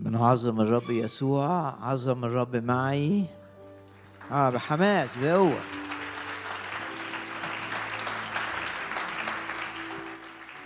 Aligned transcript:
من 0.00 0.16
عظم 0.16 0.60
الرب 0.60 0.90
يسوع 0.90 1.74
عظم 1.82 2.24
الرب 2.24 2.56
معي. 2.56 3.24
آه 4.32 4.50
بحماس 4.50 5.16
بقوة. 5.16 5.60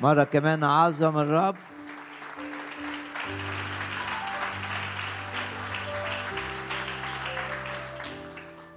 مرة 0.01 0.25
كمان 0.25 0.65
عظم 0.65 1.19
الرب. 1.19 1.57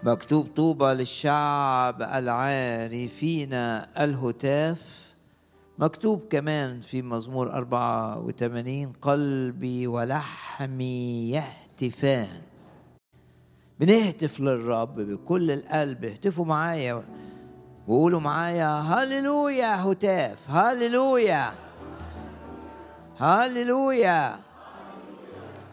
مكتوب 0.03 0.47
طوبى 0.55 0.85
للشعب 0.85 2.01
العارفين 2.01 3.53
الهتاف. 3.53 5.04
مكتوب 5.79 6.21
كمان 6.29 6.81
في 6.81 7.01
مزمور 7.01 7.51
84 7.51 8.93
قلبي 9.01 9.87
ولحمي 9.87 11.31
يهتفان. 11.31 12.41
بنهتف 13.79 14.39
للرب 14.39 14.95
بكل 14.95 15.51
القلب 15.51 16.05
اهتفوا 16.05 16.45
معايا 16.45 17.03
وقولوا 17.87 18.19
معايا 18.19 18.67
هللويا 18.67 19.83
هتاف 19.83 20.49
هللويا 20.49 21.53
هللويا. 23.19 24.35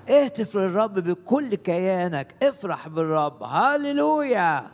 اهتف 0.09 0.57
للرب 0.57 0.95
بكل 0.95 1.55
كيانك 1.55 2.35
افرح 2.43 2.89
بالرب 2.89 3.43
هللويا. 3.43 4.71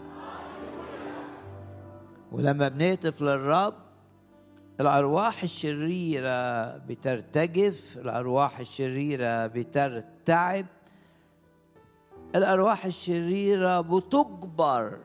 ولما 2.32 2.68
بنهتف 2.68 3.22
للرب 3.22 3.74
الأرواح 4.80 5.42
الشريرة 5.42 6.76
بترتجف 6.76 7.98
الأرواح 7.98 8.58
الشريرة 8.58 9.46
بترتعب. 9.46 10.66
الأرواح 12.36 12.84
الشريرة 12.84 13.80
بتجبر 13.80 14.98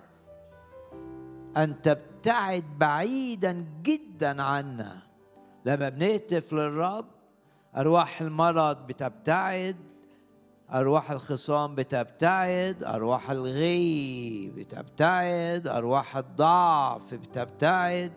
أن 1.58 1.82
تبتعد 1.82 2.64
بعيدا 2.78 3.66
جدا 3.84 4.44
عنا 4.44 4.98
لما 5.66 5.90
بنهتف 5.90 6.54
للرب 6.54 7.06
أرواح 7.78 8.22
المرض 8.22 8.88
بتبتعد 8.88 9.76
أرواح 10.74 11.12
الخصام 11.12 11.76
بتبتعد 11.76 12.84
أرواح 12.84 13.32
الغي 13.32 14.50
بتبتعد 14.56 15.68
أرواح 15.68 16.18
الضعف 16.18 17.14
بتبتعد. 17.14 18.12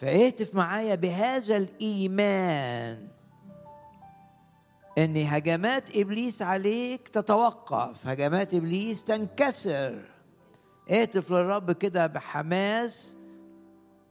فاهتف 0.00 0.54
معايا 0.54 0.94
بهذا 0.94 1.56
الإيمان 1.56 3.08
إن 4.98 5.16
هجمات 5.16 5.96
إبليس 5.96 6.42
عليك 6.42 7.08
تتوقف 7.08 8.06
هجمات 8.06 8.54
إبليس 8.54 9.04
تنكسر. 9.04 9.98
اهتف 10.90 11.30
للرب 11.30 11.72
كده 11.72 12.06
بحماس 12.06 13.16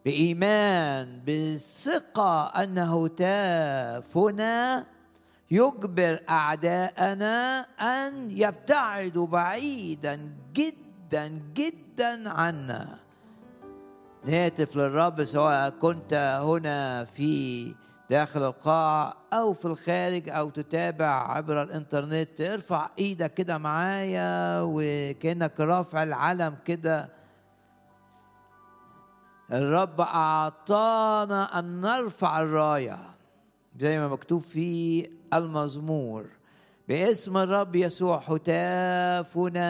بإيمان 0.06 1.22
بثقة 1.28 2.46
أنه 2.64 3.08
تافنا 3.08 4.86
يجبر 5.52 6.24
أعداءنا 6.30 7.60
أن 7.80 8.32
يبتعدوا 8.32 9.28
بعيدا 9.28 10.32
جدا 10.54 11.28
جدا 11.54 12.30
عنا. 12.30 13.07
نهتف 14.28 14.76
للرب 14.76 15.24
سواء 15.24 15.70
كنت 15.70 16.14
هنا 16.44 17.06
في 17.06 17.74
داخل 18.10 18.44
القاعة 18.44 19.14
أو 19.34 19.54
في 19.54 19.66
الخارج 19.66 20.30
أو 20.30 20.50
تتابع 20.50 21.32
عبر 21.32 21.64
الإنترنت 21.64 22.42
ارفع 22.42 22.90
إيدك 23.00 23.34
كده 23.34 23.58
معايا 23.58 24.62
وكأنك 24.62 25.60
رافع 25.60 26.04
العلم 26.04 26.56
كده. 26.66 27.10
الرب 29.52 30.02
أعطانا 30.02 31.60
أن 31.60 31.82
نرفع 31.82 32.42
الراية 32.42 32.98
زي 33.80 34.00
ما 34.00 34.08
مكتوب 34.08 34.42
في 34.42 35.10
المزمور 35.34 36.26
باسم 36.88 37.38
الرب 37.38 37.76
يسوع 37.76 38.18
هتافنا 38.28 39.62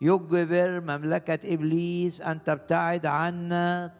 يجبر 0.00 0.80
مملكة 0.80 1.54
إبليس 1.54 2.20
أن 2.20 2.42
تبتعد 2.42 3.06
عنا 3.06 3.94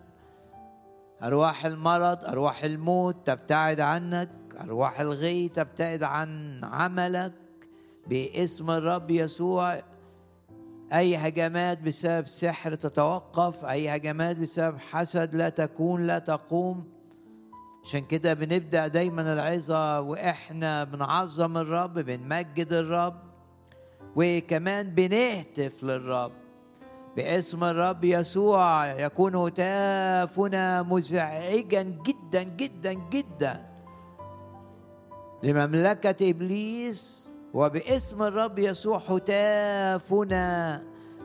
أرواح 1.22 1.64
المرض 1.64 2.24
أرواح 2.24 2.64
الموت 2.64 3.26
تبتعد 3.26 3.80
عنك 3.80 4.30
أرواح 4.60 5.00
الغي 5.00 5.48
تبتعد 5.48 6.02
عن 6.02 6.60
عملك 6.64 7.32
باسم 8.06 8.70
الرب 8.70 9.10
يسوع. 9.10 9.82
أي 10.92 11.16
هجمات 11.16 11.82
بسبب 11.82 12.26
سحر 12.26 12.74
تتوقف 12.74 13.64
أي 13.64 13.96
هجمات 13.96 14.36
بسبب 14.36 14.78
حسد 14.78 15.34
لا 15.34 15.48
تكون 15.48 16.06
لا 16.06 16.18
تقوم. 16.18 16.88
عشان 17.84 18.00
كده 18.00 18.34
بنبدأ 18.34 18.86
دايما 18.86 19.32
العظة 19.32 20.00
وإحنا 20.00 20.84
بنعظم 20.84 21.56
الرب 21.56 21.98
بنمجد 21.98 22.72
الرب. 22.72 23.27
وكمان 24.16 24.90
بنهتف 24.90 25.84
للرب 25.84 26.32
باسم 27.16 27.64
الرب 27.64 28.04
يسوع 28.04 28.86
يكون 28.92 29.34
هتافنا 29.34 30.82
مزعجا 30.82 31.82
جدا 31.82 32.42
جدا 32.42 32.92
جدا 32.92 33.66
لمملكة 35.42 36.30
إبليس 36.30 37.28
وباسم 37.54 38.22
الرب 38.22 38.58
يسوع 38.58 38.98
هتافنا 38.98 40.82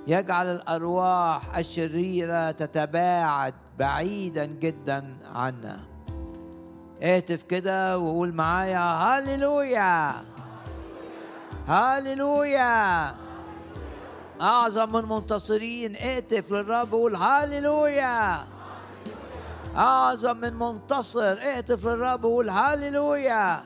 يجعل 0.07 0.47
الأرواح 0.47 1.57
الشريرة 1.57 2.51
تتباعد 2.51 3.53
بعيدا 3.79 4.45
جدا 4.45 5.17
عنا. 5.33 5.79
اهتف 7.01 7.43
كده 7.43 7.99
وقول 7.99 8.33
معايا 8.33 8.79
هللويا. 8.79 10.11
هللويا 11.67 13.15
أعظم 14.41 14.93
من 14.93 15.05
منتصرين 15.09 15.95
اهتف 15.95 16.51
للرب 16.51 16.93
وقول 16.93 17.15
هللويا 17.15 18.45
أعظم 19.77 20.37
من 20.37 20.53
منتصر 20.53 21.33
اهتف 21.33 21.85
للرب 21.85 22.23
وقول 22.23 22.49
هللويا 22.49 23.61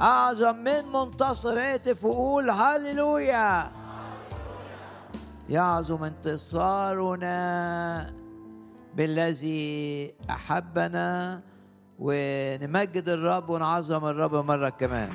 أعظم 0.00 0.56
من 0.56 0.84
منتصر. 0.92 1.58
اهتف 1.58 2.04
وقول 2.04 2.50
هللويا 2.50 3.70
يعظم 5.48 6.04
انتصارنا 6.04 7.36
بالذي 8.94 10.14
أحبنا 10.30 11.40
ونمجد 11.98 13.08
الرب 13.08 13.50
ونعظم 13.50 14.04
الرب 14.04 14.34
مرة 14.34 14.68
كمان. 14.68 15.12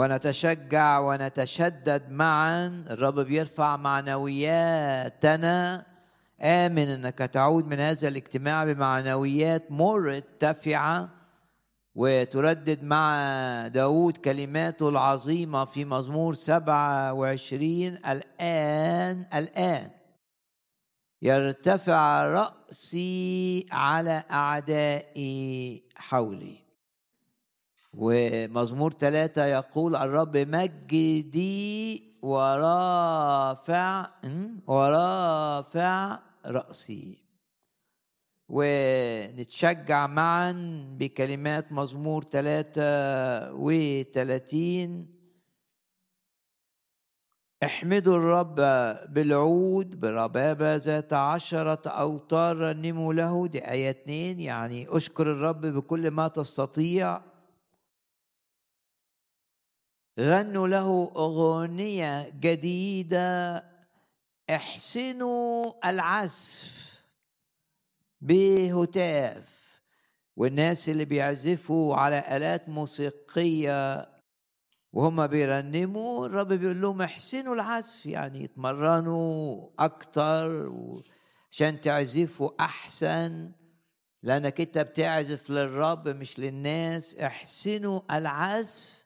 ونتشجع 0.00 0.98
ونتشدد 0.98 2.10
معا. 2.10 2.84
الرب 2.90 3.20
بيرفع 3.20 3.76
معنوياتنا. 3.76 5.86
آمن 6.40 6.88
أنك 6.88 7.18
تعود 7.18 7.66
من 7.66 7.80
هذا 7.80 8.08
الاجتماع 8.08 8.64
بمعنويات 8.64 9.70
مرتفعة 9.70 11.08
وتردد 11.94 12.84
مع 12.84 13.16
داود 13.66 14.16
كلماته 14.16 14.88
العظيمة 14.88 15.64
في 15.64 15.84
مزمور 15.84 16.34
سبعة 16.34 17.12
وعشرين. 17.12 17.98
الآن 18.06 19.26
الآن 19.34 19.90
يرتفع 21.22 22.22
رأسي 22.22 23.66
على 23.72 24.22
أعدائي 24.30 25.82
حولي. 25.96 26.69
ومزمور 27.94 28.92
ثلاثة 28.92 29.44
يقول 29.44 29.96
الرب 29.96 30.36
مجدي 30.36 32.02
ورافع 32.22 34.06
ورافع 34.66 36.18
رأسي. 36.46 37.18
ونتشجع 38.48 40.06
معا 40.06 40.52
بكلمات 40.98 41.72
مزمور 41.72 42.24
ثلاثة 42.24 43.54
وثلاثين 43.54 45.20
احمدوا 47.64 48.16
الرب 48.16 48.54
بالعود 49.14 50.00
بربابة 50.00 50.76
ذات 50.76 51.12
عشرة 51.12 51.88
أوتار 51.88 52.56
رنموا 52.56 53.14
له 53.14 53.46
دي 53.46 53.70
آية 53.70 53.90
اتنين. 53.90 54.40
يعني 54.40 54.86
أشكر 54.96 55.32
الرب 55.32 55.66
بكل 55.66 56.10
ما 56.10 56.28
تستطيع. 56.28 57.29
غنوا 60.18 60.68
له 60.68 61.12
أغنية 61.16 62.28
جديدة. 62.40 63.64
احسنوا 64.50 65.72
العزف 65.90 66.90
بهتاف. 68.20 69.60
والناس 70.36 70.88
اللي 70.88 71.04
بيعزفوا 71.04 71.96
على 71.96 72.36
آلات 72.36 72.68
موسيقية 72.68 74.08
وهم 74.92 75.26
بيرنموا 75.26 76.26
الرب 76.26 76.52
بيقول 76.52 76.80
لهم 76.80 77.02
احسنوا 77.02 77.54
العزف 77.54 78.06
يعني 78.06 78.44
يتمرنوا 78.44 79.68
أكتر 79.78 80.72
عشان 81.50 81.80
تعزفوا 81.80 82.50
أحسن. 82.60 83.52
لأنك 84.22 84.60
أنت 84.60 84.78
بتعزف 84.78 85.50
للرب 85.50 86.08
مش 86.08 86.38
للناس. 86.38 87.16
احسنوا 87.16 88.00
العزف 88.10 88.99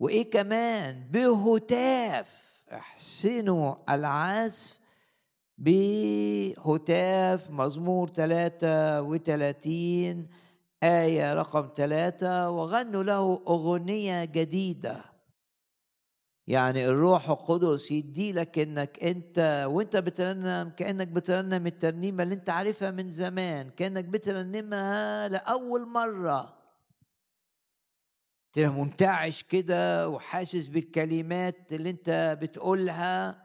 وإيه 0.00 0.30
كمان؟ 0.30 1.08
بهتاف. 1.10 2.44
أحسنوا 2.72 3.74
العزف 3.94 4.80
بهتاف. 5.58 7.50
مزمور 7.50 8.08
33 8.08 10.28
آية 10.82 11.34
رقم 11.34 11.68
ثلاثة 11.76 12.50
وغنوا 12.50 13.02
له 13.02 13.42
أغنية 13.48 14.24
جديدة. 14.24 15.14
يعني 16.46 16.84
الروح 16.84 17.30
القدس 17.30 17.90
يدي 17.90 18.32
لك 18.32 18.58
إنك 18.58 19.04
أنت 19.04 19.66
وأنت 19.68 19.96
بترنم 19.96 20.70
كأنك 20.70 21.08
بترنم 21.08 21.66
الترنيمة 21.66 22.22
اللي 22.22 22.34
أنت 22.34 22.50
عارفها 22.50 22.90
من 22.90 23.10
زمان 23.10 23.70
كأنك 23.70 24.04
بترنمها 24.04 25.28
لأول 25.28 25.88
مرة. 25.88 26.63
تبقى 28.54 28.68
منتعش 28.68 29.42
كده 29.42 30.08
وحاسس 30.08 30.66
بالكلمات 30.66 31.72
اللي 31.72 31.90
انت 31.90 32.38
بتقولها. 32.42 33.44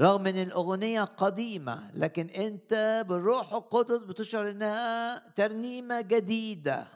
رغم 0.00 0.26
إن 0.26 0.38
الأغنية 0.42 1.04
قديمة 1.04 1.90
لكن 1.94 2.26
انت 2.26 3.04
بالروح 3.08 3.52
القدس 3.52 4.02
بتشعر 4.02 4.50
إنها 4.50 5.18
ترنيمة 5.28 6.00
جديدة. 6.00 6.86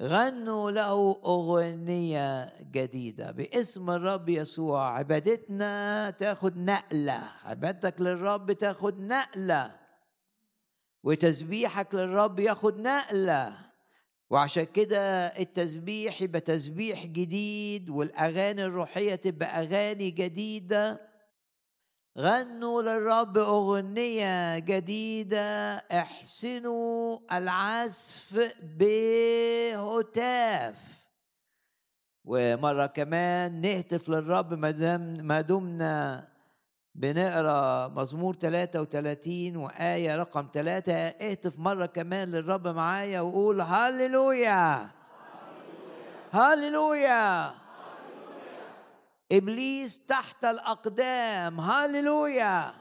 غنوا 0.00 0.70
له 0.70 1.20
أغنية 1.24 2.52
جديدة 2.62 3.30
باسم 3.30 3.90
الرب 3.90 4.28
يسوع. 4.28 4.98
عبادتنا 4.98 6.10
تاخد 6.10 6.56
نقلة 6.56 7.22
عبادتك 7.44 8.00
للرب 8.00 8.52
تاخد 8.52 9.00
نقلة. 9.00 9.76
وتسبيحك 11.02 11.94
للرب 11.94 12.40
ياخد 12.40 12.78
نقلة. 12.80 13.65
وعشان 14.30 14.64
كده 14.64 15.26
التسبيح 15.26 16.22
يبقى 16.22 16.40
تسبيح 16.40 17.06
جديد 17.06 17.90
والأغاني 17.90 18.64
الروحية 18.64 19.14
تبقى 19.14 19.60
أغاني 19.60 20.10
جديدة. 20.10 21.00
غنوا 22.18 22.82
للرب 22.82 23.38
أغنية 23.38 24.58
جديدة 24.58 25.74
أحسنوا 25.76 27.18
العزف 27.32 28.54
بهتاف. 29.72 30.76
ومرة 32.24 32.86
كمان 32.86 33.60
نهتف 33.60 34.08
للرب 34.08 34.54
ما 35.22 35.40
دمنا 35.40 36.28
بنقرأ 36.96 37.88
مزمور 37.88 38.34
33 38.34 39.56
وآية 39.56 40.16
رقم 40.16 40.48
3 40.54 40.92
اهتف 40.92 41.58
مرة 41.58 41.86
كمان 41.86 42.28
للرب 42.28 42.68
معايا 42.68 43.20
وقول 43.20 43.60
هللويا. 43.60 44.90
هللويا. 46.32 47.50
إبليس 49.32 50.06
تحت 50.06 50.44
الأقدام. 50.44 51.60
هللويا. 51.60 52.72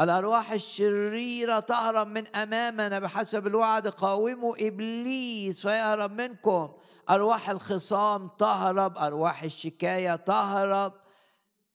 الأرواح 0.00 0.52
الشريرة 0.52 1.60
تهرب 1.60 2.06
من 2.06 2.36
أمامنا 2.36 2.98
بحسب 2.98 3.46
الوعد. 3.46 3.88
قاوموا 3.88 4.54
إبليس 4.60 5.60
فيهرب 5.60 6.12
منكم. 6.12 6.72
أرواح 7.10 7.50
الخصام 7.50 8.30
تهرب. 8.38 8.98
أرواح 8.98 9.42
الشكاية 9.42 10.16
تهرب. 10.16 10.92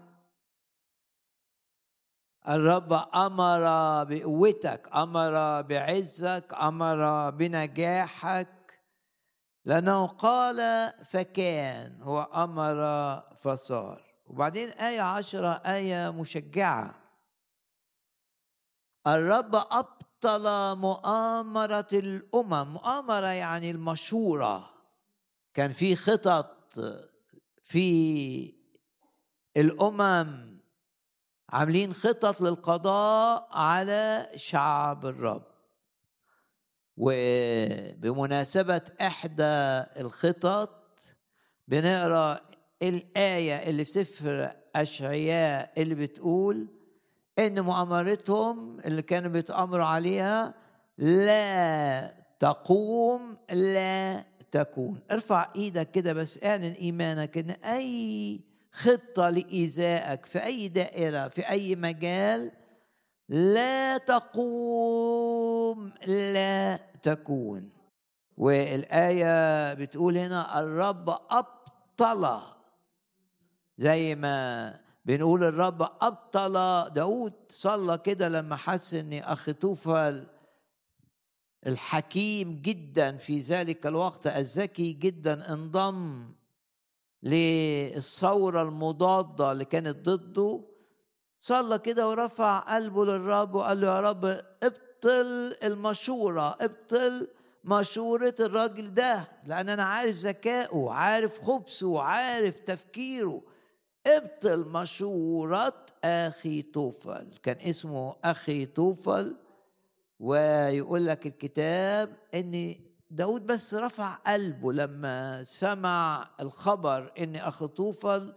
الرب 2.48 2.92
أمر 3.14 3.60
بقوتك 4.04 4.88
أمر 4.94 5.62
بعزك 5.62 6.54
أمر 6.60 7.30
بنجاحك. 7.30 8.48
لأنه 9.64 10.06
قال 10.06 10.92
فكان 11.04 12.02
هو 12.02 12.22
أمر 12.22 12.76
فصار. 13.36 14.02
وبعدين 14.26 14.68
آية 14.68 15.00
عشرة 15.00 15.48
آية 15.48 16.10
مشجعة. 16.10 16.94
الرب 19.06 19.54
أبطل 19.54 20.76
مؤامرة 20.78 21.88
الأمم. 21.92 22.72
مؤامرة 22.72 23.26
يعني 23.26 23.70
المشورة. 23.70 24.70
كان 25.54 25.72
في 25.72 25.96
خطط 25.96 26.80
في 27.62 28.54
الأمم. 29.56 30.51
عاملين 31.52 31.94
خطط 31.94 32.40
للقضاء 32.40 33.48
على 33.52 34.28
شعب 34.36 35.06
الرب. 35.06 35.42
وبمناسبة 36.96 38.82
إحدى 39.00 39.82
الخطط 40.00 41.00
بنقرأ 41.68 42.40
الآية 42.82 43.54
اللي 43.70 43.84
في 43.84 43.90
سفر 43.90 44.52
أشعياء 44.76 45.72
اللي 45.82 45.94
بتقول 45.94 46.68
إن 47.38 47.60
مؤامرتهم 47.60 48.80
اللي 48.80 49.02
كانوا 49.02 49.30
بيتأمروا 49.30 49.86
عليها 49.86 50.54
لا 50.98 52.14
تقوم 52.40 53.36
لا 53.52 54.24
تكون. 54.50 55.00
ارفع 55.10 55.52
إيدك 55.56 55.90
كده 55.90 56.12
بس 56.12 56.44
اعلن 56.44 56.72
إيمانك 56.72 57.38
إن 57.38 57.50
أي 57.50 58.40
خطة 58.72 59.30
لإيذائك 59.30 60.26
في 60.26 60.44
أي 60.44 60.68
دائرة 60.68 61.28
في 61.28 61.48
أي 61.48 61.76
مجال. 61.76 62.52
لا 63.28 63.98
تقوم 63.98 65.92
لا 66.06 66.76
تكون. 67.02 67.70
والآية 68.36 69.74
بتقول 69.74 70.18
هنا 70.18 70.60
الرب 70.60 71.10
أبطل. 71.30 72.40
زي 73.78 74.14
ما 74.14 74.80
بنقول 75.04 75.44
الرب 75.44 75.82
أبطل. 75.82 76.52
داود 76.94 77.32
صلى 77.48 77.98
كده 77.98 78.28
لما 78.28 78.56
حس 78.56 78.94
أن 78.94 79.12
أخي 79.12 79.52
توفل 79.52 80.26
الحكيم 81.66 82.60
جدا 82.62 83.16
في 83.16 83.38
ذلك 83.38 83.86
الوقت 83.86 84.26
الذكي 84.26 84.92
جدا 84.92 85.52
انضم 85.52 86.32
للثورة 87.22 88.62
المضادة 88.62 89.52
اللي 89.52 89.64
كانت 89.64 90.08
ضده. 90.08 90.60
صلى 91.38 91.78
كده 91.78 92.08
ورفع 92.08 92.58
قلبه 92.58 93.04
للرب 93.04 93.54
وقال 93.54 93.80
له 93.80 93.86
يا 93.96 94.00
رب 94.00 94.24
ابطل 94.62 95.56
المشورة 95.62 96.56
ابطل 96.60 97.28
مشورة 97.64 98.34
الراجل 98.40 98.94
ده 98.94 99.28
لأن 99.46 99.68
أنا 99.68 99.84
عارف 99.84 100.16
ذكائه 100.16 100.90
عارف 100.90 101.40
خبثه 101.40 102.00
عارف 102.00 102.60
تفكيره. 102.60 103.42
ابطل 104.06 104.68
مشورة 104.68 105.74
أخي 106.04 106.62
توفل. 106.62 107.26
كان 107.42 107.56
اسمه 107.60 108.16
أخي 108.24 108.66
توفل 108.66 109.36
ويقول 110.20 111.06
لك 111.06 111.26
الكتاب 111.26 112.16
إن 112.34 112.74
داود 113.12 113.46
بس 113.46 113.74
رفع 113.74 114.14
قلبه 114.14 114.72
لما 114.72 115.42
سمع 115.42 116.28
الخبر 116.40 117.12
إن 117.18 117.36
اخ 117.36 117.64
طوفل 117.64 118.34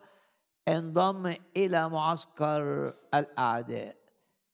انضم 0.67 1.36
إلى 1.58 1.89
معسكر 1.89 2.94
الأعداء. 3.13 3.96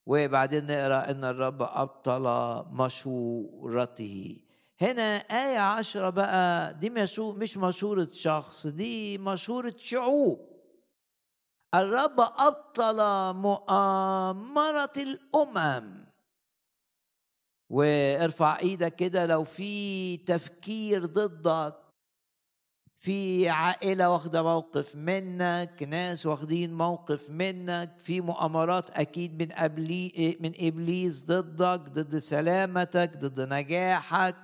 وبعدين 0.06 0.66
نقرأ 0.66 1.12
إن 1.12 1.24
الرب 1.24 1.62
أبطل 1.62 2.26
مشورته. 2.72 4.38
هنا 4.82 5.16
آية 5.18 5.60
عشرة 5.60 6.10
بقى 6.10 6.74
دي 6.74 6.90
مش 6.90 7.58
مشورة 7.58 8.08
شخص 8.12 8.68
دي 8.68 9.18
مشورة 9.18 9.74
شعوب. 9.78 10.40
الرب 11.76 12.20
أبطل 12.20 12.98
مؤامرة 13.36 14.94
الأمم. 14.98 16.01
وارفع 17.72 18.60
إيدك 18.60 18.96
كده 18.96 19.26
لو 19.26 19.44
في 19.44 20.18
تفكير 20.18 21.06
ضدك. 21.06 21.76
في 23.00 23.50
عائلة 23.50 24.10
واخدة 24.10 24.44
موقف 24.44 24.96
منك 24.96 25.84
ناس 25.88 26.26
واخدين 26.26 26.74
موقف 26.74 27.30
منك 27.30 27.96
في 28.00 28.22
مؤامرات 28.22 28.90
أكيد 28.90 29.42
من 29.44 29.52
أبلي 29.52 30.38
من 30.40 30.52
إبليس 30.60 31.24
ضدك 31.26 31.90
ضد 31.90 32.18
سلامتك 32.18 33.18
ضد 33.18 33.54
نجاحك 33.54 34.36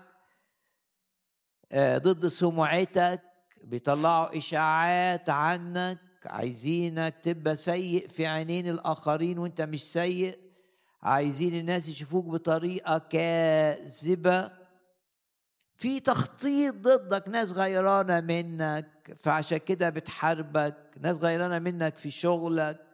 آه، 1.72 1.98
ضد 1.98 2.28
سمعتك. 2.28 3.22
بيطلعوا 3.64 4.38
إشاعات 4.38 5.30
عنك 5.30 6.00
عايزينك 6.26 7.16
تبقى 7.24 7.56
سيء 7.56 8.08
في 8.08 8.28
عينين 8.28 8.70
الآخرين 8.70 9.40
وأنت 9.40 9.62
مش 9.62 9.84
سيء. 9.94 10.47
عايزين 11.02 11.60
الناس 11.60 11.88
يشوفوك 11.88 12.26
بطريقة 12.26 12.98
كاذبة. 12.98 14.52
في 15.76 16.00
تخطيط 16.00 16.76
ضدك 16.76 17.28
ناس 17.28 17.52
غيرانة 17.52 18.20
منك 18.20 19.18
فعشان 19.20 19.58
كده 19.58 19.90
بتحاربك 19.90 20.76
ناس 21.02 21.18
غيرانة 21.18 21.60
منك 21.60 21.98
في 21.98 22.12
شغلك. 22.12 22.88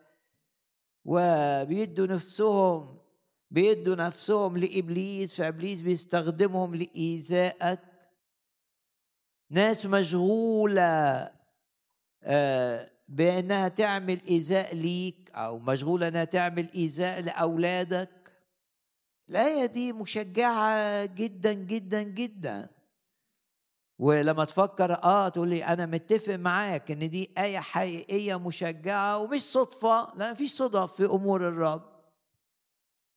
وبيدوا 1.06 2.08
نفسهم 2.08 3.00
بيدوا 3.52 3.96
نفسهم 3.96 4.58
لإبليس 4.58 5.36
فإبليس 5.36 5.82
بيستخدمهم 5.82 6.76
لإيذائك. 6.76 7.80
ناس 9.50 9.86
مشغوله 9.86 11.32
آه 12.24 12.93
بأنها 13.14 13.68
تعمل 13.68 14.22
إيذاء 14.28 14.76
ليك 14.76 15.32
أو 15.36 15.60
مشغولة 15.60 16.08
أنها 16.08 16.24
تعمل 16.24 16.70
إيذاء 16.76 17.22
لأولادك. 17.22 18.10
الايه 19.30 19.66
دي 19.66 19.94
مشجعة 19.94 21.06
جدا 21.06 21.54
جدا 21.54 22.04
جدا. 22.04 22.70
ولما 24.00 24.46
تفكر 24.46 24.94
آه 24.94 25.30
تقول 25.30 25.50
لي 25.50 25.66
أنا 25.66 25.86
متفق 25.86 26.36
معاك 26.36 26.92
إن 26.92 27.10
دي 27.10 27.32
آية 27.38 27.60
حقيقية 27.60 28.40
مشجعة 28.40 29.18
ومش 29.18 29.42
صدفة. 29.42 30.14
لا 30.16 30.32
مفيش 30.32 30.54
صدف 30.54 30.94
في 30.94 31.06
أمور 31.06 31.48
الرب. 31.48 31.94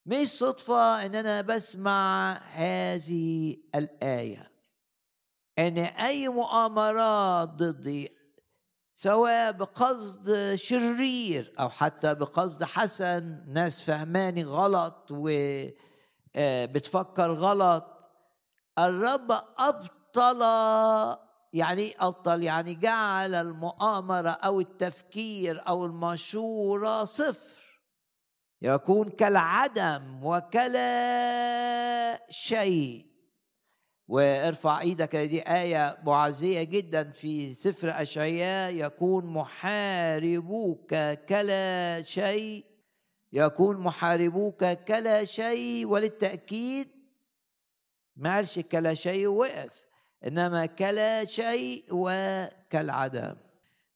مش 0.07 0.29
صدفة 0.29 1.07
إن 1.07 1.15
أنا 1.15 1.41
بسمع 1.41 2.33
هذه 2.53 3.57
الآية. 3.75 4.51
إن 5.59 5.79
أي 5.79 6.29
مؤامرات 6.29 7.49
ضدي 7.49 8.26
سواء 8.99 9.53
بقصد 9.53 10.55
شرير 10.55 11.55
أو 11.61 11.69
حتى 11.69 12.15
بقصد 12.15 12.65
حسن. 12.65 13.45
ناس 13.47 13.83
فهماني 13.83 14.45
غلط 14.45 15.09
وبتفكر 15.11 17.31
آه، 17.31 17.35
غلط. 17.35 17.85
الرب 18.79 19.41
أبطل 19.59 20.41
يعني 21.53 21.95
أبطل 22.01 22.43
يعني 22.43 22.75
جعل 22.75 23.35
المؤامرة 23.35 24.31
أو 24.31 24.61
التفكير 24.61 25.69
أو 25.69 25.87
المشورة 25.87 27.05
صفر. 27.05 27.81
يكون 28.63 29.09
كالعدم 29.09 30.25
وكلا 30.25 32.27
شيء. 32.31 33.06
وارفع 34.09 34.81
إيدك 34.81 35.17
دي 35.17 35.43
آية 35.43 35.99
معزية 36.05 36.63
جدا 36.63 37.11
في 37.11 37.55
سفر 37.55 38.03
أشعياء. 38.03 38.75
يكون 38.75 39.27
محاربوك 39.27 40.95
كلا 41.29 42.03
شيء 42.03 42.65
يكون 43.33 43.77
محاربوك 43.77 44.65
كلا 44.65 45.25
شيء 45.25 45.87
وللتأكيد 45.87 46.89
ما 48.17 48.35
قالش 48.35 48.59
كلا 48.59 48.95
شيء 48.95 49.27
وقف 49.27 49.83
إنما 50.27 50.67
كلا 50.67 51.25
شيء 51.25 51.85
وكالعدم. 51.91 53.35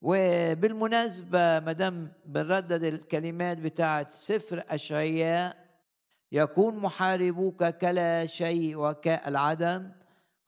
وبالمناسبة 0.02 1.60
مدام 1.60 2.12
بنردد 2.26 2.84
الكلمات 2.84 3.58
بتاعت 3.58 4.12
سفر 4.12 4.64
أشعياء 4.68 5.56
يكون 6.32 6.76
محاربوك 6.76 7.64
كلا 7.64 8.26
شيء 8.26 8.76
وكالعدم. 8.76 9.99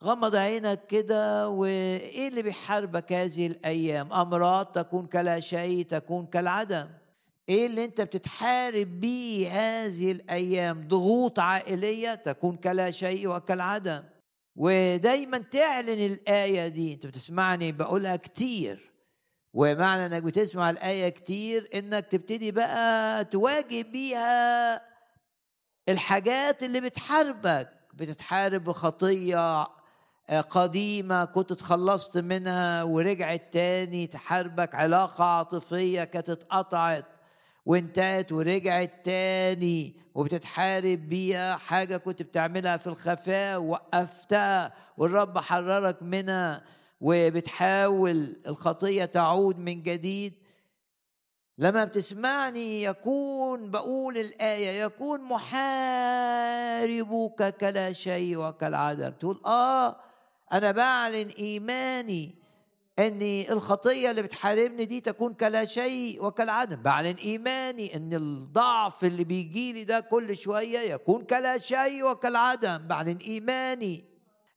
غمض 0.03 0.35
عينك 0.35 0.87
كده 0.87 1.49
وإيه 1.49 2.27
اللي 2.27 2.41
بيحاربك 2.41 3.13
هذه 3.13 3.47
الأيام؟ 3.47 4.13
أمراض 4.13 4.65
تكون 4.65 5.05
كلا 5.05 5.39
شيء 5.39 5.85
تكون 5.85 6.25
كالعدم. 6.25 6.87
إيه 7.49 7.65
اللي 7.65 7.85
أنت 7.85 8.01
بتتحارب 8.01 8.99
بيه 8.99 9.49
هذه 9.51 10.11
الأيام؟ 10.11 10.87
ضغوط 10.87 11.39
عائلية 11.39 12.15
تكون 12.15 12.55
كلا 12.55 12.91
شيء 12.91 13.27
وكالعدم. 13.27 14.03
ودايما 14.55 15.37
تعلن 15.37 16.05
الآية 16.05 16.67
دي. 16.67 16.93
أنت 16.93 17.05
بتسمعني؟ 17.05 17.71
بقولها 17.71 18.15
كتير. 18.15 18.91
ومعنى 19.53 20.05
إنك 20.05 20.23
بتسمع 20.23 20.69
الآية 20.69 21.09
كتير 21.09 21.69
إنك 21.75 22.07
تبتدي 22.07 22.51
بقى 22.51 23.25
تواجه 23.25 23.81
بيها 23.81 24.81
الحاجات 25.89 26.63
اللي 26.63 26.81
بتحاربك. 26.81 27.69
بتتحارب 27.93 28.63
بخطية 28.63 29.67
قديمة 30.41 31.25
كنت 31.25 31.51
اتخلصت 31.51 32.17
منها 32.17 32.83
ورجعت 32.83 33.41
تاني 33.51 34.07
تحاربك 34.07 34.75
علاقة 34.75 35.23
عاطفية 35.23 36.03
كانت 36.03 36.29
اتقطعت 36.29 37.05
وانتهت 37.65 38.31
ورجعت 38.31 38.91
تاني 39.03 39.95
وبتتحارب 40.15 41.09
بيها. 41.09 41.55
حاجة 41.55 41.97
كنت 41.97 42.21
بتعملها 42.21 42.77
في 42.77 42.87
الخفاء 42.87 43.61
وقفتها 43.61 44.73
والرب 44.97 45.37
حررك 45.37 46.03
منها 46.03 46.63
وبتحاول 47.01 48.35
الخطية 48.47 49.05
تعود 49.05 49.59
من 49.59 49.83
جديد. 49.83 50.33
لما 51.57 51.83
بتسمعني 51.83 52.83
يكون 52.83 53.71
بقول 53.71 54.17
الآية 54.17 54.83
يكون 54.83 55.21
محاربك 55.21 56.77
كلا 57.57 57.93
شيء 57.93 58.37
وكالعدم. 58.37 59.09
تقول 59.09 59.41
آه 59.45 59.95
أنا 60.53 60.71
بعلن 60.71 61.27
إيماني 61.29 62.35
أن 62.99 63.21
الخطية 63.51 64.11
اللي 64.11 64.21
بتحاربني 64.21 64.85
دي 64.85 65.01
تكون 65.01 65.33
كلا 65.33 65.65
شيء 65.65 66.25
وكالعدم. 66.25 66.75
بعلن 66.75 67.15
إيماني 67.15 67.95
أن 67.95 68.13
الضعف 68.13 69.03
اللي 69.03 69.23
بيجي 69.23 69.73
لي 69.73 69.83
ده 69.83 69.99
كل 69.99 70.37
شوية 70.37 70.79
يكون 70.79 71.23
كلا 71.23 71.57
شيء 71.57 72.03
وكالعدم. 72.11 72.87
بعلن 72.87 73.17
إيماني 73.17 74.03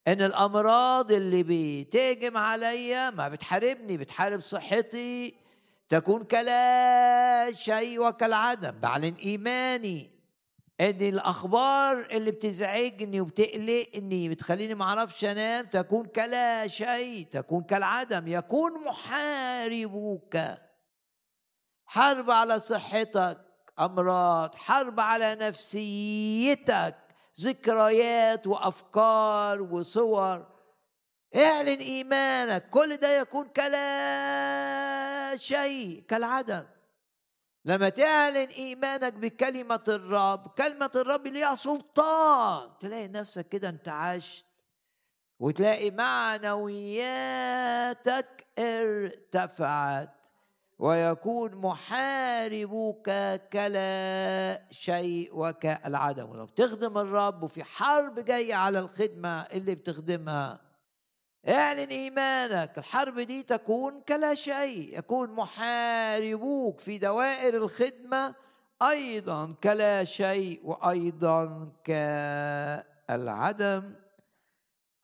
أن 0.09 0.23
الأمراض 0.23 1.13
اللي 1.13 1.45
بتهجم 1.49 2.37
عليا 2.37 3.11
ما 3.11 3.29
بتحاربني 3.29 3.97
بتحارب 3.97 4.41
صحتي 4.41 5.35
تكون 5.89 6.25
كلا 6.25 7.53
شيء 7.53 8.01
وكالعدم. 8.01 8.71
بعلن 8.71 9.15
إيماني 9.15 10.16
إن 10.81 11.01
الأخبار 11.01 11.99
اللي 12.11 12.31
بتزعجني 12.31 13.21
وبتقلقني 13.21 14.29
بتخليني 14.29 14.75
ما 14.75 14.85
أعرفش 14.85 15.25
أنام 15.25 15.67
تكون 15.67 16.07
كلا 16.07 16.67
شيء 16.67 17.27
تكون 17.31 17.63
كالعدم 17.63 18.29
يكون 18.29 18.85
محاربوك 18.85 20.37
حرب 21.87 22.31
على 22.31 22.59
صحتك 22.59 23.39
أمراض 23.81 24.55
حرب 24.55 25.01
على 25.01 25.35
نفسيتك 25.35 26.95
ذكريات 27.41 28.47
وأفكار 28.47 29.63
وصور. 29.63 30.47
اعلن 31.37 31.79
إيمانك 31.79 32.71
كل 32.71 32.97
ده 32.97 33.21
يكون 33.21 33.49
كلا 33.49 35.37
شيء 35.37 36.05
كالعدم. 36.09 36.65
لما 37.67 37.89
تعلن 37.89 38.49
إيمانك 38.49 39.13
بكلمة 39.13 39.85
الرب 39.89 40.49
كلمة 40.49 40.91
الرب 40.97 41.27
ليها 41.27 41.55
سلطان. 41.55 42.71
تلاقي 42.81 43.09
نفسك 43.09 43.49
كده 43.49 43.69
انت 43.69 43.89
عشت 43.89 44.47
وتلاقي 45.39 45.91
معنوياتك 45.91 47.27
ارتفعت 48.59 50.11
ويكون 50.79 51.57
محاربك 51.57 53.41
كلا 53.53 54.63
شيء 54.71 55.31
وكالعدم. 55.33 56.31
ولو 56.31 56.47
بتخدم 56.47 56.99
الرب 56.99 57.43
وفي 57.43 57.65
حرب 57.65 58.21
جاية 58.21 58.55
على 58.55 58.79
الخدمة 58.79 59.41
اللي 59.41 59.75
بتخدمها 59.75 60.66
اعلن 61.49 61.89
إيمانك. 61.89 62.79
الحرب 62.79 63.21
دي 63.21 63.43
تكون 63.43 64.01
كلا 64.01 64.35
شيء 64.35 64.99
يكون 64.99 65.31
محاربوك 65.31 66.81
في 66.81 66.99
دوائر 66.99 67.57
الخدمة 67.57 68.35
أيضا 68.83 69.55
كلا 69.65 70.05
شيء 70.05 70.61
وأيضا 70.65 71.73
كالعدم. 71.85 73.95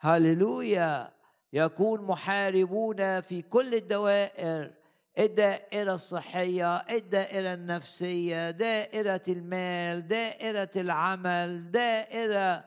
هللويا. 0.00 1.12
يكون 1.52 2.00
محاربون 2.00 3.20
في 3.20 3.42
كل 3.42 3.74
الدوائر 3.74 4.70
الدائرة 5.18 5.94
الصحية 5.94 6.76
الدائرة 6.76 7.54
النفسية 7.54 8.50
دائرة 8.50 9.22
المال 9.28 10.08
دائرة 10.08 10.70
العمل 10.76 11.70
دائرة 11.70 12.64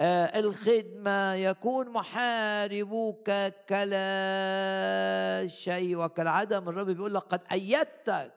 الخدمة 0.00 1.34
يكون 1.34 1.88
محاربوك 1.88 3.30
كلا 3.68 5.46
شيء 5.46 5.96
وكالعدم. 5.96 6.68
الرب 6.68 6.86
بيقول 6.86 7.14
لك 7.14 7.22
قد 7.22 7.40
أيدتك 7.52 8.34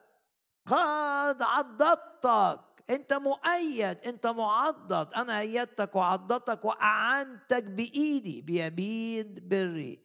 قد 0.65 1.41
عضدتك 1.41 2.60
أنت 2.89 3.13
مؤيد 3.13 3.98
أنت 4.06 4.27
معضد. 4.27 5.13
أنا 5.13 5.39
أيدتك 5.39 5.96
وعضدتك 5.96 6.65
وأعنتك 6.65 7.63
بإيدي 7.63 8.41
بيمين 8.41 9.36
بري. 9.41 10.00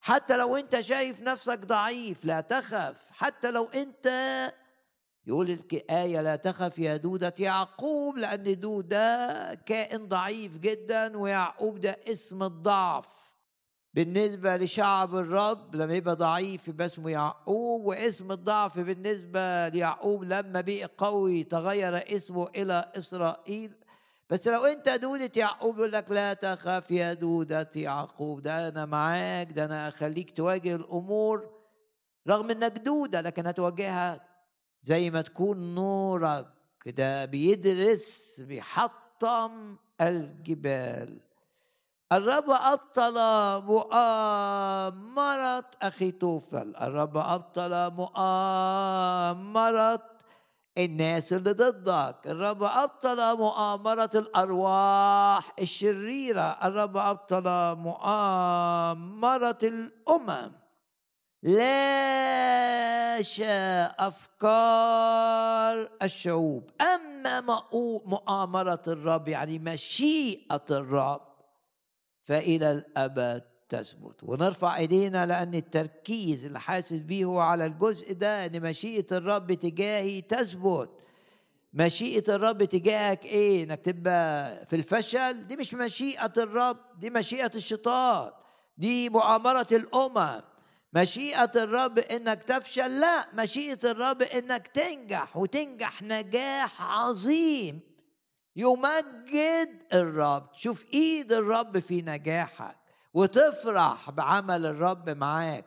حتى 0.00 0.36
لو 0.36 0.56
أنت 0.56 0.80
شايف 0.80 1.22
نفسك 1.22 1.58
ضعيف 1.58 2.24
لا 2.24 2.40
تخف. 2.40 2.96
حتى 3.10 3.50
لو 3.50 3.64
أنت 3.64 4.08
يقول 5.26 5.50
الآية 5.72 6.20
لا 6.20 6.36
تخف 6.36 6.78
يا 6.78 6.96
دودة 6.96 7.34
يعقوب 7.38 8.16
لأن 8.18 8.60
دودة 8.60 9.54
كائن 9.54 10.08
ضعيف 10.08 10.58
جدا 10.58 11.16
ويعقوب 11.18 11.80
ده 11.80 11.98
اسم 12.08 12.42
الضعف. 12.42 13.26
بالنسبة 13.94 14.56
لشعب 14.56 15.16
الرب 15.16 15.74
لما 15.76 15.94
يبقى 15.94 16.16
ضعيف 16.16 16.68
يبقى 16.68 16.86
اسمه 16.86 17.10
يعقوب 17.10 17.84
واسم 17.84 18.32
الضعف 18.32 18.78
بالنسبة 18.78 19.68
ليعقوب 19.68 20.24
لما 20.24 20.60
بقي 20.60 20.84
قوي 20.98 21.44
تغير 21.44 22.16
اسمه 22.16 22.48
إلى 22.56 22.92
إسرائيل. 22.98 23.72
بس 24.30 24.48
لو 24.48 24.64
أنت 24.64 24.88
دودة 24.88 25.30
يعقوب 25.36 25.78
يقول 25.78 25.92
لك 25.92 26.10
لا 26.10 26.34
تخاف 26.34 26.90
يا 26.90 27.12
دودة 27.12 27.70
يعقوب 27.76 28.42
ده 28.42 28.68
أنا 28.68 28.84
معاك 28.84 29.52
ده 29.52 29.64
أنا 29.64 29.88
اخليك 29.88 30.30
تواجه 30.36 30.76
الأمور 30.76 31.50
رغم 32.28 32.50
إنك 32.50 32.78
دودة 32.78 33.20
لكن 33.20 33.46
هتواجهها 33.46 34.35
زي 34.86 35.10
ما 35.10 35.22
تكون 35.22 35.74
نورك 35.74 36.46
ده 36.86 37.24
بيدرس 37.24 38.40
بيحطم 38.40 39.76
الجبال. 40.00 41.20
الرب 42.12 42.50
أبطل 42.50 43.14
مؤامرة 43.64 45.64
أخي 45.82 46.10
توفل. 46.10 46.76
الرب 46.76 47.16
أبطل 47.16 47.90
مؤامرة 47.90 50.02
الناس 50.78 51.32
اللي 51.32 51.52
ضدك. 51.52 52.16
الرب 52.26 52.62
أبطل 52.62 53.36
مؤامرة 53.36 54.10
الأرواح 54.14 55.52
الشريرة. 55.58 56.58
الرب 56.64 56.96
أبطل 56.96 57.76
مؤامرة 57.78 59.58
الأمم. 59.62 60.52
لاشى 61.46 63.44
أفكار 63.98 65.88
الشعوب. 66.02 66.70
أما 66.80 67.40
مؤامرة 68.06 68.82
الرب 68.88 69.28
يعني 69.28 69.58
مشيئة 69.58 70.64
الرب 70.70 71.20
فإلى 72.22 72.72
الأبد 72.72 73.42
تثبت. 73.68 74.20
ونرفع 74.22 74.76
إيدينا 74.76 75.26
لأن 75.26 75.54
التركيز 75.54 76.46
اللي 76.46 76.60
حاسس 76.60 76.92
بيه 76.92 77.24
هو 77.24 77.38
على 77.38 77.66
الجزء 77.66 78.12
ده 78.12 78.46
إن 78.46 78.62
مشيئة 78.62 79.06
الرب 79.16 79.52
تجاهي 79.52 80.20
تثبت. 80.20 80.90
مشيئة 81.72 82.34
الرب 82.34 82.64
تجاهك 82.64 83.24
إيه؟ 83.24 83.64
إنك 83.64 83.80
تبقى 83.80 84.66
في 84.66 84.76
الفشل؟ 84.76 85.46
دي 85.46 85.56
مش 85.56 85.74
مشيئة 85.74 86.32
الرب 86.36 86.76
دي 86.98 87.10
مشيئة 87.10 87.50
الشيطان. 87.54 88.30
دي 88.78 89.08
مؤامرة 89.08 89.66
الأمم. 89.72 90.40
مشيئة 90.96 91.50
الرب 91.56 91.98
إنك 91.98 92.44
تفشل 92.44 93.00
لا 93.00 93.26
مشيئة 93.34 93.78
الرب 93.84 94.22
إنك 94.22 94.66
تنجح 94.66 95.36
وتنجح 95.36 96.02
نجاح 96.02 96.82
عظيم 96.82 97.80
يمجد 98.56 99.70
الرب. 99.92 100.52
تشوف 100.52 100.84
إيد 100.94 101.32
الرب 101.32 101.78
في 101.78 102.02
نجاحك 102.02 102.76
وتفرح 103.14 104.10
بعمل 104.10 104.66
الرب 104.66 105.10
معاك. 105.10 105.64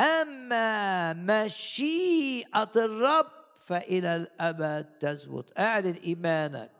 أما 0.00 1.12
مشيئة 1.12 2.70
الرب 2.76 3.26
فإلى 3.64 4.16
الأبد 4.16 4.84
تثبت. 5.00 5.58
أعلن 5.58 5.94
إيمانك 6.04 6.70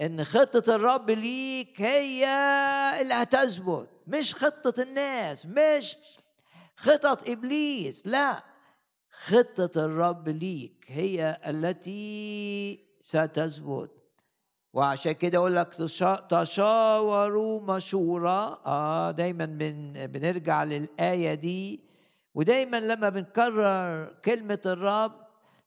إن 0.00 0.24
خطة 0.24 0.74
الرب 0.76 1.10
ليك 1.10 1.80
هي 1.80 2.26
اللي 3.00 3.14
هتثبت 3.14 3.88
مش 4.06 4.34
خطة 4.34 4.82
الناس 4.82 5.46
مش 5.46 5.96
خطط 6.76 7.28
إبليس. 7.28 8.06
لا 8.06 8.44
خطة 9.26 9.84
الرب 9.84 10.28
ليك 10.28 10.84
هي 10.88 11.40
التي 11.46 12.84
ستثبت. 13.00 13.90
وعشان 14.72 15.12
كده 15.12 15.38
أقول 15.38 15.56
لك 15.56 15.74
تشاوروا 16.30 17.76
مشورة. 17.76 18.66
آه 18.66 19.10
دايما 19.10 19.44
بن 19.44 20.06
بنرجع 20.06 20.64
للآية 20.64 21.34
دي. 21.34 21.80
ودايما 22.34 22.80
لما 22.80 23.08
بنكرر 23.08 24.04
كلمة 24.24 24.60
الرب 24.66 25.12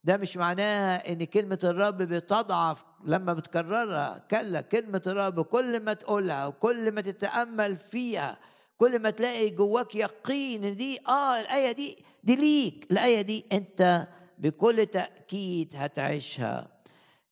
ده 0.04 0.18
مش 0.18 0.38
معناها 0.38 1.12
إن 1.12 1.24
كلمة 1.24 1.60
الرب 1.63 1.98
بتضعف. 1.98 2.84
لما 3.06 3.34
بتكررها 3.34 4.26
كلا 4.32 4.62
كلمة 4.62 5.02
الرب 5.08 5.41
كل 5.41 5.80
ما 5.80 5.94
تقولها 5.94 6.46
وكل 6.48 6.91
ما 6.91 7.02
تتأمل 7.02 7.78
فيها 7.78 8.38
كل 8.78 9.00
ما 9.00 9.10
تلاقي 9.10 9.50
جواك 9.50 9.96
يقين 9.96 10.76
دي 10.76 11.00
آه 11.08 11.40
الآية 11.40 11.72
دي 11.72 12.06
دي 12.24 12.36
ليك. 12.36 12.88
الآية 12.92 13.22
دي 13.22 13.46
أنت 13.52 14.08
بكل 14.38 14.86
تأكيد 14.86 15.74
هتعيشها. 15.76 16.68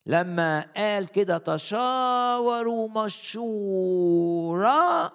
لما 0.05 0.65
قال 0.75 1.07
كده 1.07 1.37
تشاوروا 1.37 2.89
مشورة 3.05 5.11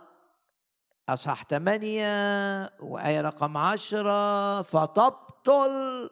أصح 1.08 1.44
ثمانية 1.50 2.70
وآية 2.80 3.20
رقم 3.20 3.56
عشرة 3.56 4.62
فتبطل 4.62 6.10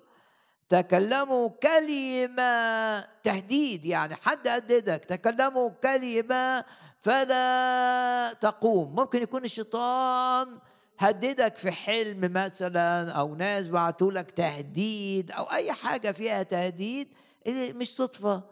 تكلموا 0.68 1.48
كلمة 1.48 3.00
تهديد 3.00 3.86
يعني 3.86 4.14
حد 4.14 4.48
هددك 4.48 5.04
تكلموا 5.04 5.70
كلمة 5.70 6.64
فلا 7.06 8.32
تقوم. 8.40 8.94
ممكن 8.96 9.22
يكون 9.22 9.44
الشيطان 9.44 10.58
هددك 10.98 11.56
في 11.56 11.70
حلم 11.70 12.32
مثلا 12.32 13.12
أو 13.12 13.34
ناس 13.34 13.66
بعتوا 13.66 14.12
لك 14.12 14.30
تهديد 14.30 15.30
أو 15.30 15.44
أي 15.44 15.72
حاجة 15.72 16.12
فيها 16.12 16.42
تهديد 16.42 17.08
مش 17.48 17.96
صدفة. 17.96 18.42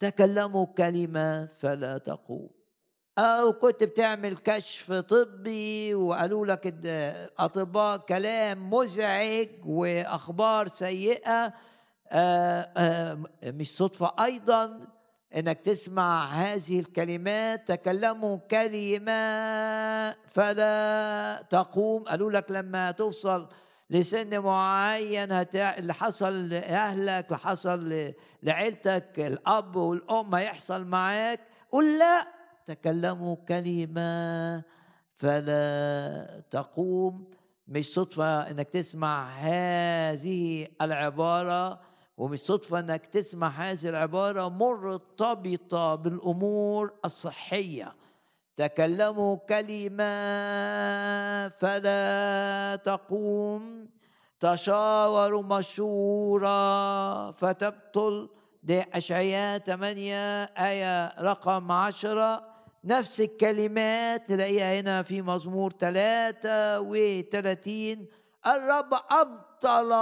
تكلموا 0.00 0.66
كلمة 0.66 1.46
فلا 1.46 1.98
تقوم. 1.98 2.50
أو 3.18 3.52
كنت 3.52 3.84
بتعمل 3.84 4.36
كشف 4.36 4.92
طبي 4.92 5.94
وقالوا 5.94 6.46
لك 6.46 6.74
الاطباء 6.84 7.96
كلام 7.96 8.70
مزعج 8.70 9.48
وأخبار 9.66 10.68
سيئة 10.68 11.54
آه، 12.12 12.70
آه، 12.76 13.18
مش 13.44 13.76
صدفة 13.76 14.24
أيضا. 14.24 14.80
إنك 15.36 15.60
تسمع 15.60 16.26
هذه 16.26 16.80
الكلمات 16.80 17.68
تكلموا 17.68 18.36
كلمة 18.36 19.12
فلا 20.28 21.44
تقوم. 21.50 22.02
قالوا 22.04 22.30
لك 22.30 22.50
لما 22.50 22.90
توصل 22.90 23.48
لسن 23.90 24.38
معين 24.38 25.32
هتع... 25.32 25.74
اللي 25.78 25.94
حصل 25.94 26.48
لأهلك 26.48 27.26
اللي 27.26 27.38
حصل 27.38 28.12
لعيلتك 28.42 29.12
الأب 29.18 29.76
والأم 29.76 30.34
هيحصل 30.34 30.84
معاك. 30.84 31.40
قل 31.72 31.98
لا. 31.98 32.28
تكلموا 32.66 33.36
كلمة 33.48 34.62
فلا 35.14 36.42
تقوم. 36.50 37.24
مش 37.68 37.92
صدفة 37.92 38.50
إنك 38.50 38.68
تسمع 38.68 39.28
هذه 39.28 40.68
العبارة. 40.80 41.91
ومش 42.22 42.38
صدفة 42.38 42.78
إنك 42.78 43.06
تسمع 43.06 43.48
هذه 43.48 43.88
العبارة 43.88 44.48
مرتبطة 44.48 45.94
بالأمور 45.94 46.92
الصحية. 47.04 47.94
تكلموا 48.56 49.36
كلمة 49.36 50.04
فلا 51.48 52.76
تقوم 52.84 53.88
تشاوروا 54.40 55.42
مشورة 55.42 57.30
فتبطل 57.30 58.28
دي 58.62 58.84
أشعياء 58.94 59.58
8 59.58 60.44
آية 60.44 61.20
رقم 61.20 61.72
عشرة. 61.72 62.44
نفس 62.84 63.20
الكلمات 63.20 64.32
نلاقيها 64.32 64.80
هنا 64.80 65.02
في 65.02 65.22
مزمور 65.22 65.72
33 65.72 68.06
الرب 68.46 68.94
أبطل 69.10 69.92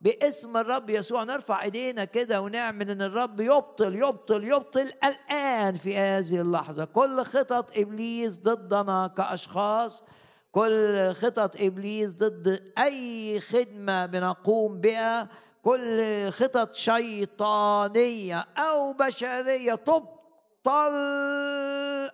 باسم 0.00 0.56
الرب 0.56 0.90
يسوع. 0.90 1.24
نرفع 1.24 1.62
ايدينا 1.62 2.04
كده 2.04 2.40
ونعمل 2.42 2.90
ان 2.90 3.02
الرب 3.02 3.40
يبطل 3.40 3.94
يبطل 3.94 4.44
يبطل 4.44 4.90
الآن 5.04 5.74
في 5.74 5.96
هذه 5.98 6.40
اللحظة. 6.40 6.84
كل 6.84 7.24
خطط 7.24 7.78
إبليس 7.78 8.38
ضدنا 8.38 9.06
كأشخاص 9.16 10.04
كل 10.52 11.12
خطط 11.12 11.56
إبليس 11.60 12.14
ضد 12.14 12.72
أي 12.78 13.40
خدمة 13.40 14.06
بنقوم 14.06 14.80
بها 14.80 15.28
كل 15.62 16.30
خطط 16.30 16.74
شيطانية 16.74 18.46
أو 18.58 18.92
بشرية 18.92 19.74
تبطل. 19.74 20.20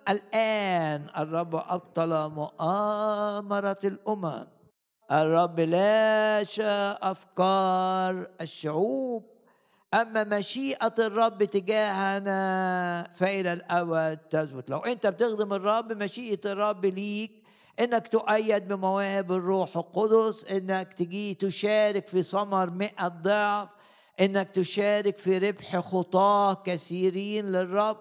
الآن 0.09 1.07
الرب 1.17 1.55
أبطل 1.55 2.29
مؤامرة 2.29 3.79
الأمم. 3.83 4.56
الرب 5.11 5.59
لاشى 5.59 6.97
أفكار 7.01 8.27
الشعوب 8.41 9.37
أما 9.93 10.23
مشيئة 10.23 10.93
الرب 10.99 11.43
تجاهنا 11.43 13.11
فإلى 13.15 13.53
الأبد 13.53 14.17
تثبت. 14.17 14.69
لو 14.69 14.79
أنت 14.79 15.07
بتخدم 15.07 15.53
الرب 15.53 15.93
مشيئة 15.93 16.39
الرب 16.45 16.85
ليك 16.85 17.31
إنك 17.79 18.07
تؤيد 18.07 18.67
بمواهب 18.67 19.31
الروح 19.31 19.77
القدس 19.77 20.45
إنك 20.45 20.93
تجي 20.93 21.33
تشارك 21.33 22.07
في 22.07 22.23
ثمر 22.23 22.69
مئة 22.69 23.07
ضعف 23.07 23.69
إنك 24.19 24.51
تشارك 24.51 25.17
في 25.17 25.37
ربح 25.37 25.79
خطاة 25.79 26.53
كثيرين 26.53 27.45
للرب. 27.45 27.97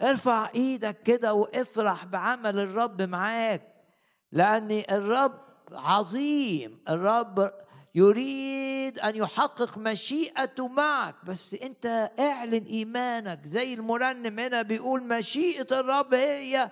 ارفع 0.00 0.50
إيدك 0.54 1.02
كده 1.02 1.34
وافرح 1.34 2.04
بعمل 2.04 2.58
الرب 2.58 3.02
معاك 3.02 3.62
لأن 4.32 4.82
الرب 4.90 5.47
عظيم. 5.72 6.80
الرب 6.88 7.52
يريد 7.94 8.98
أن 8.98 9.16
يحقق 9.16 9.78
مشيئته 9.78 10.68
معك. 10.68 11.24
بس 11.24 11.54
أنت 11.54 12.10
اعلن 12.18 12.64
إيمانك. 12.64 13.44
زي 13.44 13.74
المرنم 13.74 14.38
هنا 14.38 14.62
بيقول 14.62 15.02
مشيئة 15.02 15.80
الرب 15.80 16.14
هي 16.14 16.70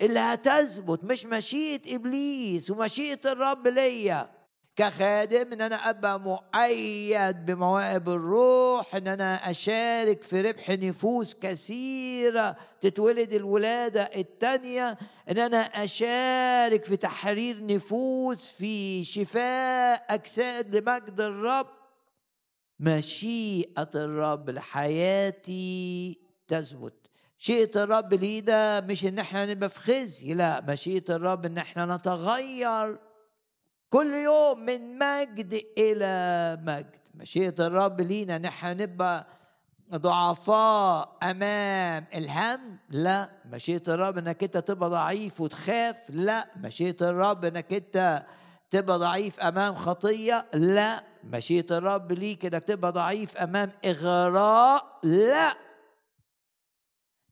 اللي 0.00 0.20
هتثبت 0.20 1.04
مش 1.04 1.26
مشيئة 1.26 1.96
إبليس 1.96 2.70
ومشيئة 2.70 3.20
الرب 3.24 3.68
ليا. 3.68 4.41
كخادم 4.76 5.52
إن 5.52 5.60
أنا 5.60 5.90
أبقى 5.90 6.20
مؤيد 6.20 7.46
بمواهب 7.46 8.08
الروح 8.08 8.94
إن 8.94 9.08
أنا 9.08 9.50
أشارك 9.50 10.22
في 10.22 10.40
ربح 10.40 10.70
نفوس 10.70 11.34
كثيرة 11.34 12.56
تتولد 12.80 13.32
الولادة 13.32 14.02
الثانية 14.02 14.98
إن 15.30 15.38
أنا 15.38 15.58
أشارك 15.58 16.84
في 16.84 16.96
تحرير 16.96 17.66
نفوس 17.66 18.46
في 18.46 19.04
شفاء 19.04 20.06
أجساد 20.10 20.76
لمجد 20.76 21.20
الرب. 21.20 21.66
مشيئة 22.80 23.90
الرب 23.94 24.50
لحياتي 24.50 26.18
تثبت. 26.48 26.94
مشيئة 27.38 27.82
الرب 27.84 28.14
لينا 28.14 28.80
مش 28.80 29.04
إن 29.04 29.18
إحنا 29.18 29.46
نبقى 29.46 29.68
في 29.70 29.80
خزي 29.80 30.34
لا. 30.34 30.64
مشيئة 30.68 31.04
الرب 31.16 31.46
إن 31.46 31.58
إحنا 31.58 31.96
نتغير. 31.96 32.98
كل 33.92 34.14
يوم 34.14 34.60
من 34.60 34.98
مجد 34.98 35.64
إلى 35.78 36.58
مجد. 36.62 36.96
مشيئة 37.14 37.54
الرب 37.58 38.00
لينا 38.00 38.38
نحن 38.38 38.66
نبقى 38.76 39.26
ضعفاء 39.94 41.16
أمام 41.22 42.06
الهم. 42.14 42.78
لا. 42.90 43.30
مشيئة 43.44 43.82
الرب 43.88 44.18
إنك 44.18 44.42
أنت 44.42 44.56
تبقى 44.58 44.90
ضعيف 44.90 45.40
وتخاف. 45.40 45.96
لا. 46.08 46.48
مشيئة 46.56 46.96
الرب 47.02 47.44
إنك 47.44 47.72
أنت 47.72 48.22
تبقى 48.70 48.98
ضعيف 48.98 49.40
أمام 49.40 49.74
خطية. 49.74 50.46
لا. 50.54 51.04
مشيئة 51.24 51.78
الرب 51.78 52.12
ليك 52.12 52.44
إنك 52.44 52.64
تبقى 52.64 52.92
ضعيف 52.92 53.36
أمام 53.36 53.70
إغراء. 53.84 54.98
لا. 55.02 55.54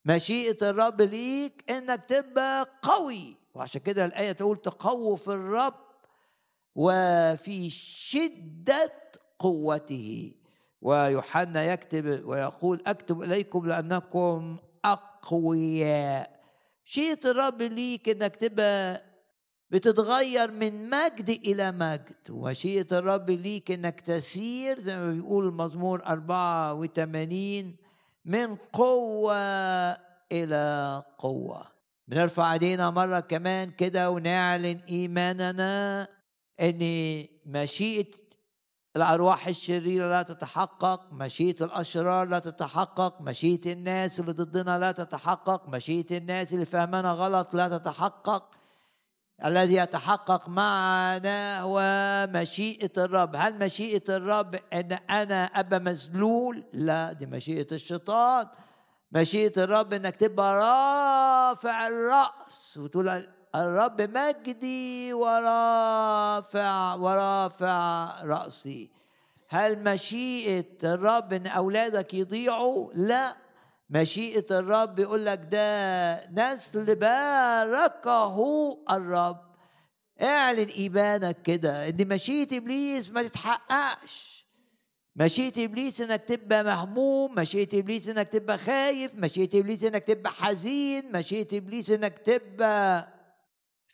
مشيئة 0.04 0.70
الرب 0.70 1.02
ليك 1.02 1.70
إنك 1.70 2.04
تبقى 2.04 2.68
قوي. 2.82 3.36
وعشان 3.54 3.80
كده 3.80 4.04
الآية 4.04 4.32
تقول 4.32 4.56
تقووا 4.56 5.16
في 5.16 5.28
الرب 5.28 5.89
وفي 6.80 7.70
شدة 7.70 8.92
قوته. 9.38 10.32
ويوحنا 10.82 11.64
يكتب 11.72 12.24
ويقول 12.24 12.82
أكتب 12.86 13.22
إليكم 13.22 13.66
لأنكم 13.66 14.56
أقوياء. 14.84 16.40
شيء 16.84 17.18
الرب 17.24 17.62
ليك 17.62 18.08
إنك 18.08 18.36
تبقى 18.36 19.02
بتتغير 19.70 20.50
من 20.50 20.90
مجد 20.90 21.28
إلى 21.30 21.72
مجد. 21.72 22.30
ومشيئة 22.30 22.86
الرب 22.92 23.30
ليك 23.30 23.70
إنك 23.70 24.00
تسير 24.00 24.80
زي 24.80 24.96
ما 24.96 25.12
بيقول 25.12 25.48
المزمور 25.48 26.02
84 26.06 27.76
من 28.24 28.56
قوة 28.56 29.36
إلى 30.32 31.02
قوة. 31.18 31.66
بنرفع 32.08 32.52
إيدينا 32.52 32.90
مرة 32.90 33.20
كمان 33.20 33.70
كده 33.70 34.10
ونعلن 34.10 34.80
إيماننا. 34.88 36.19
إن 36.60 37.24
مشيئة 37.46 38.06
الأرواح 38.96 39.48
الشريرة 39.48 40.08
لا 40.10 40.22
تتحقق 40.22 41.12
مشيئة 41.12 41.64
الأشرار 41.64 42.28
لا 42.28 42.38
تتحقق 42.38 43.20
مشيئة 43.20 43.72
الناس 43.72 44.20
اللي 44.20 44.32
ضدنا 44.32 44.78
لا 44.78 44.92
تتحقق 44.92 45.68
مشيئة 45.68 46.16
الناس 46.18 46.52
اللي 46.52 46.64
فهمنا 46.64 47.12
غلط 47.12 47.54
لا 47.54 47.78
تتحقق. 47.78 48.50
الذي 49.44 49.74
يتحقق 49.74 50.48
معنا 50.48 51.60
هو 51.60 51.80
مشيئة 52.34 52.92
الرب. 53.04 53.36
هل 53.36 53.58
مشيئة 53.58 54.16
الرب 54.16 54.54
أن 54.72 54.92
أنا 54.92 55.44
أبقى 55.44 55.80
مذلول؟ 55.80 56.64
لا 56.72 57.12
دي 57.12 57.26
مشيئة 57.26 57.66
الشيطان. 57.72 58.46
مشيئة 59.12 59.64
الرب 59.64 59.92
أنك 59.92 60.16
تبقى 60.16 60.54
رافع 60.54 61.86
الرأس 61.86 62.78
وتقول 62.82 63.28
الرب 63.54 64.00
مجدي 64.02 65.12
ورافع 65.12 66.94
ورافع 66.94 68.14
رأسي. 68.24 68.90
هل 69.48 69.78
مشيئة 69.84 70.64
الرب 70.84 71.32
إن 71.32 71.46
أولادك 71.46 72.14
يضيعوا؟ 72.14 72.90
لا. 72.94 73.36
مشيئة 73.90 74.58
الرب 74.58 74.98
يقول 74.98 75.26
لك 75.26 75.40
ده 75.50 76.26
نسل 76.30 76.94
باركه 76.94 78.38
الرب. 78.90 79.40
اعلن 80.22 80.68
إيمانك 80.68 81.42
كده 81.42 81.88
إن 81.88 82.08
مشيئة 82.08 82.56
إبليس 82.56 83.10
ما 83.10 83.22
تتحققش. 83.22 84.46
مشيئة 85.16 85.64
إبليس 85.64 86.00
إنك 86.00 86.20
تبقى 86.24 86.64
مهموم 86.64 87.34
مشيئة 87.34 87.78
إبليس 87.78 88.08
إنك 88.08 88.28
تبقى 88.28 88.58
خايف 88.58 89.14
مشيئة 89.14 89.60
إبليس 89.60 89.84
إنك 89.84 90.04
تبقى 90.04 90.32
حزين 90.32 91.12
مشيئة 91.12 91.58
إبليس 91.58 91.90
إنك 91.90 92.18
تبقى 92.18 93.08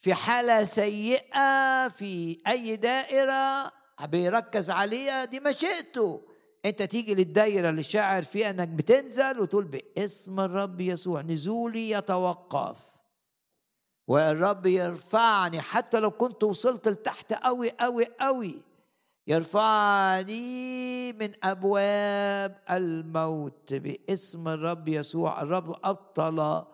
في 0.07 0.15
حالة 0.15 0.65
سيئة 0.65 1.89
في 1.89 2.39
أي 2.47 2.77
دائرة. 2.77 3.73
بيركز 4.03 4.71
عليها 4.71 5.25
دي 5.25 5.41
مشيئته 5.41 6.23
أنت 6.65 6.83
تيجي 6.83 7.15
للدايرة 7.15 7.71
اللي 7.71 7.83
شاعر 7.83 8.23
فيها 8.23 8.51
أنك 8.51 8.69
بتنزل 8.69 9.41
وتقول 9.41 9.65
باسم 9.65 10.41
الرب 10.41 10.81
يسوع 10.81 11.23
نزولي 11.23 11.91
يتوقف. 11.91 12.77
والرب 14.09 14.67
يرفعني 14.67 15.61
حتى 15.61 16.01
لو 16.01 16.11
كنت 16.11 16.45
وصلت 16.45 16.89
لتحت 16.89 17.33
قوي 17.33 17.71
قوي 17.71 18.07
قوي 18.21 18.63
يرفعني 19.27 21.13
من 21.13 21.33
أبواب 21.45 22.63
الموت 22.71 23.75
باسم 23.75 24.49
الرب 24.49 24.89
يسوع. 24.89 25.43
الرب 25.43 25.77
أبطل 25.85 26.65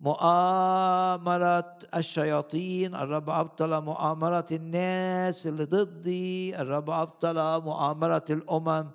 مؤامرة 0.00 1.78
الشياطين 1.94 2.94
الرب 2.94 3.30
أبطل 3.30 3.82
مؤامرة 3.82 4.46
الناس 4.52 5.46
اللي 5.46 5.64
ضدي 5.64 6.60
الرب 6.60 6.90
أبطل 6.90 7.62
مؤامرة 7.64 8.24
الأمم. 8.30 8.90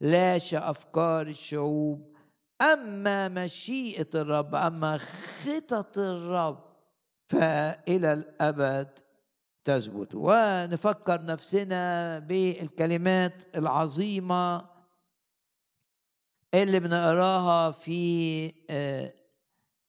لاشى 0.00 0.58
أفكار 0.58 1.26
الشعوب. 1.26 2.14
أما 2.62 3.28
مشيئة 3.28 4.08
الرب 4.14 4.54
أما 4.54 4.98
خطط 4.98 5.98
الرب 5.98 6.64
فإلى 7.26 8.12
الأبد 8.12 8.88
تثبت. 9.64 10.14
ونفكر 10.14 11.24
نفسنا 11.24 12.18
بالكلمات 12.18 13.56
العظيمة 13.56 14.66
اللي 16.54 16.80
بنقراها 16.80 17.70
في 17.70 18.52
آه، 18.70 19.23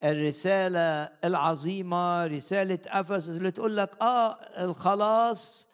الرسالة 0.06 1.10
العظيمة 1.24 2.26
رسالة 2.26 2.80
أفسس 2.88 3.30
اللي 3.30 3.52
تقول 3.52 3.78
لك 3.78 4.02
آه 4.02 4.32
الخلاص 4.64 5.68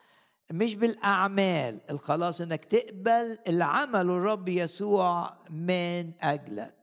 مش 0.52 0.76
بالأعمال 0.76 1.80
الخلاص 1.90 2.42
إنك 2.42 2.66
تقبل 2.66 3.38
اللي 3.48 3.64
عمله 3.64 4.18
الرب 4.18 4.50
يسوع 4.50 5.34
من 5.50 6.12
أجلك. 6.22 6.76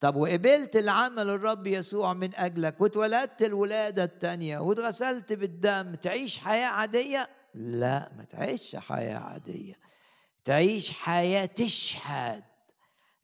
طب 0.00 0.16
وقبلت 0.16 0.76
العمل 0.76 1.30
الرب 1.30 1.66
يسوع 1.66 2.12
من 2.12 2.34
أجلك 2.34 2.80
واتولدت 2.80 3.42
الولادة 3.42 4.04
التانية 4.04 4.58
واتغسلت 4.58 5.32
بالدم 5.32 5.94
تعيش 5.94 6.38
حياة 6.38 6.66
عادية؟ 6.66 7.28
لا 7.54 8.10
ما 8.16 8.24
تعيش 8.24 8.76
حياة 8.76 9.18
عادية. 9.18 9.74
تعيش 10.44 10.92
حياة 10.92 11.46
تشهد 11.46 12.44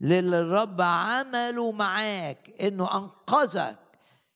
للي 0.00 0.38
الرب 0.40 0.80
عمله 0.80 1.72
معاك 1.72 2.50
إنه 2.60 2.96
أنقذك 2.96 3.78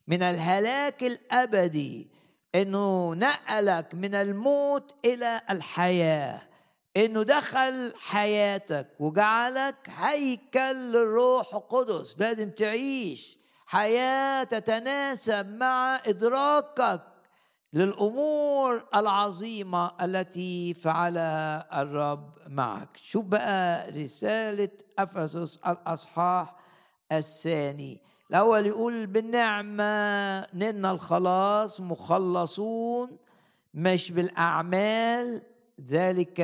من 0.09 0.23
الهلاك 0.23 1.03
الأبدي 1.03 2.11
إنه 2.55 3.15
نقلك 3.15 3.95
من 3.95 4.15
الموت 4.15 4.95
إلى 5.05 5.41
الحياة 5.51 6.43
إنه 6.97 7.23
دخل 7.23 7.93
حياتك 7.99 8.89
وجعلك 9.01 9.77
هيكل 9.89 10.93
للروح 10.93 11.55
القدس. 11.55 12.21
لازم 12.21 12.51
تعيش 12.51 13.39
حياة 13.67 14.45
تتناسب 14.45 15.57
مع 15.57 16.01
إدراكك 16.07 17.03
للأمور 17.75 18.85
العظيمة 18.95 19.93
التي 20.05 20.75
فعلها 20.75 21.83
الرب 21.83 22.31
معك. 22.49 22.89
شوف 23.03 23.25
بقى 23.25 23.91
رسالة 23.91 24.69
أفسس 24.99 25.59
الأصحاح 25.67 26.57
الثاني؟ 27.13 28.01
الأول 28.31 28.67
يقول 28.67 29.07
بالنعمة 29.07 29.85
نلنا 30.55 30.91
الخلاص 30.91 31.81
مخلصون 31.81 33.17
مش 33.75 34.11
بالأعمال 34.11 35.43
ذلك 35.81 36.41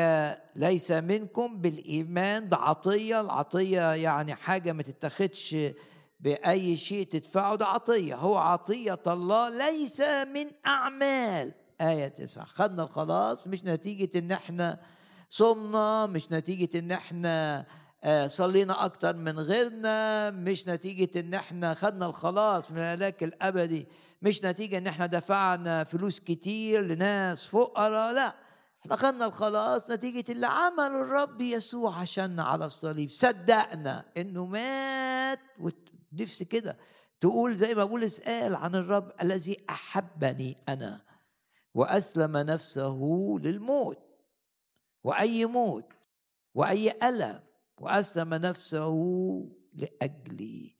ليس 0.57 0.90
منكم 0.90 1.61
بالإيمان. 1.61 2.49
ده 2.49 2.57
عطية 2.57 3.21
العطية 3.21 3.93
يعني 3.95 4.35
حاجة 4.35 4.73
ما 4.73 4.83
تتخذش 4.83 5.57
بأي 6.20 6.76
شيء 6.76 7.06
تدفعه 7.06 7.54
ده 7.54 7.66
عطية. 7.66 8.14
هو 8.14 8.37
عطية 8.37 9.02
الله 9.06 9.48
ليس 9.70 10.00
من 10.35 10.46
أعمال. 10.66 11.52
آية 11.80 12.09
تسعة. 12.09 12.44
خدنا 12.44 12.83
الخلاص 12.83 13.46
مش 13.46 13.64
نتيجة 13.64 14.18
إن 14.18 14.33
إحنا 14.33 14.80
صمنا 15.28 16.06
مش 16.06 16.33
نتيجة 16.33 16.78
إن 16.78 16.92
إحنا 16.92 17.66
آه، 18.04 18.26
صلينا 18.26 18.85
أكتر 18.85 19.16
من 19.16 19.38
غيرنا 19.38 20.30
مش 20.30 20.68
نتيجة 20.68 21.20
إن 21.20 21.35
إحنا 21.35 21.74
خدنا 21.74 22.06
الخلاص 22.06 22.70
من 22.70 22.78
الهلاك 22.78 23.22
الأبدي 23.24 23.87
مش 24.22 24.44
نتيجة 24.44 24.78
إن 24.78 24.87
إحنا 24.87 25.06
دفعنا 25.06 25.85
فلوس 25.85 26.20
كتير 26.20 26.83
لناس 26.83 27.46
فقراء 27.46 28.12
لا. 28.12 28.35
إحنا 28.83 28.96
خدنا 28.96 29.26
الخلاص 29.26 29.90
نتيجة 29.90 30.33
اللي 30.33 30.46
عمله 30.46 31.02
الرب 31.02 31.40
يسوع 31.40 31.98
عشان 31.98 32.40
على 32.40 32.64
الصليب. 32.64 33.11
صدقنا 33.11 34.04
إنه 34.16 34.44
مات 34.46 35.38
نفسي 36.12 36.44
كده 36.44 36.77
تقول 37.20 37.57
زي 37.57 37.75
ما 37.75 37.85
بولس 37.85 38.20
قال 38.20 38.55
عن 38.55 38.75
الرب 38.75 39.12
الذي 39.23 39.64
أحبني 39.70 40.57
أنا 40.68 41.01
وأسلم 41.75 42.37
نفسه 42.37 42.99
للموت 43.42 43.99
وأي 45.05 45.46
موت 45.46 45.92
وأي 46.55 47.09
ألم 47.09 47.40
وأسلم 47.81 48.35
نفسه 48.35 48.96
لأجلي. 49.75 50.75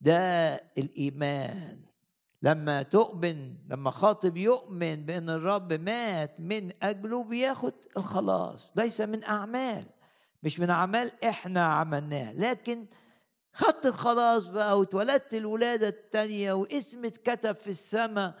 ده 0.00 0.54
الإيمان. 0.78 1.88
لما 2.42 2.82
تؤمن 2.82 3.56
لما 3.68 3.90
خاطب 3.90 4.36
يؤمن 4.36 5.06
بأن 5.06 5.30
الرب 5.30 5.72
مات 5.72 6.40
من 6.40 6.72
أجله 6.82 7.24
بياخد 7.24 7.72
الخلاص 7.96 8.72
ليس 8.76 9.00
من 9.00 9.24
أعمال 9.24 9.84
مش 10.42 10.60
من 10.60 10.70
أعمال 10.70 11.24
إحنا 11.24 11.64
عملناها 11.64 12.32
لكن 12.32 12.86
خدت 13.58 13.86
الخلاص 13.86 14.46
بقى 14.46 14.78
واتولدت 14.78 15.34
الولادة 15.34 15.88
التانية 15.88 16.52
واسم 16.52 17.04
اتكتب 17.04 17.54
في 17.56 17.70
السماء 17.70 18.34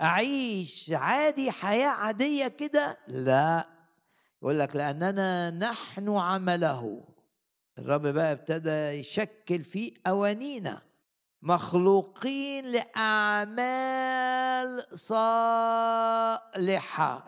أعيش 0.00 0.90
عادي 0.94 1.50
حياة 1.50 1.88
عادية 1.88 2.48
كده؟ 2.48 2.98
لا. 3.08 3.66
يقول 4.42 4.58
لك 4.58 4.76
لأننا 4.76 5.50
نحن 5.50 6.16
عمله. 6.16 7.04
الرب 7.78 8.06
بقى 8.06 8.32
ابتدى 8.32 8.70
يشكل 8.70 9.64
في 9.64 9.94
أوانينا. 10.06 10.82
مخلوقين 11.42 12.64
لأعمال 12.66 13.76
صالحة. 14.98 16.44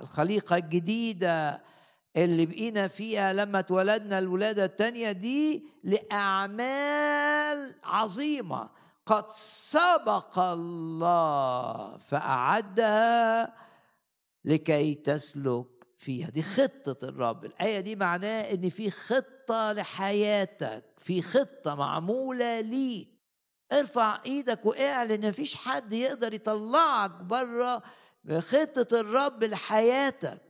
الخليقة 0.01 0.57
الجديدة 0.57 1.63
اللي 2.25 2.47
بقينا 2.47 2.89
فيها 2.89 3.33
لما 3.33 3.59
اتولدنا 3.59 4.19
الولادة 4.19 4.65
التانية 4.65 5.13
دي 5.13 5.65
لأعمال 5.85 7.75
عظيمة. 7.85 8.71
قد 9.07 9.31
سبق 9.31 10.39
الله 10.39 11.97
فأعدها 11.99 13.55
لكي 14.45 14.95
تسلك 14.95 15.67
فيها. 15.97 16.31
دي 16.31 16.43
خطة 16.43 17.09
الرب. 17.09 17.45
الآية 17.45 17.81
دي 17.81 17.97
معناها 17.97 18.55
إن 18.55 18.71
في 18.71 18.91
خطة 18.91 19.73
لحياتك 19.73 20.85
في 20.99 21.23
خطة 21.23 21.75
معمولة 21.75 22.61
ليك. 22.61 23.09
ارفع 23.73 24.21
إيدك 24.27 24.67
واعلن 24.67 25.29
مفيش 25.29 25.55
حد 25.57 25.93
يقدر 25.93 26.35
يطلعك 26.35 27.11
بره 27.11 27.83
خطة 28.39 29.01
الرب 29.01 29.45
لحياتك. 29.45 30.48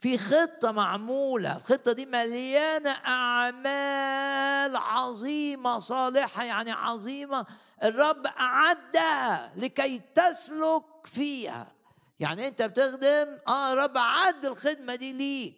في 0.00 0.18
خطة 0.18 0.72
معمولة. 0.72 1.56
الخطة 1.56 1.92
دي 1.92 2.06
مليانة 2.06 2.90
أعمال 2.90 4.76
عظيمة 4.76 5.78
صالحة 5.78 6.44
يعني 6.44 6.72
عظيمة. 6.72 7.46
الرب 7.82 8.26
أعدها 8.26 9.52
لكي 9.56 9.98
تسلك 10.14 10.82
فيها. 11.04 11.72
يعني 12.20 12.48
أنت 12.48 12.62
بتخدم 12.62 13.38
آه 13.48 13.74
رب 13.74 13.96
أعد 13.96 14.44
الخدمة 14.44 14.94
دي 14.94 15.12
ليك. 15.12 15.56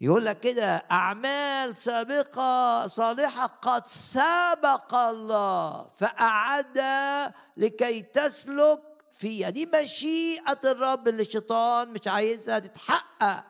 يقول 0.00 0.24
لك 0.24 0.40
كده 0.40 0.84
أعمال 0.90 1.76
سابقة 1.76 2.86
صالحة 2.86 3.46
قد 3.46 3.86
سبق 3.86 4.94
الله 4.94 5.90
فأعدها 5.96 7.34
لكي 7.56 8.02
تسلك 8.02 8.80
فيها. 9.12 9.50
دي 9.50 9.66
مشيئة 9.66 10.60
الرب 10.64 11.08
اللي 11.08 11.22
الشيطان 11.22 11.88
مش 11.88 12.08
عايزها 12.08 12.58
تتحقق. 12.58 13.44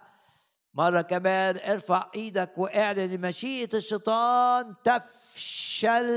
مرة 0.75 1.01
كمان 1.01 1.59
ارفع 1.59 2.07
إيدك 2.15 2.53
واعلن 2.57 3.21
مشيئة 3.21 3.77
الشيطان 3.77 4.75
تفشل 4.85 6.11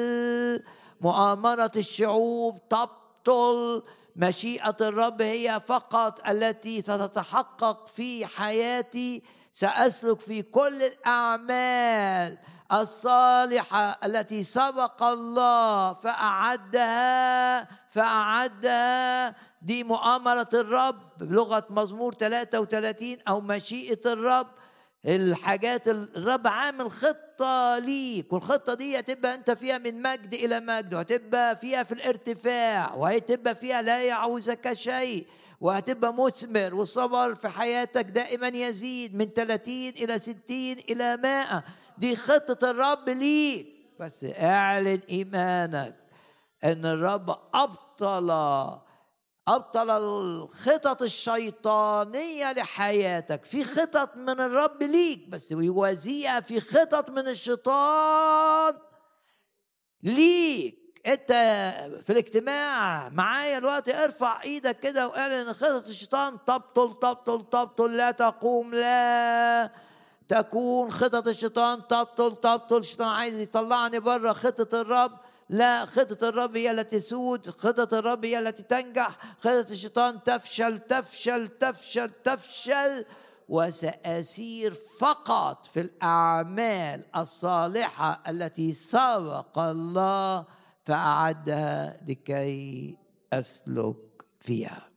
مؤامرة 1.01 1.71
الشعوب 1.75 2.69
تبطل. 2.69 3.83
مشيئة 4.15 4.75
الرب 4.81 5.21
هي 5.21 5.61
فقط 5.65 6.27
التي 6.29 6.81
ستتحقق 6.81 7.87
في 7.87 8.25
حياتي. 8.25 9.23
سأسلك 9.53 10.19
في 10.19 10.41
كل 10.41 10.83
الأعمال 10.83 12.37
الصالحة 12.71 13.99
التي 14.03 14.43
سبق 14.43 15.03
الله. 15.03 15.93
فأعدها 15.93 17.67
فأعدها 17.89 19.35
دي 19.61 19.83
مؤامرة 19.83 20.49
الرب 20.53 20.99
بلغة 21.17 21.65
مزمور 21.69 22.13
33 22.13 23.17
أو 23.27 23.41
مشيئة 23.41 24.01
الرب. 24.05 24.47
الحاجات 25.05 25.87
الرب 25.87 26.47
عامل 26.47 26.91
خطة 26.91 27.77
ليك 27.77 28.33
والخطة 28.33 28.73
دي 28.73 28.99
هتبقى 28.99 29.35
أنت 29.35 29.51
فيها 29.51 29.77
من 29.77 30.01
مجد 30.01 30.33
إلى 30.33 30.59
مجد 30.59 30.93
وهتبقى 30.93 31.55
فيها 31.55 31.83
في 31.83 31.91
الارتفاع 31.91 32.93
وهتبقى 32.95 33.55
فيها 33.55 33.81
لا 33.81 34.03
يعوزك 34.03 34.73
شيء 34.73 35.27
وهتبقى 35.61 36.13
مثمر 36.13 36.75
والصبر 36.75 37.35
في 37.35 37.49
حياتك 37.49 38.05
دائما 38.05 38.47
يزيد 38.47 39.15
من 39.15 39.25
30 39.25 39.73
إلى 39.75 40.19
60 40.19 40.35
إلى 40.89 41.17
100 41.17 41.63
دي 41.97 42.15
خطة 42.15 42.69
الرب 42.71 43.09
ليك. 43.09 43.67
بس 43.99 44.23
اعلن 44.39 44.99
إيمانك 45.09 45.95
أن 46.63 46.85
الرب 46.85 47.29
أبطل 47.53 48.31
أبطل 49.47 49.89
الخطط 49.89 51.01
الشيطانية 51.01 52.51
لحياتك. 52.51 53.45
في 53.45 53.65
خطط 53.65 54.15
من 54.15 54.39
الرب 54.41 54.83
ليك 54.83 55.29
بس 55.29 55.51
يوازيها 55.51 56.39
في 56.39 56.61
خطط 56.61 57.09
من 57.09 57.27
الشيطان 57.27 58.73
ليك. 60.03 60.81
أنت 61.07 61.31
في 62.03 62.09
الاجتماع 62.09 63.09
معايا 63.09 63.57
الوقت 63.57 63.89
ارفع 63.89 64.41
إيدك 64.43 64.79
كده 64.79 65.07
واعلن 65.07 65.53
خطط 65.53 65.87
الشيطان 65.87 66.37
تبطل 66.45 66.99
تبطل 66.99 67.49
تبطل 67.49 67.97
لا 67.97 68.11
تقوم 68.11 68.75
لا 68.75 69.71
تكون. 70.27 70.91
خطط 70.91 71.27
الشيطان 71.27 71.87
تبطل 71.87 72.35
تبطل. 72.35 72.77
الشيطان 72.77 73.07
عايز 73.07 73.39
يطلعني 73.39 73.99
بره 73.99 74.33
خطة 74.33 74.81
الرب. 74.81 75.11
لا 75.51 75.85
خطة 75.85 76.29
الرب 76.29 76.57
هي 76.57 76.71
التي 76.71 76.99
تسود 76.99 77.49
خطة 77.49 77.99
الرب 77.99 78.25
هي 78.25 78.39
التي 78.39 78.63
تنجح 78.63 79.35
خطة 79.39 79.71
الشيطان 79.71 80.23
تفشل 80.23 80.79
تفشل 80.79 81.47
تفشل 81.47 82.11
تفشل 82.23 83.05
وسأسير 83.49 84.73
فقط 84.73 85.65
في 85.65 85.81
الأعمال 85.81 87.05
الصالحة 87.15 88.23
التي 88.27 88.73
سبق 88.73 89.59
الله 89.59 90.45
فأعدها 90.83 91.97
لكي 92.07 92.97
أسلك 93.33 94.25
فيها. 94.39 94.89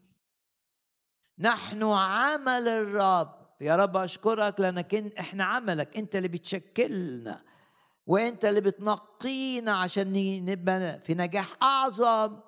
نحن 1.38 1.82
عمل 1.82 2.68
الرب. 2.68 3.34
يا 3.60 3.76
رب 3.76 3.96
أشكرك 3.96 4.60
لأنك 4.60 4.94
إحنا 5.18 5.44
عملك. 5.44 5.96
أنت 5.96 6.16
اللي 6.16 6.28
بتشكلنا. 6.28 7.53
وأنت 8.06 8.44
اللي 8.44 8.60
بتنقينا 8.60 9.76
عشان 9.76 10.12
نبقى 10.44 11.00
في 11.00 11.14
نجاح 11.14 11.46
أعظم 11.62 12.40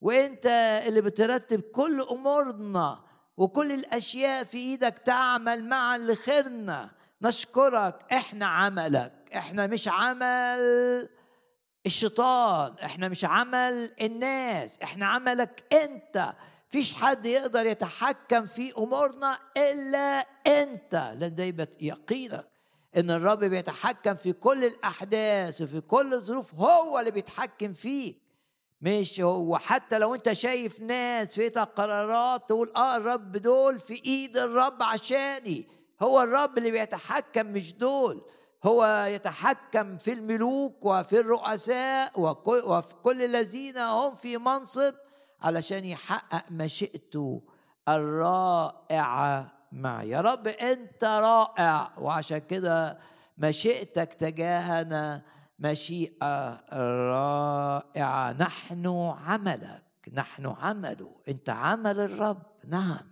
وأنت 0.00 0.46
اللي 0.86 1.00
بترتب 1.00 1.60
كل 1.60 2.00
أمورنا 2.10 3.00
وكل 3.36 3.72
الأشياء 3.72 4.44
في 4.44 4.58
إيدك 4.58 4.98
تعمل 4.98 5.64
معا 5.68 5.98
لخيرنا. 5.98 6.90
نشكرك 7.22 8.12
إحنا 8.12 8.46
عملك. 8.46 9.12
إحنا 9.36 9.66
مش 9.66 9.88
عمل 9.88 11.08
الشيطان 11.86 12.74
إحنا 12.84 13.08
مش 13.08 13.24
عمل 13.24 13.94
الناس 14.00 14.78
إحنا 14.82 15.06
عملك 15.06 15.64
أنت. 15.72 16.32
فيش 16.68 16.94
حد 16.94 17.26
يقدر 17.26 17.66
يتحكم 17.66 18.46
في 18.46 18.72
أمورنا 18.78 19.38
إلا 19.56 20.26
أنت. 20.46 21.14
لأن 21.18 21.34
ده 21.34 21.44
يقينك. 21.80 22.49
إن 22.96 23.10
الرب 23.10 23.44
بيتحكم 23.44 24.14
في 24.14 24.32
كل 24.32 24.64
الأحداث 24.64 25.62
وفي 25.62 25.80
كل 25.80 26.14
الظروف 26.14 26.54
هو 26.54 26.98
اللي 26.98 27.10
بيتحكم 27.10 27.72
فيك. 27.72 28.22
مش 28.80 29.20
هو. 29.20 29.58
حتى 29.58 29.98
لو 29.98 30.14
أنت 30.14 30.32
شايف 30.32 30.80
ناس 30.80 31.34
في 31.34 31.48
قرارات 31.48 32.48
تقول 32.48 32.72
آه 32.76 32.96
الرب 32.96 33.32
دول 33.32 33.80
في 33.80 33.94
إيد 34.04 34.36
الرب 34.36 34.82
عشاني. 34.82 35.68
هو 36.02 36.22
الرب 36.22 36.58
اللي 36.58 36.70
بيتحكم 36.70 37.46
مش 37.46 37.74
دول. 37.74 38.22
هو 38.64 39.06
يتحكم 39.08 39.98
في 39.98 40.12
الملوك 40.12 40.84
وفي 40.84 41.20
الرؤساء 41.20 42.20
وفي 42.20 42.94
كل 43.02 43.22
الذين 43.22 43.78
هم 43.78 44.14
في 44.14 44.38
منصب 44.38 44.94
علشان 45.40 45.84
يحقق 45.84 46.44
مشيئته 46.50 47.42
الرائعة. 47.88 49.59
معي. 49.72 50.08
يا 50.08 50.20
رب 50.20 50.46
أنت 50.46 51.04
رائع 51.04 51.92
وعشان 51.98 52.38
كده 52.38 52.98
مشيئتك 53.38 54.14
تجاهنا 54.14 55.22
مشيئة 55.58 56.60
رائعة. 57.10 58.32
نحن 58.32 59.14
عملك 59.26 59.82
نحن 60.12 60.46
عمله. 60.46 61.14
أنت 61.28 61.50
عمل 61.50 62.00
الرب. 62.00 62.42
نعم. 62.68 63.10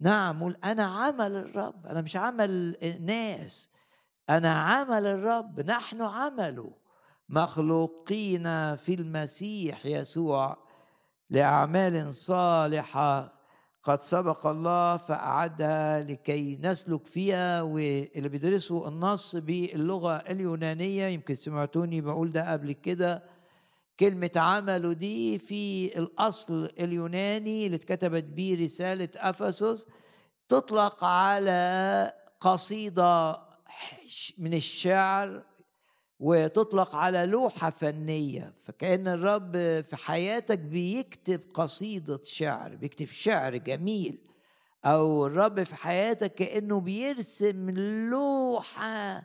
نعم 0.00 0.42
قول 0.42 0.56
أنا 0.64 0.84
عمل 0.84 1.36
الرب. 1.36 1.86
أنا 1.86 2.00
مش 2.00 2.16
عمل 2.16 2.76
ناس 3.00 3.70
أنا 4.30 4.54
عمل 4.54 5.06
الرب. 5.06 5.60
نحن 5.60 6.02
عمله. 6.02 6.72
مخلوقين 7.28 8.76
في 8.76 8.94
المسيح 8.94 9.86
يسوع 9.86 10.56
لأعمال 11.30 12.14
صالحة 12.14 13.37
قد 13.88 14.00
سبق 14.00 14.46
الله 14.46 14.96
فأعدها 14.96 16.00
لكي 16.02 16.58
نسلك 16.62 17.06
فيها 17.06 17.62
واللي 17.62 18.28
بيدرسوا 18.28 18.88
النص 18.88 19.36
باللغة 19.36 20.16
اليونانية 20.16 21.06
يمكن 21.06 21.34
سمعتوني 21.34 22.00
بقول 22.00 22.30
ده 22.30 22.52
قبل 22.52 22.72
كده. 22.72 23.22
كلمة 24.00 24.30
عمله 24.36 24.92
دي 24.92 25.38
في 25.38 25.98
الأصل 25.98 26.70
اليوناني 26.80 27.66
اللي 27.66 27.76
اتكتبت 27.76 28.24
بيه 28.24 28.64
رسالة 28.64 29.08
أفسس 29.16 29.86
تطلق 30.48 31.04
على 31.04 32.12
قصيدة 32.40 33.38
من 34.38 34.54
الشعر 34.54 35.42
وتطلق 36.20 36.94
على 36.94 37.26
لوحة 37.26 37.70
فنية. 37.70 38.54
فكأن 38.64 39.08
الرب 39.08 39.52
في 39.82 39.96
حياتك 39.96 40.58
بيكتب 40.58 41.40
قصيدة 41.54 42.20
شعر 42.24 42.74
بيكتب 42.74 43.06
شعر 43.06 43.56
جميل. 43.56 44.18
أو 44.84 45.26
الرب 45.26 45.62
في 45.62 45.74
حياتك 45.74 46.34
كأنه 46.34 46.80
بيرسم 46.80 47.70
لوحة. 48.10 49.22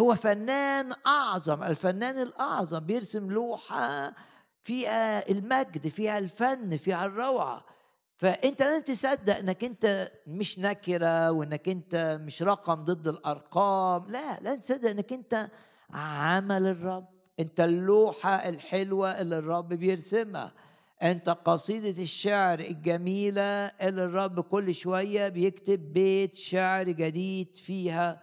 هو 0.00 0.14
فنان 0.14 0.92
أعظم 1.06 1.62
الفنان 1.62 2.22
الأعظم 2.22 2.80
بيرسم 2.80 3.30
لوحة 3.30 4.14
فيها 4.62 5.30
المجد 5.30 5.88
فيها 5.88 6.18
الفن 6.18 6.76
فيها 6.76 7.06
الروعة. 7.06 7.64
فأنت 8.16 8.62
لازم 8.62 8.82
تصدق 8.82 9.36
إنك 9.36 9.64
أنت 9.64 10.12
مش 10.26 10.58
نكرة 10.58 11.30
وإنك 11.30 11.68
أنت 11.68 12.20
مش 12.22 12.42
رقم 12.42 12.84
ضد 12.84 13.08
الأرقام. 13.08 14.10
لا 14.10 14.40
لازم 14.40 14.60
تصدق 14.60 14.90
إنك 14.90 15.12
أنت 15.12 15.48
عمل 15.90 16.66
الرب. 16.66 17.08
انت 17.40 17.60
اللوحة 17.60 18.34
الحلوة 18.34 19.20
اللي 19.20 19.38
الرب 19.38 19.68
بيرسمها. 19.68 20.52
انت 21.02 21.30
قصيدة 21.30 22.02
الشعر 22.02 22.58
الجميلة 22.58 23.42
اللي 23.42 24.04
الرب 24.04 24.40
كل 24.40 24.74
شوية 24.74 25.28
بيكتب 25.28 25.92
بيت 25.92 26.36
شعر 26.36 26.84
جديد 26.88 27.56
فيها. 27.56 28.20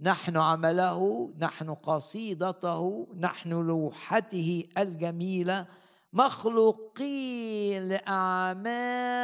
نحن 0.00 0.36
عمله 0.36 1.30
نحن 1.38 1.74
قصيدته 1.74 3.06
نحن 3.18 3.50
لوحته 3.50 4.64
الجميلة. 4.78 5.66
مخلوقين 6.12 7.88
لأعمال 7.88 9.22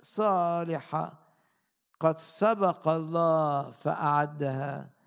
صالحة. 0.00 1.12
قد 2.00 2.18
سبق 2.18 2.88
الله 2.88 3.70
فأعدها. 3.70 4.97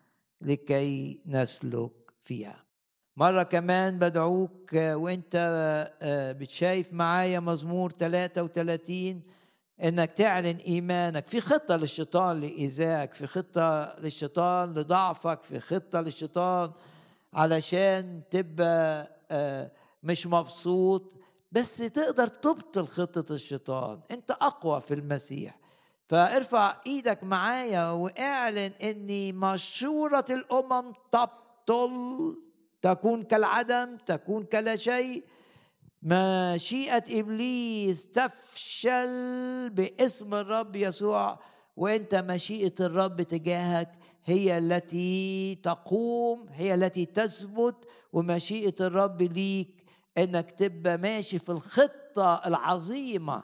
لكي 0.42 1.20
نسلك 1.26 1.92
فيها. 2.20 2.64
مرة 3.18 3.44
كمان 3.44 4.00
بدعوك 4.00 4.74
وانت 4.74 5.36
آه، 6.02 6.32
بتشايف 6.32 6.94
معايا 6.94 7.40
مزمور 7.40 7.92
33 7.92 9.22
إنك 9.84 10.12
تعلن 10.14 10.58
إيمانك 10.58 11.28
في 11.28 11.42
خطة 11.42 11.76
للشيطان 11.76 12.42
لإيذائك 12.42 13.14
في 13.14 13.28
خطة 13.28 13.96
للشيطان 14.00 14.74
لضعفك 14.74 15.44
في 15.44 15.60
خطة 15.60 16.02
للشيطان 16.02 16.72
علشان 17.34 18.22
تبقى 18.32 19.12
آه، 19.32 19.72
مش 20.04 20.28
مبسوط. 20.28 21.12
بس 21.52 21.78
تقدر 21.78 22.28
تبطل 22.28 22.88
خطة 22.88 23.36
الشيطان. 23.36 24.00
أنت 24.12 24.32
أقوى 24.32 24.82
في 24.82 24.94
المسيح. 24.94 25.60
فارفع 26.12 26.76
إيدك 26.88 27.24
معايا 27.24 27.90
واعلن 27.90 28.72
اني 28.84 29.32
مشورة 29.32 30.26
الامم 30.30 30.94
تبطل 31.12 32.36
تكون 32.82 33.24
كالعدم 33.24 33.98
تكون 34.06 34.44
كلا 34.44 34.76
شيء. 34.76 35.24
مشيئة 36.04 37.20
إبليس 37.20 38.12
تفشل 38.12 39.70
باسم 39.70 40.34
الرب 40.34 40.76
يسوع 40.76 41.40
وأنت 41.78 42.16
مشيئة 42.16 42.74
الرب 42.80 43.22
تجاهك 43.22 43.92
هي 44.26 44.58
التي 44.58 45.56
تقوم 45.64 46.46
هي 46.50 46.74
التي 46.74 47.06
تثبت 47.06 47.76
ومشيئة 48.14 48.76
الرب 48.82 49.22
ليك 49.22 49.84
إنك 50.18 50.52
تبقى 50.52 50.98
ماشي 50.98 51.40
في 51.40 51.50
الخطة 51.50 52.42
العظيمة 52.46 53.44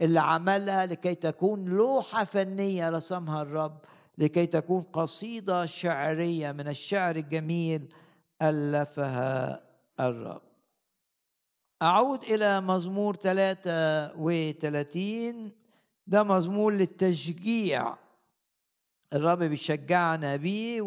اللي 0.00 0.20
عملها 0.20 0.86
لكي 0.86 1.14
تكون 1.14 1.64
لوحة 1.64 2.24
فنية 2.24 2.90
رسمها 2.90 3.42
الرب 3.42 3.78
لكي 4.18 4.46
تكون 4.46 4.82
قصيدة 4.82 5.66
شعرية 5.66 6.52
من 6.52 6.68
الشعر 6.68 7.16
الجميل 7.16 7.92
ألفها 8.42 9.60
الرب. 10.00 10.42
أعود 11.82 12.24
إلى 12.24 12.60
مزمور 12.60 13.16
33 13.16 15.52
ده 16.06 16.22
مزمور 16.22 16.72
للتشجيع. 16.72 17.94
الرب 19.12 19.38
بيشجعنا 19.42 20.36
بيه 20.36 20.80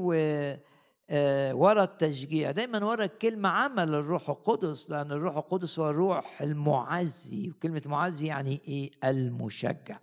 ورا 1.54 1.84
التشجيع. 1.84 2.52
دايما 2.52 2.86
ورا 2.86 3.06
الكلمة 3.06 3.50
عمل 3.50 3.96
الروح 3.96 4.30
القدس 4.30 4.90
لأن 4.90 5.12
الروح 5.12 5.38
القدس 5.38 5.80
هو 5.80 5.90
الروح 5.90 6.42
المعزي. 6.42 7.50
وكلمة 7.50 7.82
معزي 7.86 8.26
يعني 8.28 8.62
إيه؟ 8.68 8.92
المشجع. 9.04 10.00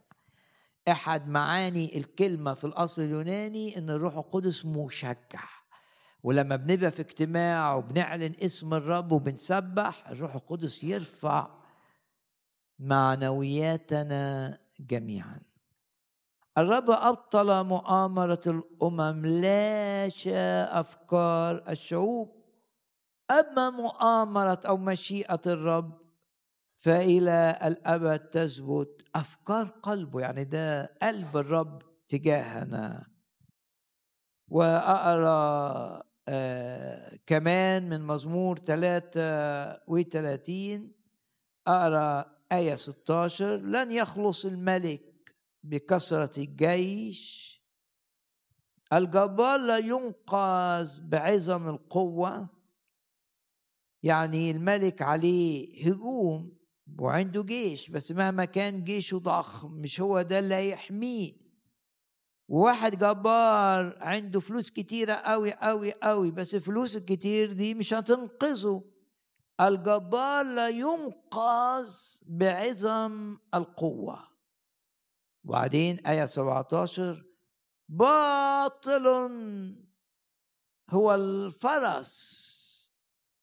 أحد 0.88 1.28
معاني 1.28 1.98
الكلمة 1.98 2.54
في 2.54 2.64
الأصل 2.64 3.02
اليوناني 3.02 3.78
إن 3.78 3.90
الروح 3.90 4.16
القدس 4.16 4.64
مشجع. 4.64 5.44
ولما 6.22 6.56
بنبقى 6.56 6.90
في 6.90 7.02
اجتماع 7.02 7.74
وبنعلن 7.74 8.32
اسم 8.42 8.74
الرب 8.74 9.12
وبنسبح 9.12 10.08
الروح 10.10 10.34
القدس 10.34 10.84
يرفع 10.84 11.48
معنوياتنا 12.78 14.58
جميعا. 14.80 15.40
الرب 16.58 16.90
أبطل 16.90 17.64
مؤامرة 17.64 18.40
الأمم 18.46 19.26
لا 19.26 20.08
شاء 20.08 20.80
أفكار 20.80 21.64
الشعوب. 21.68 22.44
أما 23.30 23.70
مؤامرة 23.70 24.60
أو 24.68 24.76
مشيئة 24.76 25.40
الرب 25.46 25.98
فإلى 26.76 27.58
الأبد 27.64 28.18
تثبت 28.18 29.02
أفكار 29.14 29.66
قلبه 29.82 30.20
يعني 30.20 30.44
ده 30.44 30.96
قلب 31.02 31.36
الرب 31.36 31.82
تجاهنا. 32.08 33.06
وأقرأ 34.48 36.02
آه 36.28 37.18
كمان 37.26 37.88
من 37.88 38.02
مزمور 38.06 38.58
33 38.58 40.92
أقرأ 41.66 42.24
آية 42.52 42.74
16 42.74 43.56
لن 43.56 43.92
يخلص 43.92 44.44
الملك 44.44 45.13
بكثرة 45.64 46.40
الجيش. 46.40 47.54
الجبار 48.92 49.58
لا 49.58 49.78
ينقذ 49.78 51.00
بعظم 51.00 51.68
القوة. 51.68 52.48
يعني 54.02 54.50
الملك 54.50 55.02
عليه 55.02 55.86
هجوم 55.86 56.58
وعنده 56.98 57.42
جيش 57.42 57.90
بس 57.90 58.12
مهما 58.12 58.44
كان 58.44 58.84
جيشه 58.84 59.18
ضخم 59.18 59.72
مش 59.72 60.00
هو 60.00 60.22
ده 60.22 60.38
اللي 60.38 60.54
هيحميه. 60.54 61.32
وواحد 62.48 62.98
جبار 62.98 63.98
عنده 64.00 64.40
فلوس 64.40 64.70
كتيرة 64.70 65.14
قوي 65.14 65.52
قوي 65.52 65.92
قوي 65.92 66.30
بس 66.30 66.56
فلوس 66.56 66.96
الكتير 66.96 67.52
دي 67.52 67.74
مش 67.74 67.94
هتنقذه. 67.94 68.84
الجبار 69.60 70.44
لا 70.44 70.68
ينقذ 70.68 71.92
بعظم 72.26 73.38
القوة. 73.54 74.33
وبعدين 75.44 76.06
آية 76.06 76.26
17 76.26 77.24
باطل 77.88 79.06
هو 80.90 81.14
الفرس 81.14 82.54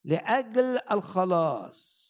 لأجل 0.03 0.79
الخلاص. 0.91 2.01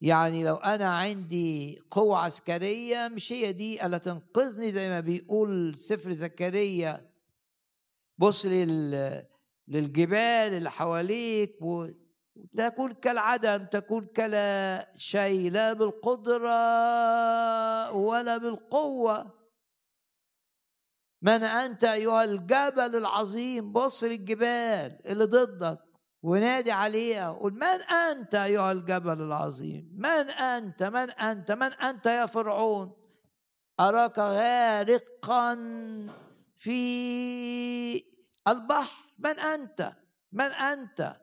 يعني 0.00 0.44
لو 0.44 0.56
أنا 0.56 0.98
عندي 0.98 1.78
قوة 1.90 2.18
عسكرية 2.18 3.08
مش 3.08 3.32
هي 3.32 3.52
دي 3.52 3.86
اللي 3.86 3.98
تنقذني 3.98 4.70
زي 4.70 4.88
ما 4.88 5.00
بيقول 5.00 5.74
سفر 5.78 6.12
زكريا. 6.12 7.12
بص 8.18 8.46
لل 8.46 9.22
للجبال 9.68 10.54
اللي 10.54 10.70
حواليك 10.70 11.62
وتكون 12.36 12.92
كالعدم 12.92 13.66
تكون 13.66 14.06
كلا 14.06 14.88
شيء 14.96 15.50
لا 15.50 15.72
بالقدرة 15.72 16.52
ولا 17.92 18.36
بالقوة. 18.36 19.42
من 21.22 21.42
أنت 21.42 21.84
أيها 21.84 22.24
الجبل 22.24 22.96
العظيم؟ 22.96 23.72
بص 23.72 24.04
للجبال 24.04 24.98
اللي 25.06 25.24
ضدك 25.24 25.78
ونادي 26.22 26.72
عليها 26.72 27.30
قول 27.30 27.54
من 27.54 27.82
أنت 27.92 28.34
أيها 28.34 28.72
الجبل 28.72 29.20
العظيم؟ 29.20 29.92
من 29.96 30.30
أنت؟ 30.30 30.82
من 30.82 31.10
أنت؟ 31.10 31.52
من 31.52 31.72
أنت 31.72 32.06
يا 32.06 32.26
فرعون؟ 32.26 32.92
أراك 33.80 34.18
غارقا 34.18 35.54
في 36.56 38.04
البحر. 38.48 39.02
من 39.18 39.38
أنت؟ 39.38 39.92
من 40.32 40.52
أنت؟ 40.52 41.16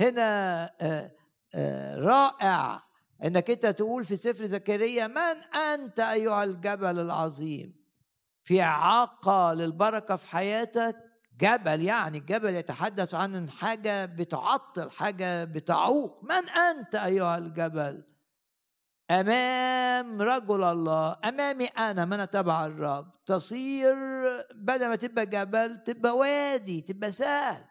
هنا 0.00 0.64
آه، 0.80 1.10
آه، 1.54 1.96
رائع 1.96 2.82
إنك 3.24 3.50
أنت 3.50 3.66
تقول 3.66 4.04
في 4.04 4.16
سفر 4.16 4.44
زكريا 4.44 5.06
من 5.06 5.56
أنت 5.58 6.00
أيها 6.00 6.44
الجبل 6.44 6.98
العظيم؟ 6.98 7.84
في 8.44 8.62
اعاقه 8.62 9.52
للبركة 9.54 10.16
في 10.16 10.26
حياتك؟ 10.26 10.96
جبل 11.40 11.82
يعني 11.82 12.18
الجبل 12.18 12.54
يتحدث 12.54 13.14
عن 13.14 13.50
حاجة 13.50 14.04
بتعطل 14.04 14.90
حاجة 14.90 15.44
بتعوق. 15.44 16.20
من 16.22 16.48
أنت 16.48 16.94
أيها 16.94 17.38
الجبل؟ 17.38 18.04
أمام 19.10 20.22
رجل 20.22 20.64
الله 20.64 21.16
أمامي 21.24 21.66
أنا 21.66 22.04
من 22.04 22.30
تبع 22.30 22.66
الرب؟ 22.66 23.10
تصير 23.26 23.94
بدل 24.54 24.88
ما 24.88 24.96
تبقى 24.96 25.26
جبل 25.26 25.76
تبقى 25.76 26.16
وادي 26.16 26.80
تبقى 26.80 27.10
سهل. 27.10 27.64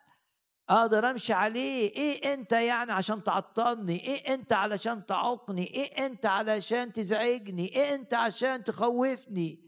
أقدر 0.74 1.10
امشي 1.10 1.34
عليه. 1.34 1.96
إيه 1.96 2.34
انت 2.34 2.52
يعني 2.52 2.92
عشان 2.92 3.24
تعطلني؟ 3.24 4.04
إيه 4.08 4.34
انت 4.34 4.54
علشان 4.54 5.06
تعوقني؟ 5.06 5.74
إيه 5.74 6.06
انت 6.06 6.26
علشان 6.26 6.94
تزعجني؟ 6.94 7.76
إيه 7.76 7.96
انت 7.96 8.14
عشان 8.14 8.64
تخوفني؟ 8.64 9.64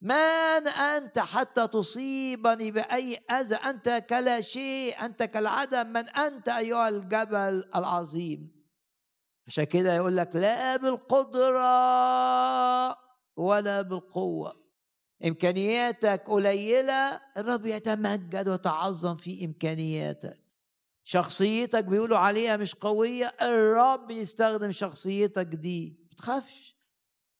من 0.00 0.68
أنت 0.68 1.18
حتى 1.18 1.68
تصيبني 1.68 2.70
بأي 2.70 3.16
أذى؟ 3.30 3.54
أنت 3.54 4.04
كلا 4.10 4.40
شيء 4.40 5.04
أنت 5.04 5.22
كالعدم. 5.22 5.86
من 5.86 6.08
أنت 6.08 6.48
أيها 6.48 6.88
الجبل 6.88 7.70
العظيم؟ 7.76 8.58
عشان 9.46 9.64
كده 9.64 9.94
يقول 9.94 10.16
لك 10.16 10.36
لا 10.36 10.76
بالقدرة 10.76 11.68
ولا 13.36 13.82
بالقوة. 13.82 14.67
إمكانياتك 15.24 16.24
قليلة 16.26 17.20
الرب 17.36 17.66
يتمجد 17.66 18.48
ويتعظم 18.48 19.16
في 19.16 19.44
إمكانياتك. 19.44 20.40
شخصيتك 21.04 21.84
بيقولوا 21.84 22.18
عليها 22.18 22.56
مش 22.56 22.74
قوية 22.74 23.34
الرب 23.42 24.10
يستخدم 24.10 24.72
شخصيتك 24.72 25.46
دي. 25.46 25.98
ما 26.10 26.16
تخافش. 26.16 26.76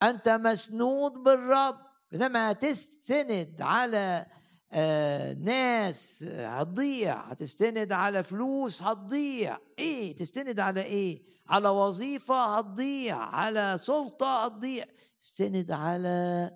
أنت 0.02 0.28
مسنود 0.28 1.12
بالرب. 1.12 1.78
إنما 2.14 2.52
تستند 2.52 3.62
على 3.62 4.26
آه 4.72 5.34
ناس 5.34 6.22
هتضيع. 6.28 7.20
هتستند 7.20 7.92
على 7.92 8.24
فلوس 8.24 8.82
هتضيع. 8.82 9.58
إيه؟ 9.78 10.16
تستند 10.16 10.60
على 10.60 10.82
إيه؟ 10.82 11.22
على 11.48 11.68
وظيفة 11.68 12.58
هتضيع. 12.58 13.16
على 13.16 13.78
سلطة 13.82 14.44
هتضيع. 14.44 14.84
استند 15.22 15.70
على 15.70 16.50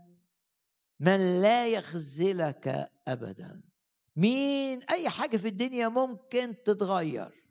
من 1.00 1.40
لا 1.40 1.68
يخذلك 1.68 2.90
ابدا. 3.08 3.62
مين؟ 4.16 4.82
أي 4.82 5.08
حاجة 5.08 5.36
في 5.36 5.48
الدنيا 5.48 5.88
ممكن 5.88 6.62
تتغير. 6.64 7.42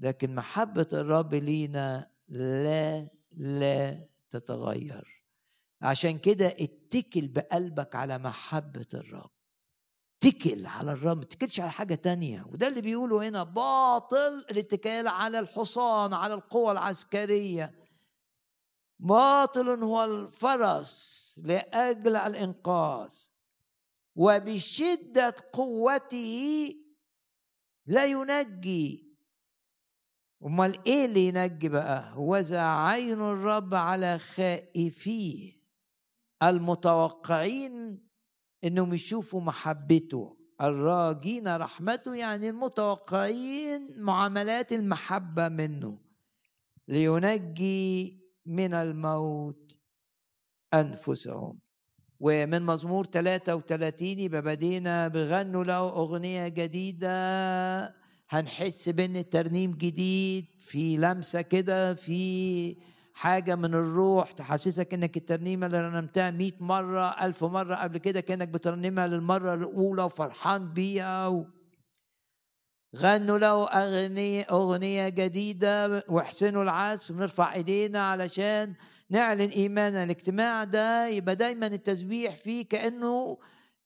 لكن 0.00 0.34
محبة 0.34 0.88
الرب 0.92 1.34
لينا 1.34 2.10
لا 2.28 3.08
لا 3.32 4.08
تتغير. 4.30 5.24
عشان 5.82 6.18
كده 6.18 6.46
اتكل 6.46 7.28
بقلبك 7.28 7.94
على 7.96 8.18
محبة 8.18 8.86
الرب. 8.94 9.30
اتكل 10.24 10.66
على 10.66 10.92
الرب 10.92 11.18
ما 11.18 11.24
تتكلش 11.24 11.60
على 11.60 11.70
حاجة 11.70 11.94
تانية. 11.94 12.44
وده 12.52 12.68
اللي 12.68 12.80
بيقوله 12.80 13.28
هنا 13.28 13.42
باطل 13.42 14.44
الاتكال 14.50 15.08
على 15.08 15.38
الحصان 15.38 16.14
على 16.14 16.34
القوة 16.34 16.72
العسكرية. 16.72 17.74
باطل 18.98 19.68
هو 19.68 20.04
الفرس. 20.04 21.21
لأجل 21.38 22.16
الإنقاذ. 22.16 23.14
وبشدة 24.14 25.34
قوته 25.52 26.74
لا 27.86 28.06
ينجي. 28.06 29.12
أمال 30.44 30.84
إيه 30.86 31.04
اللي 31.04 31.26
ينجي 31.28 31.68
بقى؟ 31.68 32.14
وذا 32.16 32.60
عين 32.60 33.20
الرب 33.20 33.74
على 33.74 34.18
خائفيه. 34.18 35.62
المتوقعين 36.42 38.08
إنهم 38.64 38.94
يشوفوا 38.94 39.40
محبته. 39.40 40.36
الراجين 40.60 41.56
رحمته 41.56 42.14
يعني 42.14 42.48
المتوقعين 42.48 44.02
معاملات 44.02 44.72
المحبة 44.72 45.48
منه. 45.48 45.98
لينجي 46.88 48.20
من 48.46 48.74
الموت. 48.74 49.78
أنفسهم. 50.74 51.58
ومن 52.20 52.62
مزمور 52.62 53.04
33 53.06 54.06
يبقى 54.18 54.42
بدينا 54.42 55.08
بغنوا 55.08 55.64
له 55.64 55.78
أغنية 55.88 56.48
جديدة 56.48 57.14
هنحس 58.28 58.88
بأن 58.88 59.16
الترنيم 59.16 59.72
جديد 59.72 60.44
في 60.60 60.96
لمسة 60.96 61.40
كده 61.42 61.94
في 61.94 62.76
حاجة 63.14 63.56
من 63.56 63.74
الروح 63.74 64.30
تحسسك 64.32 64.94
إنك 64.94 65.16
الترنيمة 65.16 65.66
اللي 65.66 65.80
رنمتها 65.80 66.30
مئة 66.30 66.52
مرة 66.64 67.24
ألف 67.24 67.44
مرة 67.44 67.74
قبل 67.74 67.98
كده 67.98 68.20
كأنك 68.20 68.48
بترنمها 68.48 69.06
للمرة 69.06 69.54
الأولى 69.54 70.02
وفرحان 70.02 70.72
بيها 70.72 71.26
و... 71.28 71.46
غنوا 72.96 73.38
له 73.38 73.68
أغنية 73.68 74.42
أغنية 74.50 75.08
جديدة 75.08 76.04
واحسنوا 76.08 76.62
العزف 76.62 77.10
ونرفع 77.10 77.54
إيدينا 77.54 78.10
علشان 78.10 78.74
نعلن 79.12 79.50
إيماننا 79.50 80.04
الاجتماع 80.04 80.64
ده 80.64 81.06
يبقى 81.06 81.36
دايما 81.36 81.66
التسبيح 81.66 82.36
فيه 82.36 82.66
كأنه 82.68 83.38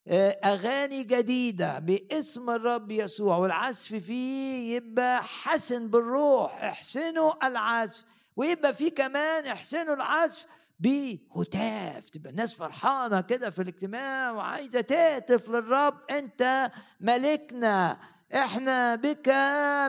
آه، 0.09 0.31
أغاني 0.31 1.05
جديدة 1.05 1.79
باسم 1.79 2.51
الرب 2.51 2.91
يسوع 2.91 3.37
والعزف 3.37 3.95
فيه 3.95 4.77
يبقى 4.77 5.22
حسن 5.24 5.89
بالروح 5.89 6.62
احسنوا 6.64 7.47
العزف. 7.47 8.05
ويبقى 8.37 8.74
فيه 8.74 8.95
كمان 8.95 9.47
احسنوا 9.47 9.95
العزف 9.95 10.47
بهتاف 10.81 12.11
تبقى 12.11 12.31
الناس 12.31 12.55
فرحانة 12.55 13.20
كده 13.20 13.51
في 13.51 13.62
الاجتماع 13.62 14.31
وعايزة 14.31 14.81
تهتف 14.81 15.49
للرب 15.49 15.95
أنت 16.11 16.70
ملكنا 17.01 17.99
إحنا 18.35 18.95
بك 18.95 19.29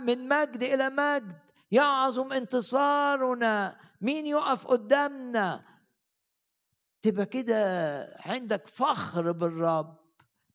من 0.03 0.27
مجد 0.27 0.63
إلى 0.63 0.89
مجد 0.89 1.35
يعظم 1.71 2.33
انتصارنا. 2.33 3.86
مين 4.01 4.25
يقف 4.25 4.67
قدامنا؟ 4.67 5.63
تبقى 7.01 7.25
كده 7.25 8.17
عندك 8.25 8.67
فخر 8.67 9.31
بالرب. 9.31 9.97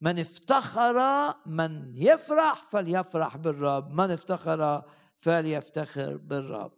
من 0.01 0.19
افتخر 0.19 0.99
من 1.47 1.93
يفرح 1.97 2.63
فليفرح 2.63 3.37
بالرب. 3.37 3.91
من 3.91 4.11
افتخر 4.11 4.83
فليفتخر 5.19 6.17
بالرب. 6.17 6.73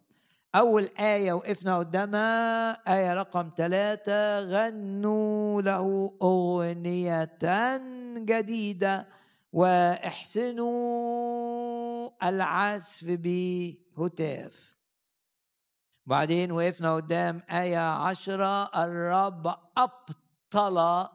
أول 0.55 0.85
آية 0.99 1.33
وقفنا 1.33 1.79
قدامها. 1.79 2.71
آية 2.73 3.15
رقم 3.15 3.51
ثلاثة 3.57 4.41
غنوا 4.41 5.63
له 5.63 6.15
أغنية 6.23 7.39
جديدة 8.19 9.09
وأحسنوا 9.53 10.89
العزف 12.29 13.05
بهتاف. 13.05 14.74
بعدين 16.07 16.53
وقفنا 16.53 16.95
قدام 16.95 17.43
آية 17.51 17.79
عشرة 17.79 18.65
الرب 18.85 19.55
أبطل. 19.77 21.09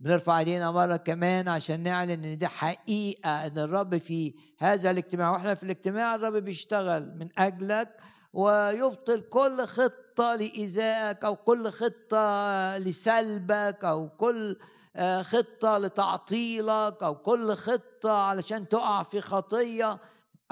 بنرفع 0.00 0.38
إيدينا 0.38 0.70
مرة 0.70 0.96
كمان 0.96 1.48
عشان 1.48 1.82
نعلن 1.82 2.24
إن 2.24 2.38
دي 2.38 2.48
حقيقة 2.48 3.46
إن 3.46 3.58
الرب 3.58 3.98
في 3.98 4.34
هذا 4.58 4.90
الاجتماع 4.90 5.30
وإحنا 5.30 5.54
في 5.54 5.62
الاجتماع 5.62 6.14
الرب 6.14 6.32
بيشتغل 6.32 7.18
من 7.18 7.28
أجلك 7.38 7.96
ويبطل 8.32 9.20
كل 9.20 9.66
خطة 9.66 10.34
لإيذائك 10.34 11.24
أو 11.24 11.36
كل 11.36 11.70
خطة 11.70 12.78
لسلبك 12.78 13.84
أو 13.84 14.08
كل 14.08 14.58
آه، 14.96 15.22
خطة 15.22 15.78
لتعطيلك 15.78 17.02
أو 17.02 17.14
كل 17.14 17.54
خطة 17.54 18.12
علشان 18.12 18.68
تقع 18.68 19.02
في 19.02 19.20
خطية. 19.20 19.98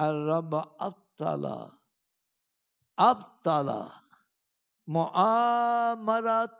الرب 0.00 0.54
أبطل. 0.54 1.70
أبطل 3.00 3.88
مؤامرة 4.86 6.50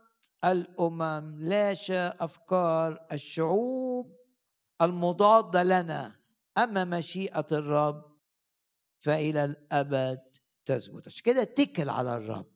الأمم. 0.44 1.36
لاشى 1.40 2.06
أفكار 2.06 3.06
الشعوب 3.12 4.16
المضادة 4.82 5.62
لنا 5.62 6.16
أما 6.58 6.84
مشيئة 6.84 7.46
الرب 7.52 8.04
فإلى 8.98 9.44
الأبد 9.44 10.20
تثبت. 10.64 11.06
عشان 11.06 11.22
كده 11.24 11.42
اتكل 11.42 11.88
على 11.88 12.16
الرب. 12.16 12.52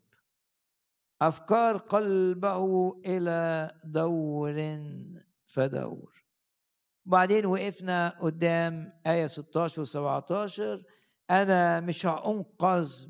أفكار 1.23 1.77
قلبه 1.77 2.93
إلى 3.07 3.71
دور 3.85 4.81
فدور. 5.45 6.25
وبعدين 7.07 7.47
وقفنا 7.47 8.19
قدام 8.21 9.01
آية 9.07 9.27
16 9.27 9.83
و 9.83 9.85
17 9.85 10.85
أنا 11.31 11.81
مش 11.81 12.07
هأنقذ 12.07 13.07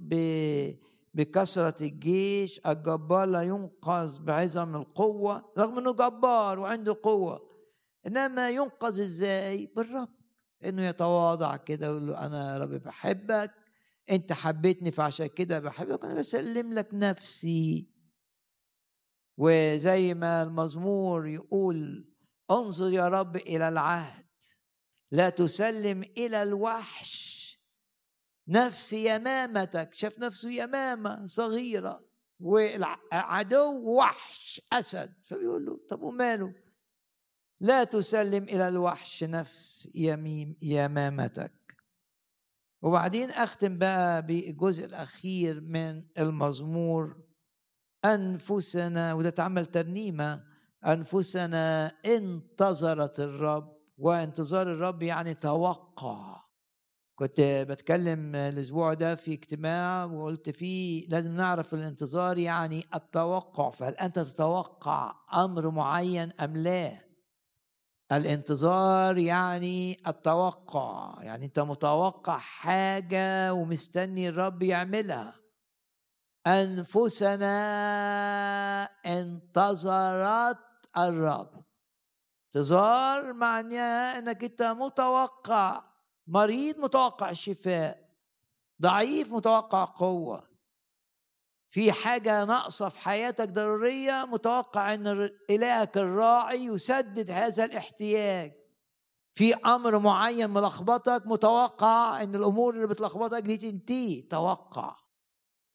بكثرة 1.14 1.82
الجيش. 1.84 2.60
الجبار 2.66 3.26
لا 3.26 3.42
ينقذ 3.42 4.18
بعظم 4.18 4.76
القوة 4.76 5.52
رغم 5.58 5.78
إنه 5.78 5.92
جبار 5.92 6.58
وعنده 6.58 6.96
قوة. 7.02 7.50
إنما 8.06 8.50
ينقذ 8.50 9.00
إزاي؟ 9.00 9.66
بالرب. 9.76 10.08
إنه 10.64 10.82
يتواضع 10.82 11.56
كده 11.56 11.90
ويقول 11.90 12.06
له 12.06 12.26
أنا 12.26 12.52
يا 12.52 12.58
رب 12.58 12.70
بحبك. 12.70 13.50
أنت 14.10 14.32
حبيتني 14.32 14.90
فعشان 14.92 15.26
كده 15.26 15.58
بحبك. 15.58 16.04
أنا 16.04 16.14
بسلم 16.14 16.72
لك 16.72 16.88
نفسي. 16.92 17.90
وزي 19.38 20.14
ما 20.14 20.42
المزمور 20.42 21.26
يقول 21.28 22.08
انظر 22.50 22.92
يا 22.92 23.08
رب 23.08 23.36
إلى 23.36 23.68
العهد. 23.68 24.24
لا 25.10 25.30
تسلم 25.30 26.02
إلى 26.02 26.42
الوحش. 26.42 27.33
نفسي 28.48 29.14
يمامتك 29.14 29.94
شاف 29.94 30.18
نفسه 30.18 30.50
يمامة 30.50 31.26
صغيرة 31.26 32.04
والعدو 32.40 33.96
وحش 33.98 34.60
أسد. 34.72 35.14
فبيقول 35.24 35.66
له 35.66 35.80
طب 35.88 36.02
وماله؟ 36.02 36.54
لا 37.60 37.84
تسلم 37.84 38.44
إلى 38.44 38.68
الوحش 38.68 39.24
نفس 39.24 39.90
يميم 39.94 40.56
يمامتك. 40.62 41.52
وبعدين 42.82 43.30
أختم 43.30 43.78
بقى 43.78 44.22
بالجزء 44.26 44.84
الأخير 44.84 45.60
من 45.60 46.04
المزمور 46.18 47.22
أنفسنا 48.04 49.14
وده 49.14 49.28
اتعمل 49.28 49.66
ترنيمة 49.66 50.44
أنفسنا 50.86 51.86
انتظرت 52.06 53.20
الرب 53.20 53.76
وانتظار 53.98 54.72
الرب 54.72 55.02
يعني 55.02 55.34
توقع. 55.34 56.43
كنت 57.16 57.40
بتكلم 57.40 58.34
الأسبوع 58.34 58.94
ده 58.94 59.14
في 59.14 59.32
اجتماع 59.32 60.04
وقلت 60.04 60.50
فيه 60.50 61.08
لازم 61.08 61.32
نعرف 61.36 61.74
الانتظار 61.74 62.38
يعني 62.38 62.86
التوقع 62.94 63.70
فهل 63.70 63.94
أنت 63.94 64.18
تتوقع 64.18 65.14
أمر 65.34 65.70
معين 65.70 66.32
أم 66.40 66.56
لا؟ 66.56 67.04
الانتظار 68.12 69.18
يعني 69.18 70.02
التوقع 70.06 71.22
يعني 71.22 71.46
أنت 71.46 71.60
متوقع 71.60 72.38
حاجة 72.38 73.52
ومستني 73.52 74.28
الرب 74.28 74.62
يعملها. 74.62 75.34
أنفسنا 76.46 77.54
انتظرت 79.06 80.58
الرب. 80.98 81.64
انتظار 82.46 83.32
معناه 83.32 84.18
إنك 84.18 84.44
أنت 84.44 84.62
متوقع. 84.62 85.93
مريض 86.26 86.78
متوقع 86.78 87.30
الشفاء 87.30 88.04
ضعيف 88.82 89.32
متوقع 89.32 89.84
قوة. 89.84 90.54
في 91.68 91.92
حاجة 91.92 92.44
ناقصة 92.44 92.88
في 92.88 92.98
حياتك 92.98 93.48
ضرورية 93.48 94.24
متوقع 94.24 94.94
أن 94.94 95.30
إلهك 95.50 95.98
الراعي 95.98 96.64
يسدد 96.64 97.30
هذا 97.30 97.64
الاحتياج. 97.64 98.52
في 99.32 99.54
أمر 99.54 99.98
معين 99.98 100.50
ملخبطك 100.50 101.22
متوقع 101.26 102.22
أن 102.22 102.34
الأمور 102.34 102.74
اللي 102.74 102.86
بتلخبطك 102.86 103.42
دي 103.42 103.56
تنتهي. 103.56 104.22
توقع. 104.22 104.96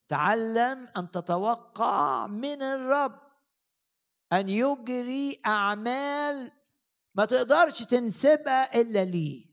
تعلم 0.08 0.88
أن 0.98 1.12
تتوقع 1.12 2.28
من 2.28 2.62
الرب. 2.62 3.20
أن 4.34 4.50
يجري 4.50 5.42
أعمال 5.46 6.52
ما 7.16 7.26
تقدرش 7.26 7.84
تنسبها 7.84 8.82
إلا 8.82 9.06
ليه. 9.06 9.49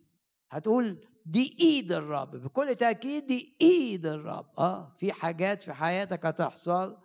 هتقول 0.50 1.06
دي 1.26 1.56
إيد 1.60 1.92
الرب 1.92 2.36
بكل 2.36 2.74
تأكيد 2.74 3.26
دي 3.26 3.56
إيد 3.60 4.06
الرب. 4.06 4.46
آه 4.58 4.92
في 4.98 5.12
حاجات 5.12 5.62
في 5.62 5.72
حياتك 5.72 6.26
هتحصل 6.26 6.96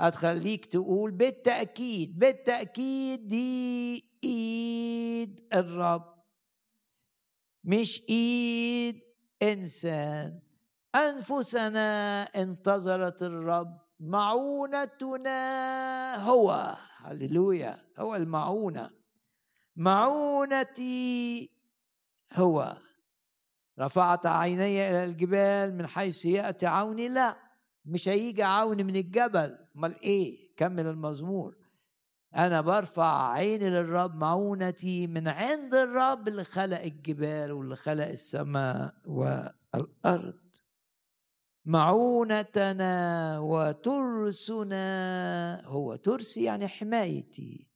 هتخليك 0.00 0.66
تقول 0.66 1.10
بالتأكيد 1.10 2.18
بالتأكيد 2.18 3.26
دي 3.26 4.04
إيد 4.24 5.48
الرب. 5.54 6.14
مش 7.64 8.02
إيد 8.08 9.00
إنسان. 9.42 10.40
أنفسنا 10.94 12.22
انتظرت 12.22 13.22
الرب 13.22 13.78
معونتنا 14.00 15.36
هو. 16.24 16.76
هللويا 16.96 17.78
هو 17.98 18.14
المعونة. 18.14 18.90
معونتي 19.76 21.50
هو 22.32 22.78
رفعت 23.78 24.26
عيني 24.26 24.90
إلى 24.90 25.04
الجبال 25.04 25.74
من 25.74 25.86
حيث 25.86 26.24
يأتي 26.24 26.66
عوني؟ 26.66 27.08
لا 27.08 27.36
مش 27.84 28.08
هيجي 28.08 28.42
عوني 28.42 28.84
من 28.84 28.96
الجبل. 28.96 29.58
أمال 29.76 30.00
إيه؟ 30.00 30.56
كمل 30.56 30.86
المزمور. 30.86 31.56
أنا 32.36 32.60
برفع 32.60 33.32
عيني 33.32 33.70
للرب 33.70 34.14
معونتي 34.14 35.06
من 35.06 35.28
عند 35.28 35.74
الرب 35.74 36.28
اللي 36.28 36.44
خلق 36.44 36.80
الجبال 36.80 37.52
واللي 37.52 37.76
خلق 37.76 38.06
السماء 38.06 38.94
والأرض. 39.06 40.38
معونتنا 41.64 43.38
وترسنا 43.38 44.86
هو 45.64 45.96
ترسي 45.96 46.44
يعني 46.44 46.68
حمايتي. 46.68 47.67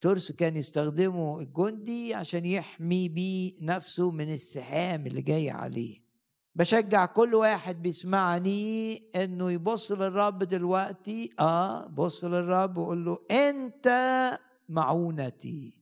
ترس 0.00 0.32
كان 0.32 0.56
يستخدمه 0.56 1.40
الجندي 1.40 2.14
عشان 2.14 2.46
يحمي 2.46 3.08
بيه 3.08 3.54
نفسه 3.60 4.10
من 4.10 4.32
السهام 4.32 5.06
اللي 5.06 5.22
جاي 5.22 5.50
عليه. 5.50 6.06
بشجع 6.54 7.06
كل 7.06 7.34
واحد 7.34 7.82
بيسمعني 7.82 8.96
إنه 9.14 9.50
يبص 9.50 9.92
للرب 9.92 10.38
دلوقتي. 10.38 11.30
آه 11.40 11.86
بص 11.86 12.24
للرب 12.24 12.76
وقول 12.76 13.04
له 13.04 13.18
أنت 13.30 13.88
معونتي. 14.68 15.78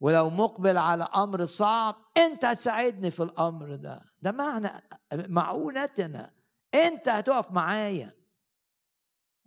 ولو 0.00 0.30
مقبل 0.30 0.78
على 0.78 1.08
أمر 1.16 1.46
صعب 1.46 1.96
أنت 2.16 2.44
هتساعدني 2.44 3.10
في 3.10 3.22
الأمر 3.22 3.74
ده. 3.74 4.02
ده 4.22 4.32
معنى 4.32 4.70
معونتنا. 5.12 6.32
أنت 6.74 7.08
هتقف 7.08 7.50
معايا. 7.50 8.14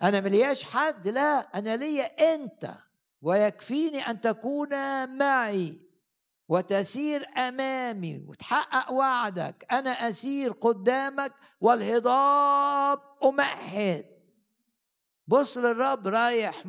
أنا 0.03 0.21
ملياش 0.21 0.63
حد 0.63 1.07
لا 1.07 1.57
أنا 1.59 1.75
ليا 1.75 2.35
أنت. 2.35 2.84
ويكفيني 3.25 3.99
أن 3.99 4.21
تكون 4.21 4.69
معي 5.17 5.81
وتسير 6.47 7.27
أمامي 7.37 8.17
وتحقق 8.27 8.91
وعدك. 8.91 9.65
أنا 9.71 9.89
أسير 9.89 10.51
قدامك 10.51 11.33
والهضاب 11.61 12.99
أمهد. 13.23 14.05
بص 15.27 15.57
للرب 15.57 16.07
رايح 16.07 16.63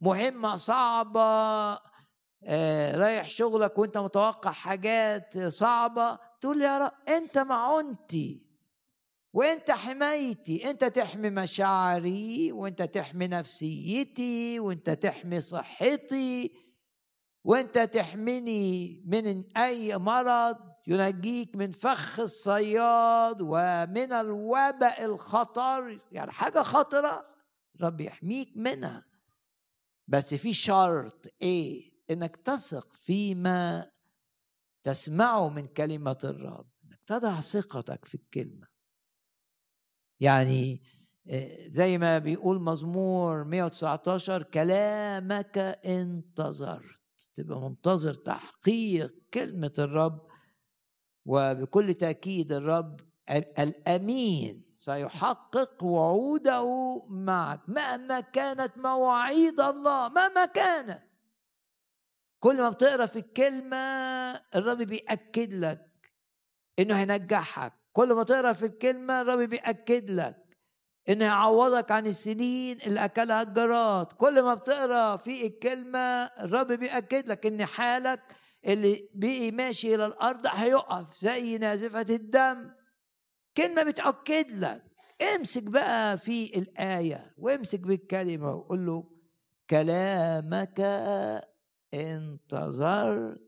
مهمة 0.00 0.56
صعبة 0.56 1.80
آه، 2.46 2.96
رايح 2.96 3.28
شغلك 3.28 3.78
وأنت 3.78 3.98
متوقع 3.98 4.50
حاجات 4.50 5.38
صعبة. 5.38 6.18
تقول 6.40 6.62
يا 6.62 6.78
رب 6.78 6.92
أنت 7.08 7.38
معونتي 7.38 8.43
وانت 9.34 9.70
حمايتي 9.70 10.70
انت 10.70 10.84
تحمي 10.84 11.30
مشاعري 11.30 12.52
وانت 12.52 12.82
تحمي 12.82 13.26
نفسيتي 13.26 14.60
وانت 14.60 14.90
تحمي 14.90 15.40
صحتي 15.40 16.50
وانت 17.44 17.78
تحميني 17.78 19.02
من 19.06 19.56
أي 19.56 19.98
مرض 19.98 20.56
ينجيك 20.86 21.56
من 21.56 21.72
فخ 21.72 22.20
الصياد 22.20 23.38
ومن 23.40 24.12
الوباء 24.12 25.04
الخطر. 25.04 26.00
يعني 26.12 26.32
حاجة 26.32 26.62
خطرة 26.62 27.26
رب 27.80 28.00
يحميك 28.00 28.56
منها. 28.56 29.04
بس 30.08 30.34
في 30.34 30.52
شرط 30.52 31.26
إيه 31.42 31.92
إنك 32.10 32.36
تثق 32.36 32.92
فيما 32.96 33.90
تسمعه 34.82 35.48
من 35.48 35.66
كلمة 35.66 36.18
الرب. 36.24 36.70
إنك 36.84 37.00
تضع 37.06 37.40
ثقتك 37.40 38.04
في 38.04 38.14
الكلمة. 38.14 38.73
يعني 40.20 40.82
آه، 41.30 41.56
زي 41.68 41.98
ما 41.98 42.18
بيقول 42.18 42.60
مزمور 42.60 43.44
119 43.44 44.42
كلامك 44.42 45.58
انتظرت. 45.86 47.00
تبقى 47.34 47.60
منتظر 47.60 48.14
تحقيق 48.14 49.14
كلمة 49.34 49.72
الرب 49.78 50.26
وبكل 51.26 51.94
تأكيد 51.94 52.52
الرب 52.52 53.00
الأمين 53.58 54.64
سيحقق 54.76 55.84
وعوده 55.84 56.66
معك. 57.08 57.60
مهما 57.68 58.20
كانت 58.20 58.78
مواعيد 58.78 59.60
الله 59.60 60.08
مهما 60.08 60.44
كانت. 60.46 61.02
كل 62.40 62.56
ما 62.56 62.70
بتقرأ 62.70 63.06
في 63.06 63.18
الكلمة 63.18 63.76
الرب 64.54 64.78
بيأكد 64.78 65.52
لك 65.54 66.12
إنه 66.78 66.98
هينجحك. 67.00 67.83
كل 67.94 68.12
ما 68.12 68.22
تقرأ 68.22 68.52
في 68.52 68.66
الكلمة 68.66 69.20
الرب 69.20 69.38
بيأكد 69.38 70.10
لك 70.10 70.36
انه 71.08 71.24
يعوضك 71.24 71.90
عن 71.90 72.06
السنين 72.06 72.78
اللي 72.86 73.04
أكلها 73.04 73.42
الجراد. 73.42 74.06
كل 74.06 74.42
ما 74.42 74.54
بتقرأ 74.54 75.16
في 75.16 75.46
الكلمة 75.46 75.98
الرب 76.24 76.72
بيأكد 76.72 77.28
لك 77.28 77.46
إن 77.46 77.64
حالك 77.64 78.20
اللي 78.66 79.08
بقي 79.14 79.50
ماشي 79.50 79.94
إلى 79.94 80.06
الأرض 80.06 80.46
هيقف 80.46 81.16
زي 81.16 81.58
نازفة 81.58 82.06
الدم. 82.10 82.70
كلمة 83.56 83.82
بتأكد 83.82 84.50
لك. 84.50 84.84
امسك 85.34 85.62
بقى 85.62 86.18
في 86.18 86.58
الآية 86.58 87.34
وامسك 87.38 87.80
بالكلمة 87.80 88.54
وقول 88.54 88.86
له 88.86 89.04
كلامك 89.70 90.80
انتظرت 91.94 93.40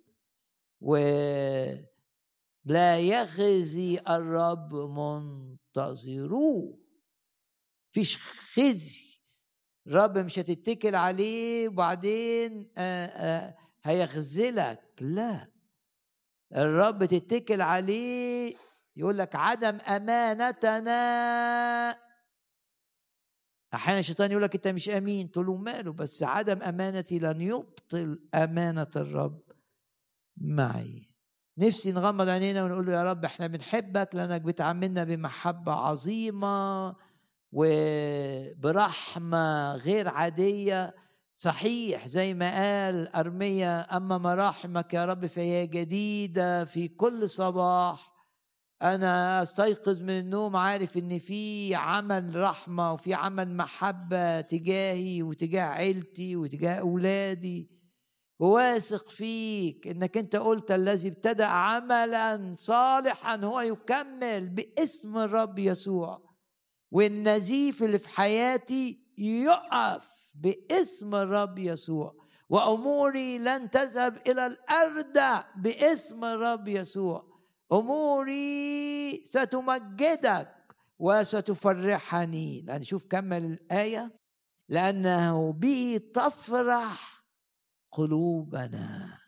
ولا 2.67 2.99
يخزي 2.99 4.01
الرب 4.09 4.75
منتظروه 4.75 6.79
فيش 7.93 8.19
خزي. 8.55 9.07
الرب 9.87 10.19
مش 10.19 10.39
هتتكل 10.39 10.95
عليه 10.95 11.69
وبعدين 11.69 12.71
آه، 12.79 13.07
آه، 13.07 13.57
هيخزلك 13.83 14.83
لا. 15.01 15.51
الرب 16.57 17.05
تتكل 17.05 17.61
عليه 17.61 18.55
يقول 18.97 19.19
لك 19.19 19.37
عدم 19.37 19.81
أمانتنا. 19.81 20.97
أحيانا 23.75 24.01
الشيطان 24.01 24.31
يقول 24.31 24.43
لك 24.43 24.55
أنت 24.55 24.69
مش 24.69 24.89
أمين. 24.89 25.31
تقول 25.31 25.47
له 25.47 25.57
ماله؟ 25.57 25.93
بس 25.93 26.23
عدم 26.23 26.63
أمانتي 26.63 27.19
لن 27.19 27.41
يبطل 27.41 28.29
أمانة 28.35 28.91
الرب 28.97 29.43
معي. 30.37 31.06
نفسي 31.59 31.93
نغمض 31.93 32.29
عينينا 32.29 32.65
ونقول 32.65 32.87
له 32.87 32.93
يا 32.93 33.05
رب 33.05 33.25
إحنا 33.25 33.47
بنحبك 33.47 34.15
لأنك 34.15 34.41
بتعاملنا 34.41 35.05
بمحبة 35.05 35.73
عظيمة 35.73 36.97
وبرحمة 37.53 38.97
غير 39.77 40.09
عادية. 40.09 40.95
صحيح 41.35 42.07
زي 42.07 42.35
ما 42.35 42.51
قال 42.51 43.09
أرميا 43.15 43.97
أما 43.97 44.19
مراحمك 44.19 44.95
يا 44.95 45.05
رب 45.05 45.27
فهي 45.27 45.67
جديدة 45.67 46.65
في 46.65 46.89
كل 46.89 47.31
صباح. 47.31 48.13
أنا 48.83 49.43
أستيقظ 49.43 50.01
من 50.03 50.19
النوم 50.19 50.57
عارف 50.57 50.97
إن 50.97 51.19
في 51.19 51.75
عمل 51.75 52.37
رحمة 52.37 52.93
وفي 52.93 53.15
عمل 53.15 53.57
محبة 53.57 54.41
تجاهي 54.41 55.23
وتجاه 55.23 55.65
عيلتي 55.65 56.37
وتجاه 56.37 56.75
أولادي. 56.75 57.76
وواثق 58.39 59.09
فيك 59.09 59.87
إنك 59.87 60.17
أنت 60.17 60.37
قلت 60.37 60.71
الذي 60.71 61.09
ابتدأ 61.09 61.45
عملا 61.45 62.55
صالحا 62.59 63.37
هو 63.37 63.61
يكمل 63.61 64.49
باسم 64.49 65.19
الرب 65.19 65.59
يسوع. 65.59 66.37
والنزيف 66.91 67.83
اللي 67.83 67.99
في 67.99 68.09
حياتي 68.09 68.99
يقف 69.19 70.09
باسم 70.35 71.15
الرب 71.15 71.59
يسوع. 71.59 72.15
وأموري 72.49 73.39
لن 73.39 73.71
تذهب 73.71 74.19
إلى 74.27 74.47
الأرض 74.47 75.45
باسم 75.57 76.25
الرب 76.25 76.69
يسوع. 76.69 77.37
أموري 77.73 79.23
ستمجدك 79.25 80.53
وستفرحني. 80.99 82.81
شوف 82.83 83.05
كمل 83.05 83.45
الآية. 83.45 84.17
لأنه 84.69 85.53
به 85.53 86.01
تفرح 86.15 87.16
قلوبنا 87.97 89.19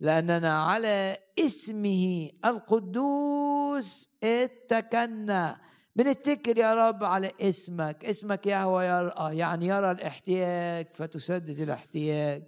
لأننا 0.00 0.62
على 0.62 1.16
اسمه 1.38 2.30
القدوس 2.44 4.10
اتكلنا. 4.22 5.60
بنتكل 5.96 6.58
يا 6.58 6.74
رب 6.74 7.04
على 7.04 7.32
اسمك. 7.40 8.04
اسمك 8.04 8.46
يهوى 8.46 8.84
يرى 8.84 9.36
يعني 9.38 9.66
يرى 9.66 9.90
الاحتياج 9.90 10.86
فتسدد 10.94 11.60
الاحتياج. 11.60 12.42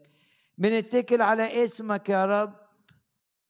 بنتكل 0.58 1.22
على 1.22 1.64
اسمك 1.64 2.08
يا 2.08 2.24
رب 2.26 2.54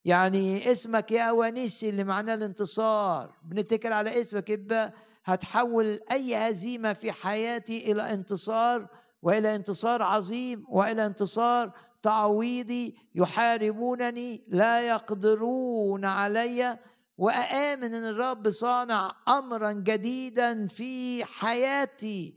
يعني 0.04 0.70
اسمك 0.72 1.12
يا 1.12 1.30
ونيسي 1.30 1.88
اللي 1.88 2.04
معناه 2.04 2.34
الانتصار. 2.34 3.34
بنتكل 3.44 3.92
على 3.92 4.20
اسمك 4.20 4.50
يبقى 4.50 4.92
هتحول 5.24 6.00
أي 6.10 6.36
هزيمة 6.36 6.92
في 6.92 7.12
حياتي 7.12 7.92
إلى 7.92 8.12
انتصار 8.12 8.88
وإلى 9.22 9.54
انتصار 9.54 10.02
عظيم 10.02 10.64
وإلى 10.68 11.06
انتصار 11.06 11.85
تعويضي 12.06 12.96
يحاربونني 13.14 14.44
لا 14.48 14.80
يقدرون 14.80 16.04
علي 16.04 16.78
وأآمن 17.18 17.94
أن 17.94 18.04
الرب 18.04 18.50
صانع 18.50 19.12
أمرا 19.28 19.72
جديدا 19.72 20.66
في 20.66 21.24
حياتي. 21.24 22.34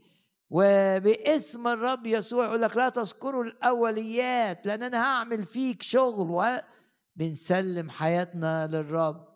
وباسم 0.50 1.68
الرب 1.68 2.06
يسوع 2.06 2.44
يقول 2.44 2.62
لك 2.62 2.76
لا 2.76 2.88
تذكروا 2.88 3.44
الأوليات 3.44 4.66
لأن 4.66 4.82
أنا 4.82 5.04
هعمل 5.04 5.44
فيك 5.44 5.82
شغل. 5.82 6.60
وبنسلم 7.16 7.90
حياتنا 7.90 8.66
للرب. 8.66 9.28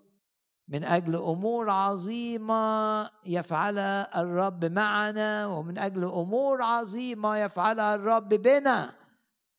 من 0.69 0.85
أجل 0.85 1.17
أمور 1.17 1.71
عظيمة 1.71 3.11
يفعلها 3.27 4.23
الرب 4.23 4.65
معنا 4.65 5.47
ومن 5.47 5.79
أجل 5.79 6.05
أمور 6.05 6.63
عظيمة 6.63 7.37
يفعلها 7.37 7.95
الرب 7.95 8.29
بنا. 8.29 9.04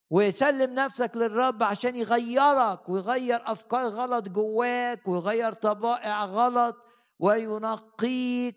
وسلم 0.10 0.74
نفسك 0.74 1.12
للرب 1.16 1.64
عشان 1.64 1.96
يغيرك 1.96 2.90
ويغير 2.90 3.42
أفكار 3.52 3.88
غلط 3.88 4.30
جواك 4.30 5.08
ويغير 5.08 5.54
طبائع 5.54 6.26
غلط 6.26 6.76
وينقيك 7.20 8.56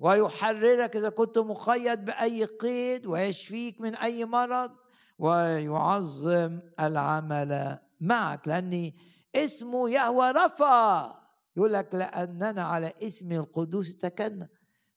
ويحررك 0.00 0.96
إذا 0.96 1.08
كنت 1.08 1.38
مقيد 1.38 2.04
بأي 2.04 2.44
قيد 2.44 3.06
ويشفيك 3.06 3.80
من 3.80 3.94
أي 3.94 4.24
مرض 4.24 4.70
ويعظم 5.18 6.60
العمل 6.80 7.78
معك 8.00 8.48
لأني 8.48 8.96
اسمه 9.34 9.90
يهوى 9.90 10.30
رفا 10.30 11.14
يقول 11.56 11.72
لك 11.72 11.94
لأننا 11.94 12.62
على 12.62 12.92
اسم 13.02 13.32
القدوس 13.32 13.96
تكلنا 13.96 14.48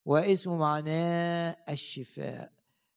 واسمه 0.05 0.57
معناه 0.57 1.55
الشفاء. 1.69 2.51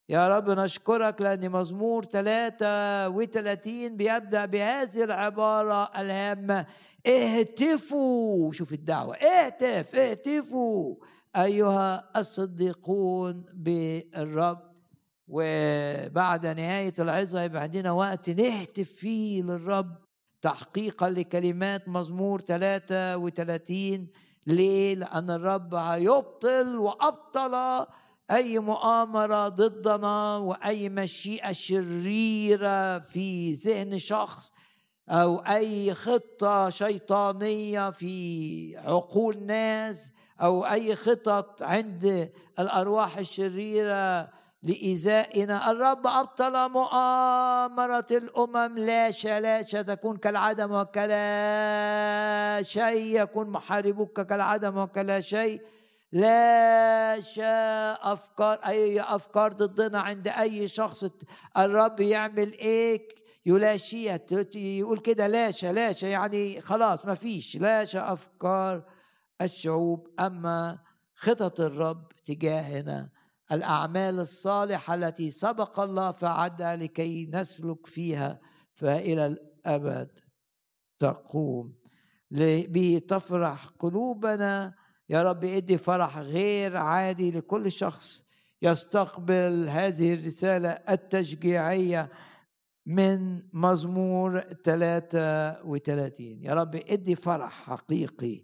يا 0.09 0.29
رب 0.37 0.51
نشكرك 0.51 1.21
لأن 1.21 1.51
مزمور 1.51 2.05
33 2.05 3.97
بيبدأ 3.97 4.45
بهذه 4.45 5.05
العبارة 5.05 5.91
الهامة. 6.01 6.67
اهتفوا 7.07 8.53
شوف 8.53 8.73
الدعوة 8.73 9.17
اهتف 9.17 9.95
اهتفوا 9.95 10.95
أيها 11.37 12.11
الصديقون 12.21 13.45
بالرب. 13.55 14.75
وبعد 15.29 16.47
نهاية 16.47 16.95
العظة 16.99 17.43
يبقى 17.43 17.63
عندنا 17.63 17.93
وقت 17.93 18.31
نهتف 18.31 18.93
فيه 18.93 19.43
للرب 19.43 19.95
تحقيقا 20.43 21.11
لكلمات 21.11 21.89
مزمور 21.89 22.41
33 22.41 24.09
ليه؟ 24.47 24.95
لأن 24.95 25.31
الرب 25.31 25.75
هيبطل 25.75 26.79
وأبطل 26.79 27.87
أي 28.31 28.59
مؤامرة 28.59 29.49
ضدنا 29.49 30.37
وأي 30.37 30.89
مشيئة 30.89 31.53
شريرة 31.53 32.99
في 32.99 33.53
ذهن 33.53 33.99
شخص 33.99 34.53
أو 35.09 35.39
أي 35.39 35.95
خطة 35.95 36.71
شيطانية 36.71 37.91
في 37.91 38.77
عقول 38.77 39.43
ناس 39.43 40.11
أو 40.41 40.67
أي 40.67 40.97
خطط 40.97 41.63
عند 41.63 42.31
الأرواح 42.59 43.19
الشريرة 43.19 44.29
لإيذائنا. 44.63 45.71
الرب 45.71 46.07
أبطل 46.07 46.69
مؤامرة 46.69 48.07
الأمم. 48.11 48.79
لا 48.79 49.11
لا 49.41 49.63
تكون 49.63 50.17
كالعدم 50.17 50.73
وكلا 50.73 52.63
شيء. 52.63 53.23
يكون 53.23 53.49
محاربك 53.49 54.27
كالعدم 54.27 54.79
وكلا 54.79 55.21
شيء. 55.21 55.61
لا 56.15 57.21
شاء 57.21 58.13
أفكار 58.13 58.59
أي 58.67 59.01
أفكار 59.01 59.53
ضدنا 59.53 60.01
عند 60.01 60.29
أي 60.29 60.69
شخص 60.69 61.05
الرب 61.59 62.01
يعمل 62.01 62.53
إيه 62.53 63.09
يلاشيها 63.47 64.21
يقول 64.55 64.99
كده 64.99 65.27
لاشى 65.27 65.73
لاشى 65.73 66.09
يعني 66.11 66.61
خلاص 66.61 67.07
ما 67.07 67.15
فيش 67.15 67.57
لاشى 67.57 67.99
أفكار 67.99 68.85
الشعوب 69.43 70.09
أما 70.21 70.79
خطط 71.15 71.61
الرب 71.61 72.09
تجاهنا. 72.25 73.11
الأعمال 73.53 74.21
الصالحة 74.21 74.95
التي 74.95 75.31
سبق 75.31 75.81
الله 75.81 76.13
فعدها 76.13 76.77
لكي 76.77 77.27
نسلك 77.27 77.87
فيها 77.87 78.41
فإلى 78.75 79.27
الأبد 79.27 80.21
تقوم. 80.99 81.75
به 82.31 83.03
تفرح 83.09 83.67
قلوبنا 83.79 84.84
يا 85.09 85.23
رب 85.23 85.45
ادي 85.45 85.79
فرح 85.79 86.19
غير 86.19 86.77
عادي 86.77 87.31
لكل 87.31 87.73
شخص 87.73 88.25
يستقبل 88.63 89.69
هذه 89.69 90.15
الرسالة 90.15 90.69
التشجيعية 90.69 92.11
من 92.87 93.43
مزمور 93.53 94.41
33 94.41 96.27
يا 96.43 96.55
رب 96.55 96.77
ادي 96.77 97.17
فرح 97.17 97.53
حقيقي 97.53 98.43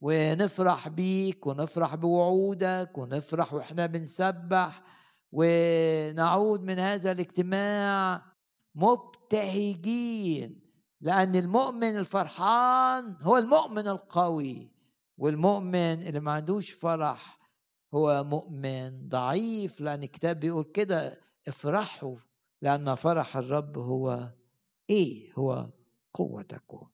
ونفرح 0.00 0.88
بيك 0.88 1.46
ونفرح 1.46 1.94
بوعودك 1.94 2.98
ونفرح 2.98 3.54
وإحنا 3.54 3.86
بنسبح 3.86 4.82
ونعود 5.32 6.62
من 6.62 6.78
هذا 6.78 7.12
الاجتماع 7.12 8.22
مبتهجين 8.74 10.60
لأن 11.00 11.36
المؤمن 11.36 11.96
الفرحان 11.96 13.16
هو 13.22 13.36
المؤمن 13.38 13.88
القوي. 13.88 14.77
والمؤمن 15.18 16.02
اللي 16.02 16.20
ما 16.20 16.32
عندوش 16.32 16.70
فرح 16.70 17.38
هو 17.94 18.24
مؤمن 18.24 19.08
ضعيف 19.08 19.80
لأن 19.80 20.02
الكتاب 20.02 20.40
بيقول 20.40 20.64
كده 20.64 21.20
افرحوا 21.48 22.16
لأن 22.62 22.94
فرح 22.94 23.36
الرب 23.36 23.78
هو 23.78 24.32
إيه؟ 24.90 25.32
هو 25.32 25.70
قوتكم. 26.14 26.86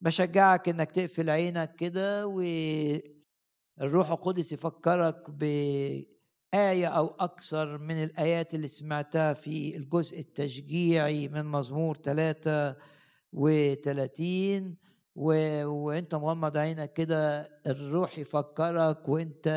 بشجعك 0.00 0.68
إنك 0.68 0.92
تقفل 0.92 1.30
عينك 1.30 1.76
كده 1.76 2.26
والروح 2.26 4.10
القدس 4.10 4.52
يفكرك 4.52 5.30
بآية 5.30 6.86
أو 6.86 7.06
أكثر 7.06 7.78
من 7.78 8.04
الآيات 8.04 8.54
اللي 8.54 8.68
سمعتها 8.68 9.32
في 9.32 9.76
الجزء 9.76 10.20
التشجيعي 10.20 11.28
من 11.28 11.44
مزمور 11.44 11.96
33 11.96 14.76
و... 15.16 15.32
وانت 15.66 16.14
مغمض 16.14 16.56
عينك 16.56 16.92
كده 16.92 17.50
الروح 17.66 18.18
يفكرك 18.18 19.08
وانت 19.08 19.48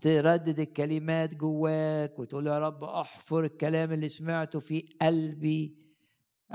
تردد 0.00 0.58
الكلمات 0.58 1.34
جواك 1.34 2.18
وتقول 2.18 2.46
يا 2.46 2.58
رب 2.58 2.84
احفر 2.84 3.44
الكلام 3.44 3.92
اللي 3.92 4.08
سمعته 4.08 4.60
في 4.60 4.88
قلبي. 5.02 5.76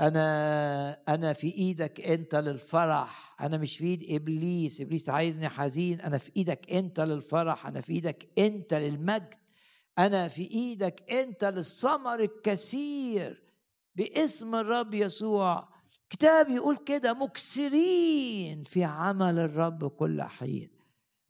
أنا 0.00 0.92
أنا 1.08 1.32
في 1.32 1.54
إيدك 1.54 2.00
انت 2.00 2.34
للفرح 2.34 3.36
أنا 3.40 3.56
مش 3.56 3.76
في 3.78 3.84
ايد 3.84 4.04
ابليس 4.10 4.80
ابليس 4.80 5.08
عايزني 5.10 5.48
حزين 5.48 6.00
أنا 6.00 6.18
في 6.18 6.30
إيدك 6.36 6.72
انت 6.72 7.00
للفرح 7.00 7.66
أنا 7.66 7.80
في 7.80 7.92
إيدك 7.92 8.28
انت 8.38 8.74
للمجد 8.74 9.34
أنا 9.98 10.28
في 10.28 10.50
إيدك 10.50 11.12
انت 11.12 11.44
للثمر 11.44 12.20
الكثير. 12.20 13.42
باسم 13.94 14.54
الرب 14.54 14.94
يسوع 14.94 15.75
كتاب 16.10 16.48
يقول 16.50 16.76
كده 16.76 17.14
مكسرين 17.14 18.62
في 18.64 18.84
عمل 18.84 19.38
الرب 19.38 19.88
كل 19.88 20.22
حين. 20.22 20.70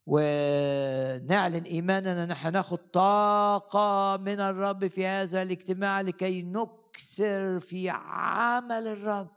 ونعلن 0.07 1.63
إيماننا 1.63 2.25
نحن 2.27 2.53
ناخد 2.53 2.79
طاقة 2.79 4.17
من 4.17 4.41
الرب 4.41 4.87
في 4.87 5.07
هذا 5.07 5.43
الاجتماع 5.43 6.01
لكي 6.01 6.43
نك 6.43 6.87
نكسر 6.97 7.61
في 7.61 7.91
عمل 7.91 8.87
الرب. 8.87 9.29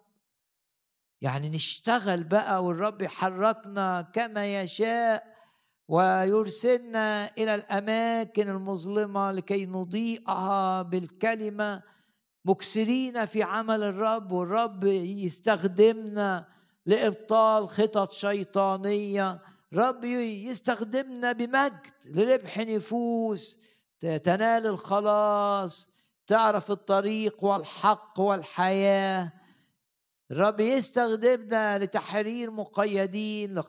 يعني 1.21 1.49
نشتغل 1.49 2.23
بقى 2.23 2.63
والرب 2.63 3.01
يحركنا 3.01 4.01
كما 4.01 4.61
يشاء 4.61 5.23
ويرسلنا 5.87 7.31
إلى 7.37 7.55
الأماكن 7.55 8.49
المظلمة 8.49 9.31
لكي 9.31 9.65
نضيئها 9.65 10.81
بالكلمة 10.81 11.83
مكسرين 12.49 13.25
في 13.25 13.43
عمل 13.43 13.83
الرب 13.83 14.31
والرب 14.31 14.83
يستخدمنا 14.83 16.47
لإبطال 16.85 17.69
خطط 17.69 18.11
شيطانية. 18.11 19.41
رب 19.73 20.03
يستخدمنا 20.03 21.31
بمجد 21.31 21.93
لربح 22.05 22.57
نفوس 22.57 23.57
تنال 23.99 24.65
الخلاص 24.65 25.91
تعرف 26.27 26.71
الطريق 26.71 27.43
والحق 27.43 28.19
والحياة. 28.19 29.33
الرب 30.31 30.59
يستخدمنا 30.59 31.77
لتحرير 31.77 32.51
مقيدين 32.51 33.61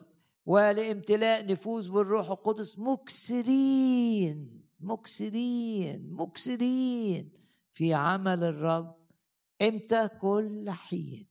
ولامتلاء 0.47 1.47
نفوس 1.47 1.87
بالروح 1.87 2.31
القدس. 2.31 2.79
مكسرين 2.79 4.61
مكسرين 4.81 6.13
مكسرين. 6.13 7.40
في 7.73 7.95
عمل 7.95 8.45
الرب 8.45 8.97
إمتى 9.63 10.09
كل 10.09 10.71
حين؟ 10.71 11.27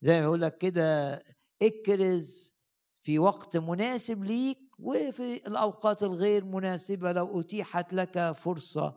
زي 0.00 0.18
ما 0.18 0.24
يقول 0.24 0.40
لك 0.40 0.58
كده 0.58 1.22
اكرز 1.62 2.56
في 2.98 3.18
وقت 3.18 3.56
مناسب 3.56 4.24
ليك 4.24 4.58
وفي 4.78 5.46
الأوقات 5.46 6.02
الغير 6.02 6.44
مناسبة. 6.44 7.12
لو 7.12 7.40
أتيحت 7.40 7.92
لك 7.92 8.32
فرصة 8.32 8.96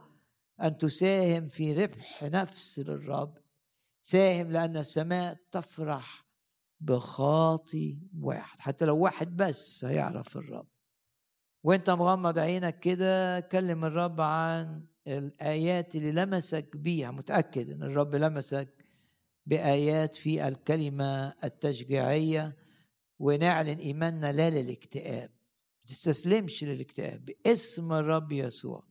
أن 0.61 0.77
تساهم 0.77 1.47
في 1.47 1.73
ربح 1.73 2.23
نفس 2.23 2.79
للرب 2.79 3.37
ساهم 4.01 4.51
لأن 4.51 4.77
السماء 4.77 5.37
تفرح 5.51 6.25
بخاطي 6.79 7.99
واحد. 8.19 8.59
حتى 8.59 8.85
لو 8.85 8.97
واحد 8.97 9.37
بس 9.37 9.85
هيعرف 9.85 10.37
الرب. 10.37 10.67
وأنت 11.63 11.89
مغمض 11.89 12.39
عينك 12.39 12.79
كده 12.79 13.39
كلم 13.39 13.85
الرب 13.85 14.21
عن 14.21 14.85
الآيات 15.07 15.95
اللي 15.95 16.11
لمسك 16.11 16.77
بيها 16.77 17.11
متأكد 17.11 17.69
إن 17.69 17.83
الرب 17.83 18.15
لمسك 18.15 18.85
بآيات 19.45 20.15
في 20.15 20.47
الكلمة 20.47 21.33
التشجيعية 21.43 22.57
ونعلن 23.19 23.77
إيماننا 23.77 24.31
لا 24.31 24.49
للاكتئاب. 24.49 25.29
تستسلمش 25.87 26.63
للاكتئاب 26.63 27.25
باسم 27.25 27.93
الرب 27.93 28.31
يسوع. 28.31 28.83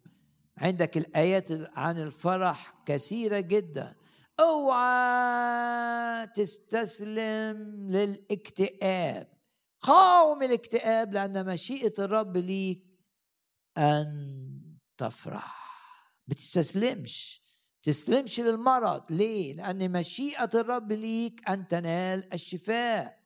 عندك 0.56 0.96
الآيات 0.96 1.48
عن 1.52 1.98
الفرح 1.98 2.82
كثيرة 2.86 3.40
جدا. 3.40 3.96
أوعى 4.40 6.26
تستسلم 6.26 7.56
للاكتئاب. 7.90 9.28
قاوم 9.80 10.42
الاكتئاب 10.42 11.12
لأن 11.12 11.46
مشيئة 11.46 11.92
الرب 11.98 12.36
ليك 12.36 12.84
أن 13.78 14.78
تفرح. 14.96 15.67
بتستسلمش. 16.28 17.42
تستسلمش 17.82 18.40
للمرض. 18.40 19.12
ليه؟ 19.12 19.54
لأن 19.54 19.92
مشيئة 19.92 20.50
الرب 20.54 20.92
ليك 20.92 21.48
أن 21.48 21.68
تنال 21.68 22.32
الشفاء. 22.32 23.18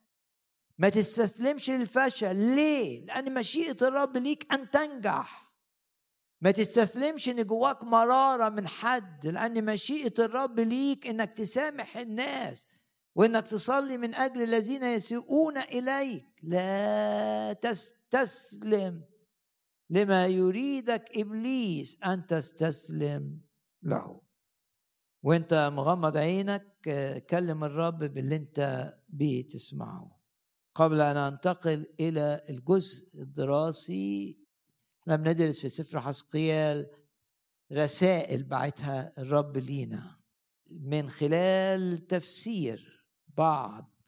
ما 0.79 0.89
تستسلمش 0.89 1.71
للفشل. 1.71 2.37
ليه؟ 2.37 3.05
لأن 3.05 3.35
مشيئة 3.35 3.77
الرب 3.83 4.17
ليك 4.17 4.53
أن 4.53 4.71
تنجح. 4.71 5.53
ما 6.41 6.51
تستسلمش 6.51 7.29
إن 7.29 7.47
جواك 7.47 7.85
مرارة 7.85 8.49
من 8.49 8.69
حد. 8.69 9.27
لأن 9.27 9.65
مشيئة 9.65 10.15
الرب 10.19 10.61
ليك 10.61 11.07
إنك 11.07 11.33
تسامح 11.33 11.97
الناس 11.97 12.67
وإنك 13.15 13.47
تصلي 13.47 13.99
من 13.99 14.15
أجل 14.15 14.43
الذين 14.43 14.83
يسيئون 14.83 15.59
إليك. 15.59 16.27
لا 16.43 17.53
تستسلم 17.53 19.12
لما 19.93 20.27
يريدك 20.27 21.05
إبليس 21.17 22.03
أن 22.03 22.27
تستسلم 22.27 23.41
له. 23.83 24.21
وأنت 25.23 25.71
مغمض 25.73 26.17
عينك 26.17 26.79
كلم 27.31 27.65
الرب 27.65 27.99
باللي 27.99 28.37
أنت 28.37 28.93
بتسمعه 29.09 30.21
قبل 30.75 31.01
أن 31.01 31.17
أنتقل 31.17 31.87
إلى 32.01 32.43
الجزء 32.51 33.23
الدراسي 33.23 34.39
إحنا 35.01 35.17
بندرس 35.17 35.61
في 35.61 35.69
سفر 35.69 36.01
حسقيال 36.01 36.91
رسائل 37.73 38.45
بعتها 38.45 39.13
الرب 39.19 39.57
لينا. 39.57 40.21
من 40.71 41.11
خلال 41.11 42.07
تفسير 42.07 43.07
بعض 43.29 44.03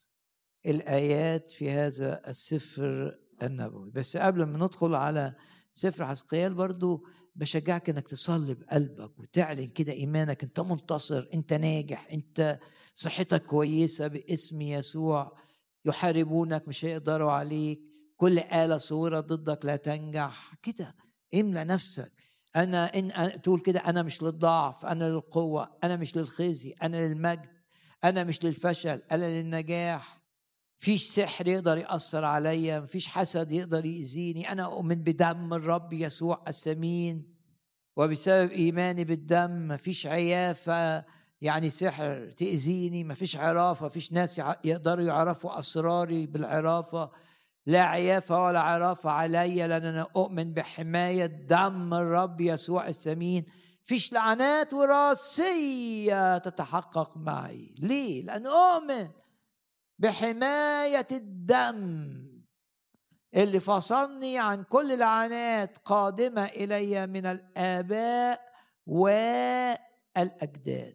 الآيات 0.67 1.51
في 1.51 1.71
هذا 1.71 2.31
السفر 2.31 3.19
النبوي. 3.43 3.91
بس 3.91 4.17
قبل 4.17 4.43
ما 4.43 4.67
ندخل 4.67 4.95
على 4.95 5.35
سفر 5.75 6.07
حسقيال 6.07 6.55
برضو 6.55 7.07
بشجعك 7.37 7.91
إنك 7.91 8.09
تصلي 8.09 8.55
بقلبك 8.55 9.19
وتعلن 9.19 9.67
كده 9.67 9.93
إيمانك. 9.93 10.43
أنت 10.43 10.61
منتصر 10.61 11.29
أنت 11.35 11.53
ناجح 11.53 12.09
أنت 12.13 12.59
صحتك 12.95 13.45
كويسة 13.45 14.07
باسم 14.07 14.63
يسوع. 14.63 15.37
يحاربونك 15.85 16.69
مش 16.69 16.85
هيقدروا 16.85 17.33
عليك. 17.33 17.81
كل 18.17 18.39
آلة 18.39 18.79
صورة 18.79 19.21
ضدك 19.21 19.65
لا 19.65 19.77
تنجح. 19.77 20.55
كده 20.63 20.95
املى 21.35 21.65
نفسك. 21.65 22.13
أنا 22.57 22.99
إن 22.99 23.43
تقول 23.43 23.61
كده 23.61 23.81
أنا 23.81 24.03
مش 24.03 24.23
للضعف 24.23 24.87
أنا 24.87 25.05
للقوة 25.05 25.79
أنا 25.85 25.97
مش 25.97 26.17
للخزي 26.17 26.75
أنا 26.83 27.09
للمجد 27.09 27.49
أنا 28.05 28.25
مش 28.25 28.45
للفشل 28.45 29.03
أنا 29.13 29.41
للنجاح. 29.41 30.14
فيش 30.77 31.07
سحر 31.11 31.49
يقدر 31.49 31.79
يأثر 31.79 32.25
عليا 32.25 32.81
مفيش 32.81 33.09
حسد 33.09 33.53
يقدر 33.53 33.85
يأذيني. 33.85 34.53
أنا 34.53 34.65
أؤمن 34.65 34.95
بدم 34.95 35.55
الرب 35.55 35.93
يسوع 35.93 36.43
السمين 36.49 37.35
وبسبب 37.97 38.51
إيماني 38.51 39.05
بالدم 39.05 39.69
مفيش 39.69 40.07
عيافة 40.07 41.05
يعني 41.41 41.71
سحر 41.71 42.31
تأذيني 42.31 43.05
مفيش 43.05 43.37
عرافة 43.37 43.87
مفيش 43.87 44.13
ناس 44.13 44.39
يقدروا 44.65 45.05
يعرفوا 45.05 45.59
أسراري 45.59 46.27
بالعرافة. 46.27 47.11
لا 47.67 47.83
عيافة 47.83 48.45
ولا 48.45 48.61
عرافة 48.61 49.11
عليا 49.11 49.67
لأن 49.67 49.85
أنا 49.85 50.07
أؤمن 50.17 50.53
بحماية 50.53 51.27
دم 51.27 51.95
الرب 51.95 52.41
يسوع 52.41 52.89
السمين. 52.89 53.45
فيش 53.85 54.13
لعنات 54.13 54.75
وراثية 54.75 56.39
تتحقق 56.39 57.17
معي. 57.17 57.75
ليه؟ 57.79 58.23
لأن 58.23 58.47
أؤمن 58.47 59.09
بحماية 59.99 61.07
الدم 61.13 62.25
اللي 63.35 63.61
فصلني 63.61 64.39
عن 64.39 64.63
كل 64.63 64.99
لعنات 64.99 65.79
قادمة 65.79 66.45
إلي 66.45 67.07
من 67.07 67.27
الآباء 67.27 68.41
والأجداد. 70.17 70.95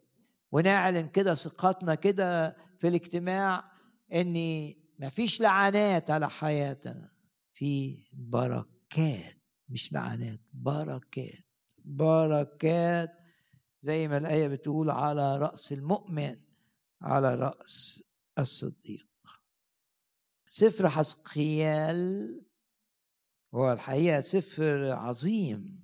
ونعلن 0.52 1.08
كده 1.10 1.36
ثقتنا 1.36 1.96
كده 1.96 2.56
في 2.80 2.88
الاجتماع 2.88 3.72
إن 4.14 4.74
مفيش 5.00 5.42
لعنات 5.42 6.10
على 6.12 6.30
حياتنا 6.30 7.12
في 7.54 8.04
بركات 8.14 9.38
مش 9.70 9.94
لعنات 9.94 10.40
بركات 10.54 11.46
بركات 11.86 13.12
زي 13.80 14.08
ما 14.08 14.18
الآية 14.18 14.48
بتقول 14.48 14.90
على 14.90 15.38
رأس 15.38 15.72
المؤمن 15.72 16.36
على 17.02 17.36
رأس 17.36 18.04
الصديق. 18.42 19.08
سفر 20.48 20.90
حسقيال 20.90 22.42
هو 23.56 23.74
الحقيقة 23.74 24.22
سفر 24.22 24.92
عظيم 24.92 25.84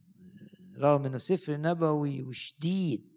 رغم 0.77 1.05
إنه 1.05 1.17
سفر 1.17 1.57
نبوي 1.57 2.23
وشديد 2.23 3.15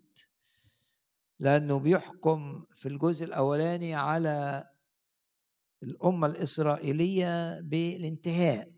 لأنه 1.41 1.79
بيحكم 1.79 2.65
في 2.75 2.89
الجزء 2.89 3.25
الأولاني 3.25 3.95
على 3.95 4.69
الأمة 5.83 6.27
الإسرائيلية 6.27 7.61
بالانتهاء. 7.61 8.73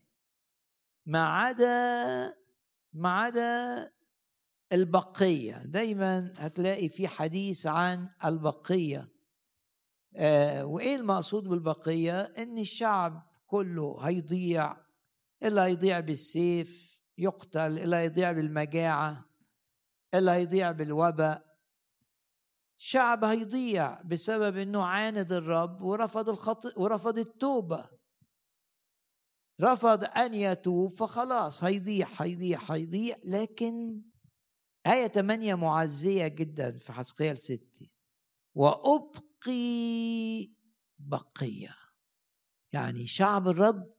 ما 1.07 1.27
عدا 1.27 2.35
ما 2.93 3.09
عدا 3.09 3.93
البقية. 4.73 5.63
دايما 5.65 6.33
هتلاقي 6.37 6.89
في 6.89 7.09
حديث 7.09 7.67
عن 7.67 8.09
البقية. 8.25 9.10
آه 10.17 10.65
وإيه 10.65 10.97
المقصود 10.97 11.45
بالبقية؟ 11.49 12.21
إن 12.21 12.59
الشعب 12.59 13.23
كله 13.47 13.99
هيضيع 14.01 14.77
اللي 15.43 15.61
هيضيع 15.61 16.01
بالسيف 16.01 17.01
يقتل 17.19 17.79
اللي 17.79 17.97
هيضيع 17.97 18.33
بالمجاعة 18.33 19.25
اللي 20.15 20.31
هيضيع 20.31 20.71
بالوباء. 20.73 21.51
شعب 22.77 23.25
هيضيع 23.25 24.03
بسبب 24.03 24.57
إنه 24.57 24.83
عاند 24.85 25.33
الرب 25.33 25.83
ورفض 25.83 26.29
الخط 26.29 26.79
ورفض 26.79 27.19
التوبة. 27.19 27.89
رفض 29.61 30.05
أن 30.05 30.35
يتوب 30.35 30.91
فخلاص 30.93 31.65
هيضيع 31.65 32.09
هيضيع 32.17 32.61
هيضيع. 32.63 33.17
لكن 33.25 34.03
آية 34.87 35.07
8 35.07 35.55
معزية 35.55 36.29
جدا 36.29 36.79
في 36.79 36.93
حسقيال 36.93 37.39
6 37.39 37.61
وأبقي 38.55 39.30
بقية. 40.99 41.77
يعني 42.73 43.07
شعب 43.07 43.49
الرب 43.49 43.95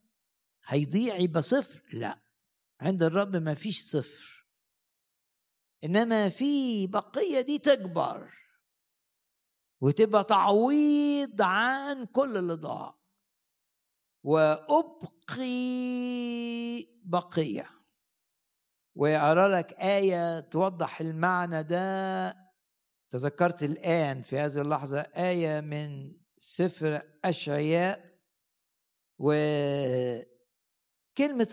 هيضيع 0.66 1.16
يبقى 1.16 1.42
صفر؟ 1.42 1.82
لا. 1.94 2.22
عند 2.82 3.04
الرب 3.04 3.36
ما 3.36 3.54
فيش 3.54 3.82
صفر. 3.86 4.46
إنما 5.84 6.30
في 6.30 6.88
بقية 6.88 7.42
دي 7.42 7.60
تكبر. 7.60 8.34
وتبقى 9.82 10.24
تعويض 10.24 11.42
عن 11.42 12.06
كل 12.06 12.38
اللي 12.38 12.54
ضاع. 12.54 12.98
وأبقي 14.24 15.52
بقية. 17.04 17.70
وأرى 18.96 19.48
لك 19.48 19.74
آية 19.74 20.40
توضح 20.40 21.02
المعنى 21.02 21.64
ده 21.64 22.51
تذكرت 23.12 23.64
الآن 23.64 24.22
في 24.22 24.40
هذه 24.40 24.62
اللحظة 24.62 25.00
آية 25.00 25.60
من 25.62 26.14
سفر 26.38 27.02
أشعياء 27.26 28.12
وكلمة 29.18 30.28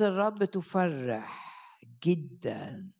الرب 0.01 0.45
تفرح 0.45 1.49
جدا 2.03 2.93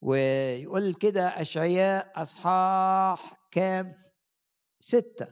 ويقول 0.00 0.94
كده 0.94 1.40
أشعياء 1.40 2.22
أصحاح 2.22 3.48
كام؟ 3.50 4.04
ستة. 4.80 5.26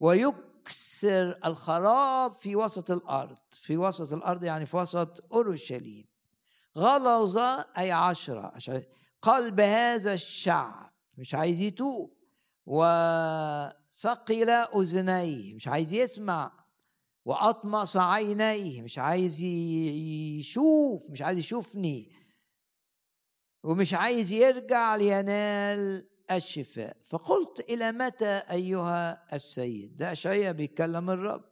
ويكسر 0.00 1.38
الخراب 1.44 2.34
في 2.34 2.56
وسط 2.56 2.90
الأرض 2.90 3.38
في 3.52 3.76
وسط 3.76 4.12
الأرض 4.12 4.44
يعني 4.44 4.66
في 4.66 4.76
وسط 4.76 5.32
أورشليم. 5.32 6.08
غلظ 6.78 7.38
أي 7.78 7.92
عشرة 7.92 8.56
قلب 9.22 9.60
هذا 9.60 10.14
الشعب. 10.14 10.92
مش 11.16 11.34
عايز 11.34 11.60
يتوب. 11.60 12.16
وثقل 12.66 14.50
أذنيه. 14.50 15.54
مش 15.54 15.68
عايز 15.68 15.92
يسمع. 15.92 16.52
وأطمس 17.24 17.96
عينيه. 17.96 18.82
مش 18.82 18.98
عايز 18.98 19.40
يشوف. 19.40 21.10
مش 21.10 21.22
عايز 21.22 21.38
يشوفني. 21.38 22.12
ومش 23.64 23.94
عايز 23.94 24.32
يرجع 24.32 24.96
لينال 24.96 26.08
الشفاء. 26.30 26.96
فقلت 27.04 27.60
إلى 27.60 27.92
متى 27.92 28.42
أيها 28.50 29.34
السيد؟ 29.34 29.96
ده 29.96 30.12
أشعيا 30.12 30.52
بيتكلم 30.52 31.10
الرب. 31.10 31.44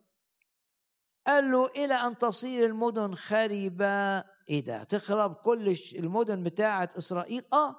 قال 1.27 1.53
له 1.53 1.67
إلى 1.67 1.95
أن 1.95 2.19
تصير 2.19 2.67
المدن 2.67 3.15
خربة 3.15 4.25
إيه 4.49 4.65
ده؟ 4.65 4.85
تخرب 4.85 5.35
كل 5.35 5.77
المدن 5.95 6.43
بتاعة 6.43 6.91
إسرائيل؟ 6.99 7.45
آه. 7.53 7.77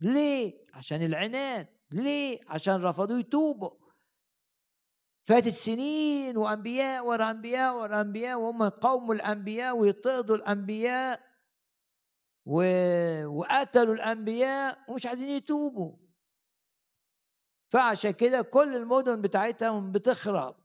ليه؟ 0.00 0.66
عشان 0.74 1.02
العناد. 1.02 1.68
ليه؟ 1.90 2.40
عشان 2.48 2.82
رفضوا 2.82 3.18
يتوبوا. 3.18 3.70
فاتت 5.22 5.48
سنين 5.48 6.36
وأنبياء 6.36 7.06
ورا 7.06 7.30
أنبياء 7.30 7.76
ورا 7.76 8.00
أنبياء 8.00 8.40
وهم 8.40 8.68
قوم 8.68 9.12
الأنبياء 9.12 9.76
ويطردوا 9.76 10.36
الأنبياء 10.36 11.20
و... 12.46 12.62
وقتلوا 13.26 13.94
الأنبياء 13.94 14.78
ومش 14.88 15.06
عايزين 15.06 15.30
يتوبوا. 15.30 15.96
فعشان 17.72 18.10
كده 18.10 18.42
كل 18.42 18.76
المدن 18.76 19.20
بتاعتهم 19.20 19.92
بتخرب. 19.92 20.56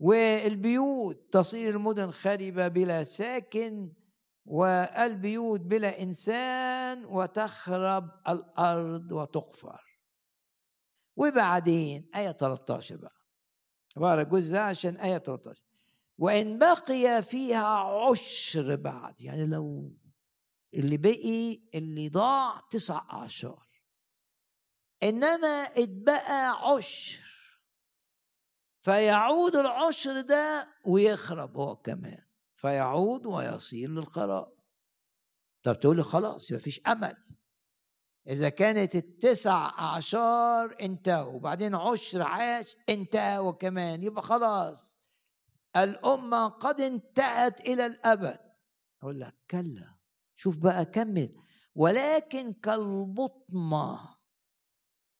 والبيوت 0.00 1.32
تصير 1.32 1.70
المدن 1.70 2.10
خربة 2.10 2.68
بلا 2.68 3.04
ساكن. 3.04 3.92
والبيوت 4.44 5.60
بلا 5.60 6.02
إنسان 6.02 7.04
وتخرب 7.04 8.10
الأرض 8.28 9.12
وتقفر 9.12 9.98
وبعدين 11.16 12.10
آية 12.14 12.32
13 12.32 12.96
بقى. 12.96 13.22
بقرأ 13.96 14.22
الجزء 14.22 14.52
ده 14.52 14.62
عشان 14.64 14.96
آية 14.96 15.18
13 15.18 15.62
وإن 16.18 16.58
بقي 16.58 17.22
فيها 17.22 17.66
عشر 18.10 18.76
بعد 18.76 19.20
يعني 19.20 19.46
لو 19.46 19.96
اللي 20.74 20.96
بقي 20.96 21.60
اللي 21.74 22.08
ضاع 22.08 22.60
تسع 22.70 23.02
أعشار. 23.12 23.66
إنما 25.02 25.62
اتبقى 25.76 26.50
عشر. 26.72 27.22
فيعود 28.80 29.56
العشر 29.56 30.20
ده 30.20 30.68
ويخرب 30.84 31.56
هو 31.56 31.76
كمان. 31.76 32.24
فيعود 32.62 33.26
ويصير 33.26 33.88
للخراب 33.90 34.52
طب 35.62 35.80
تقول 35.80 35.96
لي 35.96 36.02
خلاص 36.02 36.52
ما 36.52 36.58
فيش 36.58 36.80
أمل. 36.86 37.16
إذا 38.28 38.48
كانت 38.48 38.96
التسع 38.96 39.66
اعشار 39.78 40.76
انتهوا 40.80 41.32
وبعدين 41.32 41.74
عشر 41.74 42.22
عاش 42.22 42.76
انتهوا 42.88 43.52
كمان 43.52 44.02
يبقى 44.02 44.22
خلاص. 44.22 44.98
الأمة 45.76 46.48
قد 46.48 46.80
انتهت 46.80 47.60
إلى 47.60 47.86
الأبد. 47.86 48.38
أقول 49.02 49.20
لك 49.20 49.34
كلا 49.50 49.94
شوف 50.34 50.58
بقى 50.58 50.84
كمل. 50.84 51.36
ولكن 51.74 52.52
كالبطمة 52.52 54.16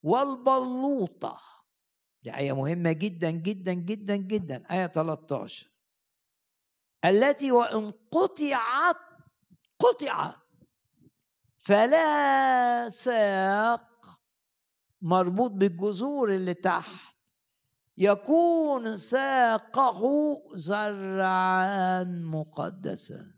والبلوطة. 0.03 1.41
دي 2.23 2.37
آية 2.37 2.53
مهمة 2.53 2.93
جدا 2.93 3.31
جدا 3.31 3.73
جدا 3.73 4.17
جدا 4.17 4.65
آية 4.71 4.87
13 4.87 5.72
التي 7.05 7.53
وإن 7.53 7.93
قطعت 8.11 8.97
قطعت 9.79 10.35
فلا 11.59 12.89
ساق 12.89 13.89
مربوط 15.03 15.51
بالجذور 15.51 16.35
اللي 16.35 16.55
تحت. 16.55 17.13
يكون 17.99 18.97
ساقه 18.97 20.01
زرعا 20.55 22.05
مقدسا. 22.05 23.35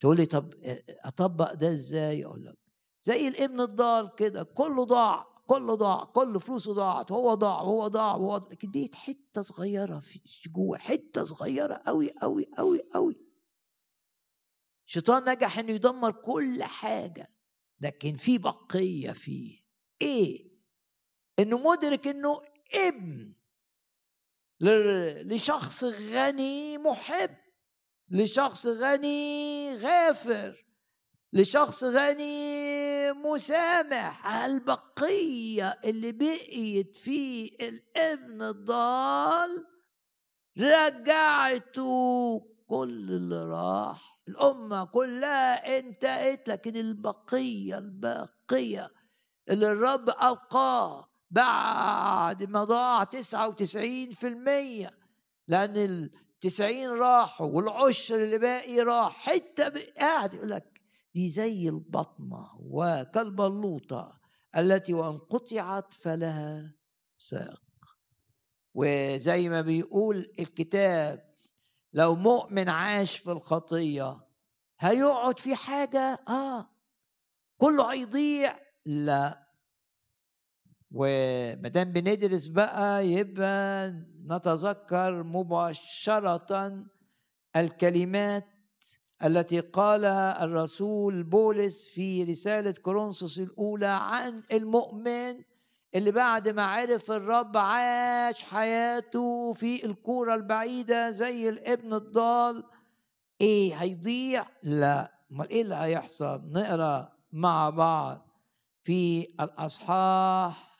تقول 0.00 0.16
لي 0.16 0.26
طب 0.26 0.54
أطبق 1.04 1.52
ده 1.54 1.72
إزاي؟ 1.72 2.24
أقول 2.24 2.44
لك 2.44 2.58
زي 3.00 3.28
الإبن 3.28 3.60
الضال 3.60 4.14
كده 4.14 4.42
كله 4.42 4.84
ضاع. 4.84 5.37
كله 5.48 5.74
ضاع 5.74 6.04
كل 6.04 6.40
فلوسه 6.40 6.74
ضاعت 6.74 7.12
هو 7.12 7.34
ضاع 7.34 7.60
وهو 7.60 7.88
ضاع 7.88 8.16
وهو 8.16 8.48
لكن 8.50 8.70
دي 8.70 8.90
حتة 8.94 9.42
صغيرة 9.42 10.00
في 10.00 10.20
جوه 10.50 10.78
حتة 10.78 11.24
صغيرة 11.24 11.82
قوي 11.86 12.10
قوي 12.10 12.46
قوي 12.58 12.80
قوي 12.94 13.16
الشيطان 14.86 15.30
نجح 15.30 15.58
إنه 15.58 15.72
يدمر 15.72 16.12
كل 16.12 16.62
حاجة 16.62 17.34
لكن 17.80 18.16
في 18.16 18.38
بقية 18.38 19.12
فيه. 19.12 19.64
إيه؟ 20.02 20.50
إنه 21.38 21.58
مدرك 21.58 22.06
إنه 22.06 22.40
ابن 22.74 23.34
لشخص 24.60 25.84
غني 25.84 26.78
محب 26.78 27.36
لشخص 28.08 28.66
غني 28.66 29.76
غافر. 29.76 30.67
لشخص 31.32 31.84
غني 31.84 33.12
مسامح 33.12 34.34
البقية 34.44 35.80
اللي 35.84 36.12
بقيت 36.12 36.96
في 36.96 37.50
الإبن 37.60 38.42
الضال 38.42 39.66
رجعته 40.58 42.40
كل 42.68 43.10
اللي 43.10 43.44
راح. 43.44 44.18
الأمة 44.28 44.84
كلها 44.84 45.78
انتهت 45.78 46.48
لكن 46.48 46.76
البقية 46.76 47.78
الباقية 47.78 48.90
اللي 49.50 49.72
الرب 49.72 50.08
أبقاه 50.08 51.08
بعد 51.30 52.44
ما 52.44 52.64
ضاع 52.64 53.04
تسعة 53.04 53.48
وتسعين 53.48 54.10
في 54.10 54.26
المية. 54.26 54.90
لأن 55.48 55.76
التسعين 55.76 56.90
راحوا 56.90 57.46
والعشر 57.46 58.24
اللي 58.24 58.38
باقي 58.38 58.80
راح. 58.80 59.16
حتة 59.16 59.72
قاعد 59.98 60.34
يقول 60.34 60.50
لك 60.50 60.77
دي 61.14 61.28
زي 61.28 61.68
البطمة 61.68 62.50
وكالبلوطة 62.60 64.20
التي 64.56 64.94
وإن 64.94 65.18
قطعت 65.18 65.94
فلها 65.94 66.74
ساق. 67.18 67.62
وزي 68.74 69.48
ما 69.48 69.60
بيقول 69.60 70.32
الكتاب 70.38 71.34
لو 71.92 72.14
مؤمن 72.14 72.68
عاش 72.68 73.16
في 73.16 73.32
الخطية 73.32 74.20
هيقعد 74.78 75.40
في 75.40 75.54
حاجة؟ 75.54 76.24
آه. 76.28 76.70
كله 77.58 77.92
هيضيع؟ 77.92 78.58
لا. 78.86 79.48
ومادام 80.90 81.92
بندرس 81.92 82.46
بقى 82.46 83.06
يبقى 83.08 83.90
نتذكر 84.26 85.22
مباشرة 85.22 86.84
الكلمات 87.56 88.46
التي 89.24 89.60
قالها 89.60 90.44
الرسول 90.44 91.22
بولس 91.22 91.88
في 91.88 92.24
رسالة 92.24 92.70
كورنثوس 92.70 93.38
الأولى 93.38 93.86
عن 93.86 94.42
المؤمن 94.52 95.42
اللي 95.94 96.10
بعد 96.10 96.48
ما 96.48 96.64
عرف 96.64 97.10
الرب 97.10 97.56
عاش 97.56 98.42
حياته 98.42 99.52
في 99.52 99.84
الكورة 99.86 100.34
البعيدة 100.34 101.10
زي 101.10 101.48
الابن 101.48 101.94
الضال. 101.94 102.64
إيه 103.40 103.74
هيضيع؟ 103.74 104.46
لا. 104.62 105.12
أمال 105.32 105.48
إيه 105.50 105.62
اللي 105.62 105.74
هيحصل؟ 105.74 106.42
نقرأ 106.52 107.12
مع 107.32 107.70
بعض 107.70 108.28
في 108.82 109.28
الأصحاح 109.40 110.78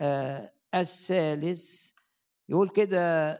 آه 0.00 0.52
الثالث. 0.74 1.90
يقول 2.48 2.68
كده 2.68 3.32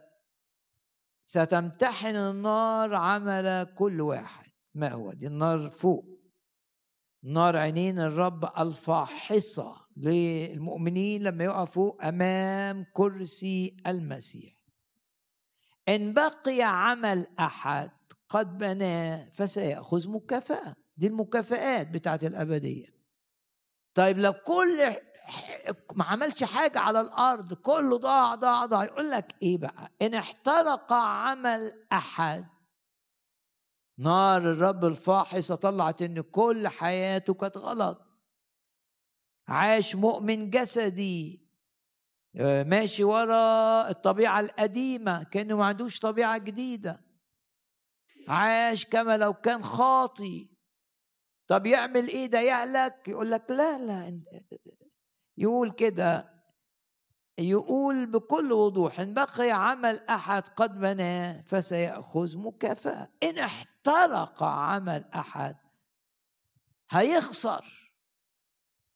ستمتحن 1.28 2.16
النار 2.16 2.94
عمل 2.94 3.74
كل 3.78 4.00
واحد. 4.00 4.50
ما 4.74 4.88
هو 4.92 5.12
دي؟ 5.12 5.26
النار 5.26 5.70
فوق. 5.70 6.04
نار 7.22 7.56
عينين 7.56 7.98
الرب 7.98 8.44
الفاحصة 8.58 9.76
للمؤمنين 9.96 11.22
لما 11.22 11.44
يقفوا 11.44 12.08
أمام 12.08 12.86
كرسي 12.92 13.76
المسيح. 13.86 14.54
إن 15.88 16.14
بقي 16.14 16.62
عمل 16.62 17.26
أحد 17.38 17.90
قد 18.28 18.58
بناه 18.58 19.28
فسيأخذ 19.32 20.08
مكافأة. 20.08 20.76
دي 20.96 21.06
المكافآت 21.06 21.88
بتاعت 21.88 22.24
الأبدية. 22.24 22.86
طيب 23.94 24.18
لو 24.18 24.32
كل 24.32 24.80
ما 25.94 26.04
عملش 26.04 26.44
حاجة 26.44 26.78
على 26.78 27.00
الأرض 27.00 27.54
كله 27.54 27.96
ضاع 27.98 28.34
ضاع 28.34 28.66
ضاع. 28.66 28.84
يقول 28.84 29.10
لك 29.10 29.34
إيه 29.42 29.58
بقى؟ 29.58 29.92
إن 30.02 30.14
احترق 30.14 30.92
عمل 30.92 31.86
أحد. 31.92 32.46
نار 33.98 34.42
الرب 34.42 34.84
الفاحصة 34.84 35.54
طلعت 35.54 36.02
إن 36.02 36.20
كل 36.20 36.68
حياته 36.68 37.34
كانت 37.34 37.56
غلط. 37.56 38.06
عاش 39.48 39.96
مؤمن 39.96 40.50
جسدي. 40.50 41.48
آه، 42.36 42.62
ماشي 42.62 43.04
ورا 43.04 43.88
الطبيعة 43.90 44.40
القديمة 44.40 45.22
كأنه 45.22 45.56
ما 45.56 45.66
عندوش 45.66 45.98
طبيعة 45.98 46.38
جديدة. 46.38 47.00
عاش 48.28 48.86
كما 48.86 49.16
لو 49.16 49.32
كان 49.32 49.64
خاطي. 49.64 50.58
طب 51.48 51.66
يعمل 51.66 52.08
إيه؟ 52.08 52.26
ده 52.26 52.40
يهلك 52.40 53.08
يقول 53.08 53.30
لك 53.30 53.50
لا 53.50 53.78
لا 53.78 54.20
يقول 55.38 55.72
كده 55.72 56.38
يقول 57.38 58.06
بكل 58.06 58.52
وضوح 58.52 59.00
إن 59.00 59.14
بقي 59.14 59.50
عمل 59.50 59.98
أحد 59.98 60.42
قد 60.48 60.78
بناه 60.78 61.42
فسيأخذ 61.42 62.38
مكافأة. 62.38 63.12
إن 63.22 63.38
احترق 63.38 64.42
عمل 64.42 65.04
أحد 65.04 65.56
هيخسر. 66.90 67.92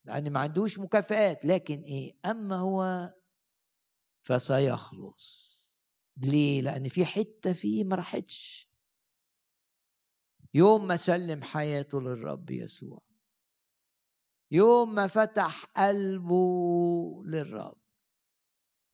لأن 0.04 0.32
ما 0.32 0.40
عندوش 0.40 0.78
مكافآت 0.78 1.44
لكن 1.44 1.80
إيه؟ 1.80 2.16
أما 2.24 2.56
هو 2.56 3.10
فسيخلص. 4.22 5.52
ليه؟ 6.16 6.62
لأن 6.62 6.88
في 6.88 7.04
حتة 7.04 7.52
فيه 7.52 7.84
ما 7.84 7.96
راحتش. 7.96 8.68
يوم 10.54 10.86
ما 10.86 10.96
سلم 10.96 11.42
حياته 11.42 12.00
للرب 12.00 12.50
يسوع. 12.50 13.11
يوم 14.52 14.94
ما 14.94 15.06
فتح 15.06 15.64
قلبه 15.64 17.22
للرب 17.26 17.76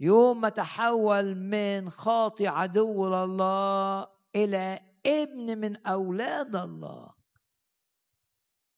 يوم 0.00 0.40
ما 0.40 0.48
تحول 0.48 1.34
من 1.34 1.90
خاطي 1.90 2.46
عدو 2.46 3.08
لله 3.08 4.06
إلى 4.36 4.80
ابن 5.06 5.58
من 5.58 5.86
أولاد 5.86 6.56
الله 6.56 7.10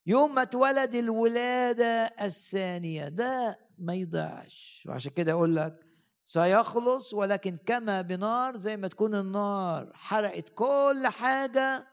يوم 0.06 0.34
ما 0.34 0.42
اتولد 0.42 0.94
الولادة 0.94 2.14
الثانية 2.20 3.08
ده 3.08 3.58
ما 3.78 3.94
يضيعش. 3.94 4.84
وعشان 4.88 5.12
كده 5.12 5.32
أقول 5.32 5.56
لك 5.56 5.86
سيخلص 6.24 7.14
ولكن 7.14 7.58
كما 7.66 8.00
بنار 8.00 8.56
زي 8.56 8.76
ما 8.76 8.88
تكون 8.88 9.14
النار 9.14 9.90
حرقت 9.94 10.48
كل 10.54 11.06
حاجة 11.06 11.86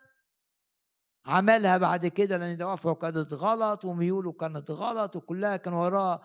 عملها 1.28 1.78
بعد 1.78 2.08
كده 2.08 2.38
لأن 2.38 2.58
دوافعه 2.58 2.96
كانت 2.96 3.34
غلط 3.34 3.86
وميوله 3.86 4.32
كانت 4.32 4.72
غلط 4.72 5.16
وكلها 5.16 5.58
كان 5.58 5.74
وراها 5.74 6.22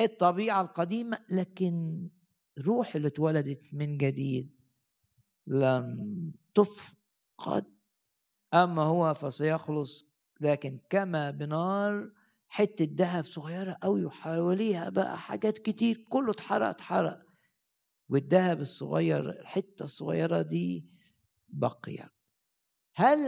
الطبيعة 0.00 0.60
القديمة 0.62 1.18
لكن 1.30 2.08
روح 2.58 2.96
اللي 2.96 3.08
اتولدت 3.08 3.62
من 3.72 3.96
جديد 3.96 4.56
لم 5.46 6.32
تفقد. 6.54 7.64
أما 8.54 8.82
هو 8.82 9.14
فسيخلص 9.14 10.04
لكن 10.40 10.80
كما 10.90 11.30
بنار 11.30 12.10
حتة 12.48 12.88
ذهب 12.94 13.24
صغيرة 13.24 13.76
قوي 13.82 14.04
وحواليها 14.04 14.88
بقى 14.88 15.18
حاجات 15.18 15.58
كتير 15.58 16.04
كله 16.08 16.30
اتحرق 16.30 16.66
اتحرق. 16.66 17.18
والذهب 18.08 18.60
الصغير 18.60 19.30
الحتة 19.30 19.84
الصغيرة 19.84 20.42
دي 20.42 20.86
بقيت. 21.48 22.15
هل 22.98 23.20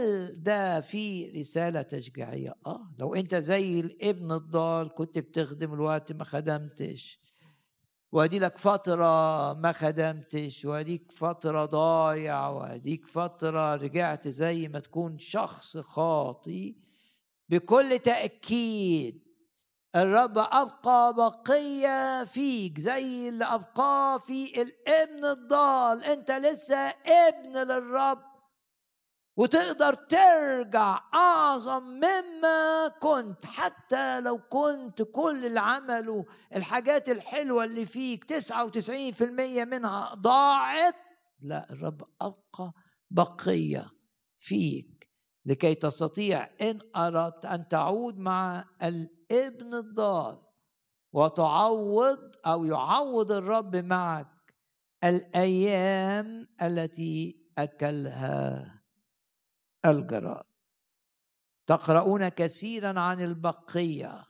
ده 0.43 0.81
في 0.81 1.31
رسالة 1.31 1.81
تشجيعية؟ 1.81 2.55
آه 2.65 2.91
لو 2.99 3.15
أنت 3.15 3.35
زي 3.35 3.79
الابن 3.79 4.31
الضال 4.31 4.93
كنت 4.95 5.19
بتخدم 5.19 5.73
الوقت 5.73 6.11
ما 6.11 6.23
خدمتش 6.23 7.19
وأدي 8.11 8.39
لك 8.39 8.57
فترة 8.57 9.53
ما 9.53 9.71
خدمتش 9.71 10.65
وأديك 10.65 11.11
فترة 11.11 11.65
ضايع 11.65 12.47
وأديك 12.47 13.07
فترة 13.07 13.75
رجعت 13.75 14.27
زي 14.27 14.67
ما 14.67 14.79
تكون 14.79 15.19
شخص 15.19 15.77
خاطي 15.77 16.75
بكل 17.49 17.99
تأكيد 17.99 19.23
الرب 19.95 20.37
أبقى 20.37 21.13
بقية 21.13 22.23
فيك 22.23 22.79
زي 22.79 23.29
اللي 23.29 23.45
أبقاه 23.45 24.17
في 24.17 24.61
الابن 24.61 25.25
الضال 25.25 26.03
أنت 26.03 26.31
لسه 26.31 26.77
ابن 27.05 27.57
للرب 27.57 28.28
وتقدر 29.39 29.93
ترجع 29.93 30.99
أعظم 31.13 31.83
مما 31.83 32.87
كنت 33.01 33.45
حتى 33.45 34.21
لو 34.21 34.39
كنت 34.49 35.01
كل 35.01 35.45
اللي 35.45 35.59
عمله 35.59 36.25
الحاجات 36.55 37.09
الحلوة 37.09 37.63
اللي 37.63 37.85
فيك 37.85 38.25
99% 38.25 39.21
منها 39.65 40.13
ضاعت. 40.15 40.95
لا 41.41 41.65
الرب 41.69 42.01
ابقى 42.21 42.73
بقية 43.11 43.91
فيك 44.39 45.09
لكي 45.45 45.75
تستطيع 45.75 46.49
إن 46.61 46.79
أردت 46.95 47.45
أن 47.45 47.67
تعود 47.67 48.17
مع 48.17 48.65
الإبن 48.83 49.73
الضال 49.73 50.41
وتعوض 51.13 52.35
أو 52.45 52.65
يعوض 52.65 53.31
الرب 53.31 53.75
معك 53.75 54.55
الأيام 55.03 56.47
التي 56.61 57.45
أكلها. 57.57 58.78
الجراد 59.85 60.43
تقرؤون 61.67 62.29
كثيرا 62.29 62.99
عن 62.99 63.21
البقية. 63.23 64.25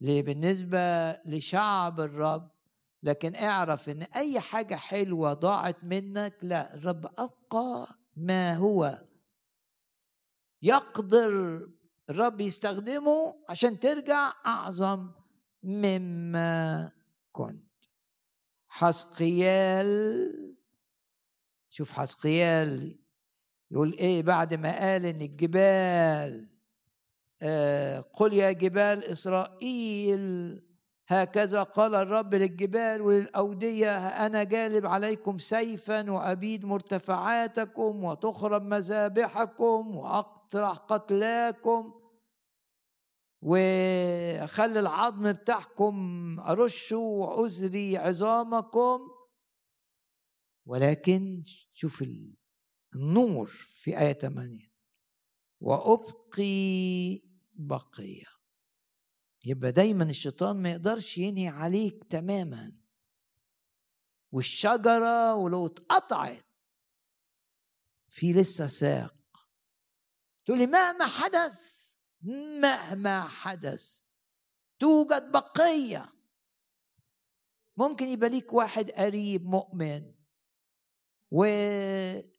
ليه؟ 0.00 0.22
بالنسبة 0.22 1.12
لشعب 1.12 2.00
الرب 2.00 2.50
لكن 3.02 3.34
اعرف 3.34 3.88
إن 3.88 4.02
أي 4.02 4.40
حاجة 4.40 4.74
حلوة 4.74 5.32
ضاعت 5.32 5.84
منك 5.84 6.38
لا 6.42 6.74
الرب 6.74 7.06
أبقى 7.06 7.86
ما 8.16 8.56
هو. 8.56 9.04
يقدر 10.62 11.60
الرب 12.10 12.40
يستخدمه 12.40 13.44
عشان 13.48 13.80
ترجع 13.80 14.32
أعظم 14.46 15.10
مما 15.62 16.92
كنت. 17.32 17.66
حسقيال 18.68 20.56
شوف 21.68 21.92
حسقيال 21.92 22.98
يقول 23.70 23.92
إيه 23.92 24.22
بعد 24.22 24.54
ما 24.54 24.78
قال 24.80 25.06
إن 25.06 25.22
الجبال 25.22 26.48
آه 27.42 28.00
قل 28.00 28.32
يا 28.32 28.52
جبال 28.52 29.04
إسرائيل 29.04 30.62
هكذا 31.08 31.62
قال 31.62 31.94
الرب 31.94 32.34
للجبال 32.34 33.00
وللأودية 33.02 34.08
أنا 34.26 34.44
جالب 34.44 34.86
عليكم 34.86 35.38
سيفا 35.38 36.10
وأبيد 36.10 36.64
مرتفعاتكم 36.64 38.04
وتخرب 38.04 38.62
مذابحكم 38.62 39.96
وأقطرح 39.96 40.72
قتلاكم 40.76 41.94
وأخلي 43.42 44.80
العظم 44.80 45.32
بتاعكم 45.32 45.96
أرشه 46.40 46.96
وأزري 46.96 47.98
عظامكم. 47.98 49.00
ولكن 50.66 51.42
شوف 51.74 52.02
النور 52.94 53.46
في 53.46 53.98
آية 53.98 54.12
8 54.12 54.70
وأبقي 55.60 57.22
بقية. 57.54 58.36
يبقى 59.44 59.72
دايما 59.72 60.04
الشيطان 60.04 60.56
ما 60.62 60.70
يقدرش 60.70 61.18
ينهي 61.18 61.48
عليك 61.48 62.04
تماما. 62.04 62.76
والشجرة 64.32 65.34
ولو 65.34 65.66
اتقطعت 65.66 66.46
في 68.08 68.32
لسه 68.32 68.66
ساق. 68.66 69.48
تقول 70.44 70.58
لي 70.58 70.66
مهما 70.66 71.06
حدث 71.06 71.86
مهما 72.60 73.28
حدث 73.28 74.02
توجد 74.78 75.32
بقية. 75.32 76.12
ممكن 77.76 78.08
يبقى 78.08 78.28
ليك 78.28 78.52
واحد 78.52 78.90
قريب 78.90 79.44
مؤمن. 79.46 80.14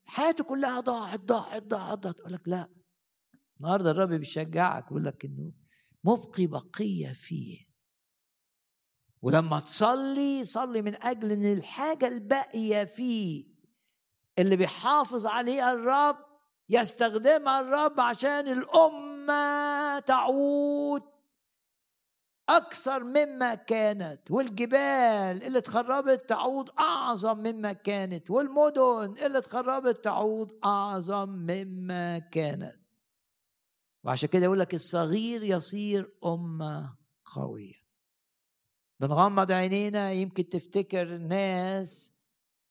وحياته 0.08 0.44
كلها 0.44 0.80
ضاعت 0.80 1.20
ضاعت 1.20 1.64
ضاعت 1.64 1.98
ضاعت. 1.98 2.22
لك 2.22 2.42
لا 2.48 2.70
النهارده 3.58 3.92
الرب 3.92 4.10
بيشجعك 4.10 4.84
بيقول 4.84 5.06
لك 5.06 5.26
إنه 5.26 5.52
مبقي 6.04 6.48
بقية 6.48 7.12
فيه. 7.14 7.68
ولما 9.22 9.60
تصلي 9.60 10.46
صلي 10.46 10.82
من 10.82 11.04
أجل 11.04 11.32
إن 11.32 11.46
الحاجة 11.46 12.08
الباقية 12.08 12.84
فيه 12.84 13.46
اللي 14.40 14.56
بيحافظ 14.56 15.26
عليها 15.26 15.72
الرب 15.72 16.18
يستخدمها 16.70 17.60
الرب 17.60 18.00
عشان 18.00 18.48
الأمة 18.48 20.00
تعود. 20.00 21.17
أكثر 22.50 23.04
مما 23.04 23.56
كانت 23.56 24.32
والجبال 24.32 25.44
اللي 25.44 25.58
اتخربت 25.58 26.30
تعود 26.30 26.70
أعظم 26.80 27.38
مما 27.38 27.74
كانت 27.74 28.32
والمدن 28.32 29.26
اللي 29.26 29.38
اتخربت 29.38 30.04
تعود 30.04 30.60
أعظم 30.66 31.30
مما 31.30 32.20
كانت. 32.20 32.80
وعشان 34.04 34.30
كده 34.30 34.46
يقول 34.46 34.60
لك 34.60 34.74
الصغير 34.74 35.44
يصير 35.44 36.14
أمة 36.26 36.96
قوية. 37.26 37.88
بنغمض 39.00 39.52
عينينا 39.52 40.12
يمكن 40.12 40.50
تفتكر 40.50 41.18
ناس 41.18 42.14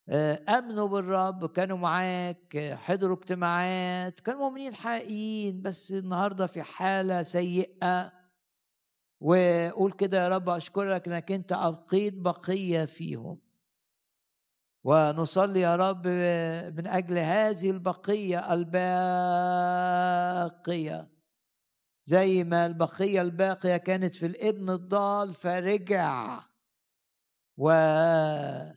آه، 0.09 0.59
آمنوا 0.59 0.89
بالرب 0.89 1.47
كانوا 1.47 1.77
معاك 1.79 2.77
حضروا 2.83 3.17
اجتماعات 3.17 4.21
كانوا 4.21 4.41
مؤمنين 4.41 4.75
حقيقيين 4.75 5.63
بس 5.63 5.93
النهارده 5.93 6.47
في 6.47 6.63
حالة 6.63 7.23
سيئة 7.23 8.16
وقول 9.21 9.93
كده 9.93 10.25
يا 10.25 10.29
رب 10.29 10.49
أشكرك 10.49 11.09
إنك 11.09 11.33
أنت 11.33 11.53
أبقيت 11.53 12.15
بقية 12.15 12.85
فيهم. 12.85 13.41
ونصلي 14.85 15.61
يا 15.61 15.77
رب 15.77 16.07
من 16.77 16.87
أجل 16.87 17.19
هذه 17.19 17.71
البقية 17.71 18.55
الباقية. 18.55 19.17
زي 22.05 22.45
ما 22.45 22.67
البقية 22.67 23.21
الباقية 23.21 23.77
كانت 23.77 24.17
في 24.17 24.27
الابن 24.27 24.71
الضال 24.71 25.35
فرجع 25.35 26.41
وانتقل 27.57 28.77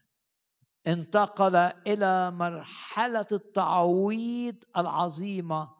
إلى 1.87 2.31
مرحلة 2.31 3.27
التعويض 3.31 4.55
العظيمة 4.77 5.78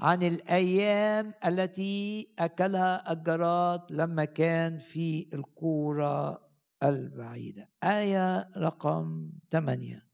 عن 0.00 0.22
الأيام 0.22 1.34
التي 1.46 2.28
أكلها 2.38 3.12
الجراد 3.12 3.80
لما 3.90 4.24
كان 4.24 4.78
في 4.78 5.28
الكورة 5.34 6.42
البعيدة. 6.82 7.70
آية 7.84 8.50
رقم 8.56 9.30
ثمانية. 9.50 10.06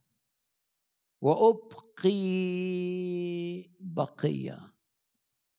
وأبقي 1.20 2.10
بقية. 3.80 4.72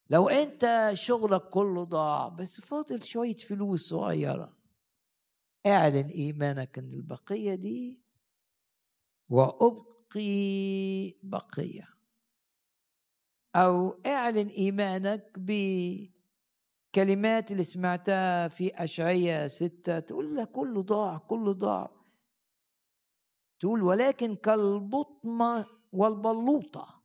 لو 0.09 0.29
أنت 0.29 0.91
شغلك 0.93 1.49
كله 1.49 1.83
ضاع 1.83 2.27
بس 2.27 2.61
فاضل 2.61 3.03
شوية 3.03 3.37
فلوس 3.37 3.89
صغيرة 3.89 4.57
اعلن 5.65 6.07
إيمانك 6.07 6.77
إن 6.77 6.93
البقية 6.93 7.55
دي. 7.55 8.01
وأبقي 9.29 11.13
بقية. 11.23 11.96
أو 13.57 14.01
اعلن 14.05 14.47
إيمانك 14.47 15.31
بكلمات 15.37 16.11
اللي 17.51 17.63
سمعتها 17.63 18.47
في 18.47 18.83
أشعية 18.83 19.47
ستة 19.47 19.99
تقول 19.99 20.35
لك 20.35 20.51
كله 20.51 20.81
ضاع 20.81 21.17
كله 21.17 21.51
ضاع. 21.51 21.91
تقول 23.59 23.83
ولكن 23.83 24.35
كالبطمة 24.35 25.65
والبلوطة 25.91 27.03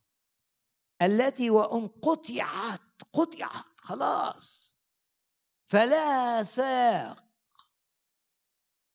التي 1.01 1.49
وإن 1.49 1.87
قطعت 1.87 2.81
قطعت 3.13 3.65
خلاص. 3.77 4.79
فلا 5.65 6.43
ساق. 6.43 7.23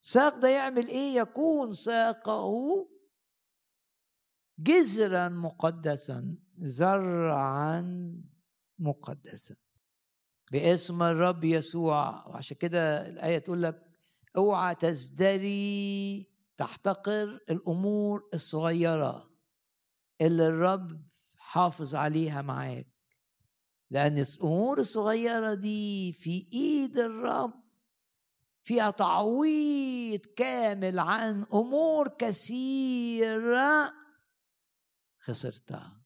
ساق 0.00 0.36
ده 0.38 0.48
يعمل 0.48 0.88
إيه؟ 0.88 1.20
يكون 1.20 1.74
ساقه 1.74 2.54
جزرا 4.58 5.28
مقدسا. 5.28 6.36
زرعا 6.58 7.82
مقدسا. 8.78 9.54
باسم 10.52 11.02
الرب 11.02 11.44
يسوع. 11.44 12.26
وعشان 12.26 12.56
كده 12.56 13.08
الآية 13.08 13.38
تقول 13.38 13.62
لك 13.62 13.82
أوعى 14.36 14.74
تزدري 14.74 16.28
تحتقر 16.56 17.40
الأمور 17.50 18.28
الصغيرة 18.34 19.30
اللي 20.20 20.46
الرب 20.46 21.02
حافظ 21.36 21.94
عليها 21.94 22.42
معاك. 22.42 22.88
لأن 23.90 24.18
الأمور 24.18 24.78
الصغيرة 24.78 25.54
دي 25.54 26.12
في 26.12 26.48
إيد 26.52 26.98
الرب 26.98 27.62
فيها 28.62 28.90
تعويض 28.90 30.20
كامل 30.20 30.98
عن 30.98 31.46
أمور 31.52 32.08
كثيرة 32.08 33.92
خسرتها. 35.18 35.97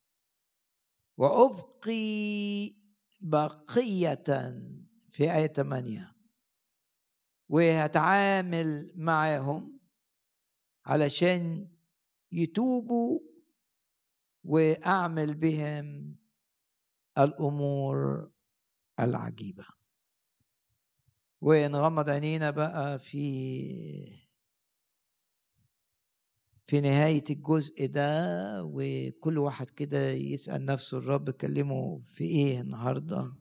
وأبقي 1.16 2.74
بقية 3.20 4.24
في 5.08 5.32
آية 5.34 5.46
8 5.46 6.16
وهتعامل 7.48 8.92
معاهم 8.96 9.78
علشان 10.86 11.68
يتوبوا 12.32 13.20
وأعمل 14.44 15.34
بهم 15.34 16.16
الأمور 17.18 18.30
العجيبة. 19.00 19.64
ونغمض 21.40 22.08
عينينا 22.10 22.50
بقى 22.50 22.98
في 22.98 24.21
في 26.72 26.80
نهاية 26.80 27.24
الجزء 27.30 27.86
ده 27.86 28.64
وكل 28.64 29.38
واحد 29.38 29.70
كده 29.70 30.10
يسأل 30.10 30.64
نفسه 30.64 30.98
الرب 30.98 31.30
كلمه 31.30 32.02
في 32.06 32.24
إيه 32.24 32.60
النهاردة؟ 32.60 33.32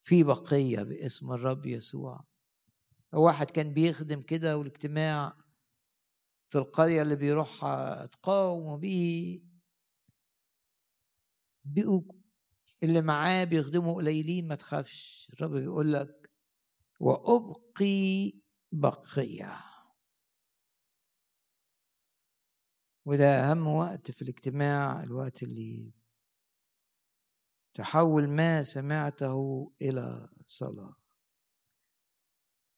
في 0.00 0.22
بقية 0.22 0.82
باسم 0.82 1.32
الرب 1.32 1.66
يسوع. 1.66 2.24
واحد 3.12 3.50
كان 3.50 3.74
بيخدم 3.74 4.22
كده 4.22 4.56
والاجتماع 4.56 5.36
في 6.48 6.58
القرية 6.58 7.02
اللي 7.02 7.16
بيروحها 7.16 8.06
تقاوم 8.06 8.80
بيه 8.80 9.40
بقوا 11.64 12.02
اللي 12.82 13.00
معاه 13.00 13.44
بيخدموا 13.44 13.94
قليلين 13.94 14.48
ما 14.48 14.54
تخافش. 14.54 15.30
الرب 15.32 15.50
بيقول 15.50 15.92
لك 15.92 16.30
وأبقي 17.00 18.32
بقية. 18.72 19.69
وده 23.04 23.50
أهم 23.50 23.66
وقت 23.66 24.10
في 24.10 24.22
الاجتماع 24.22 25.02
الوقت 25.02 25.42
اللي 25.42 25.92
تحول 27.74 28.28
ما 28.28 28.62
سمعته 28.62 29.72
إلى 29.82 30.28
صلاة. 30.44 30.94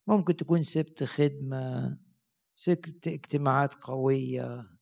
ممكن 0.07 0.36
تكون 0.36 0.62
سبت 0.62 1.05
خدمة 1.05 1.99
سبت 2.55 3.09
اجتماعات 3.09 3.74
قوية. 3.74 4.78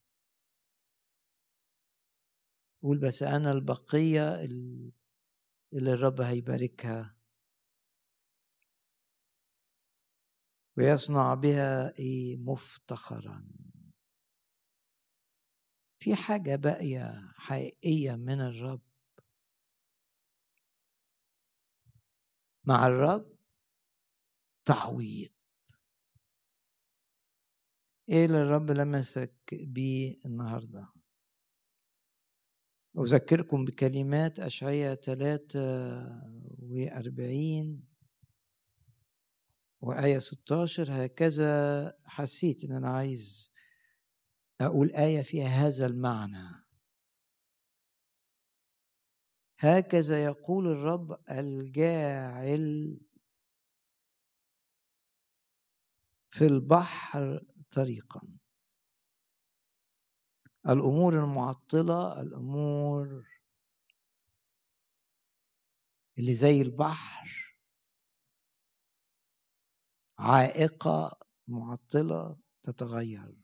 قول 2.83 2.99
بس 2.99 3.23
أنا 3.23 3.53
البقية 3.53 4.45
اللي 5.73 5.93
الرب 5.95 6.21
هيباركها. 6.21 7.17
ويصنع 10.77 11.35
بها 11.35 11.99
إيه؟ 11.99 12.37
مفتخرا. 12.37 13.70
في 16.01 16.15
حاجة 16.15 16.57
باقية 16.57 17.33
حقيقية 17.37 18.17
من 18.17 18.41
الرب؟ 18.41 18.81
مع 22.65 22.87
الرب 22.87 23.37
تعويض. 24.65 25.31
إيه 28.09 28.27
اللي 28.27 28.43
الرب 28.43 28.71
لمسك 28.71 29.35
بيه 29.53 30.17
النهارده؟ 30.27 30.93
أذكركم 32.99 33.65
بكلمات 33.65 34.41
أشعية 34.41 34.95
43 34.95 37.85
وآية 39.81 40.19
16 40.19 41.05
هكذا 41.05 41.95
حسيت 42.05 42.65
إن 42.65 42.73
أنا 42.73 42.91
عايز 42.91 43.55
أقول 44.61 44.91
آية 44.91 45.23
فيها 45.23 45.49
هذا 45.49 45.87
المعنى. 45.87 46.65
هكذا 49.59 50.25
يقول 50.25 50.67
الرب 50.67 51.21
الجاعل 51.31 53.01
في 56.31 56.47
البحر 56.47 57.47
طريقا. 57.71 58.21
الأمور 60.69 61.25
المعطلة 61.25 62.21
الأمور 62.21 63.29
اللي 66.19 66.35
زي 66.35 66.63
البحر 66.63 67.57
عائقة 70.19 71.21
معطلة 71.49 72.37
تتغير. 72.63 73.40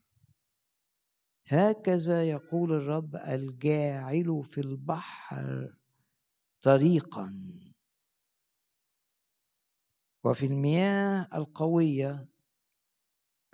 هكذا 1.49 2.29
يقول 2.29 2.73
الرب 2.73 3.15
الجاعل 3.15 4.43
في 4.43 4.61
البحر 4.61 5.75
طريقا. 6.61 7.43
وفي 10.23 10.45
المياه 10.45 11.27
القوية 11.33 12.27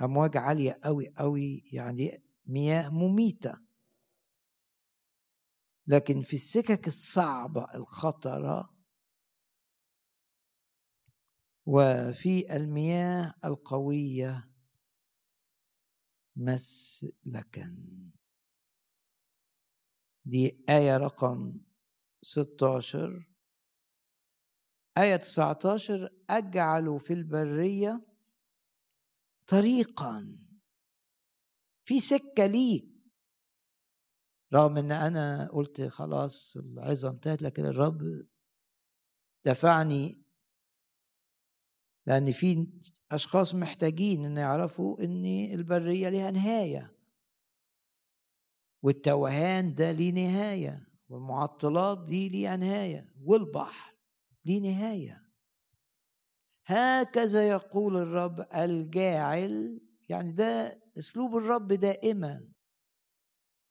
أمواج 0.02 0.38
عالية 0.38 0.80
قوي 0.84 1.14
قوي 1.18 1.64
يعني 1.72 2.24
مياه 2.46 2.90
مميتة. 2.90 3.60
لكن 5.88 6.22
في 6.22 6.36
السكك 6.36 6.88
الصعبة 6.88 7.68
الخطرة 7.76 8.74
وفي 11.66 12.56
المياه 12.56 13.34
القوية 13.46 14.53
مسلكا. 16.36 17.78
دي 20.26 20.64
آية 20.70 20.98
رقم 20.98 21.60
16 22.22 23.28
آية 24.98 25.16
19 25.16 26.10
أجعل 26.30 27.00
في 27.00 27.14
البرية 27.14 28.06
طريقا. 29.48 30.38
في 31.86 32.00
سكة 32.00 32.46
ليك 32.46 32.94
رغم 34.54 34.78
إن 34.78 34.92
أنا 34.92 35.50
قلت 35.52 35.82
خلاص 35.82 36.58
العظة 36.58 37.10
انتهت 37.10 37.42
لكن 37.42 37.66
الرب 37.66 38.28
دفعني 39.46 40.23
لأن 42.06 42.32
في 42.32 42.68
أشخاص 43.12 43.56
محتاجين 43.56 44.26
إن 44.26 44.38
يعرفوا 44.38 45.04
إن 45.04 45.26
البرية 45.26 46.10
لها 46.10 46.32
نهاية. 46.32 46.94
والتوهان 48.84 49.76
ده 49.76 49.92
ليه 49.92 50.12
نهاية 50.12 50.88
والمعطلات 51.10 52.04
دي 52.04 52.30
ليها 52.30 52.56
نهاية 52.56 53.14
والبحر 53.24 53.96
ليه 54.46 54.60
نهاية. 54.62 55.24
هكذا 56.66 57.48
يقول 57.48 57.98
الرب 57.98 58.48
الجاعل 58.56 59.82
يعني 60.10 60.32
ده 60.32 60.82
أسلوب 60.98 61.36
الرب 61.36 61.68
دائما. 61.74 62.50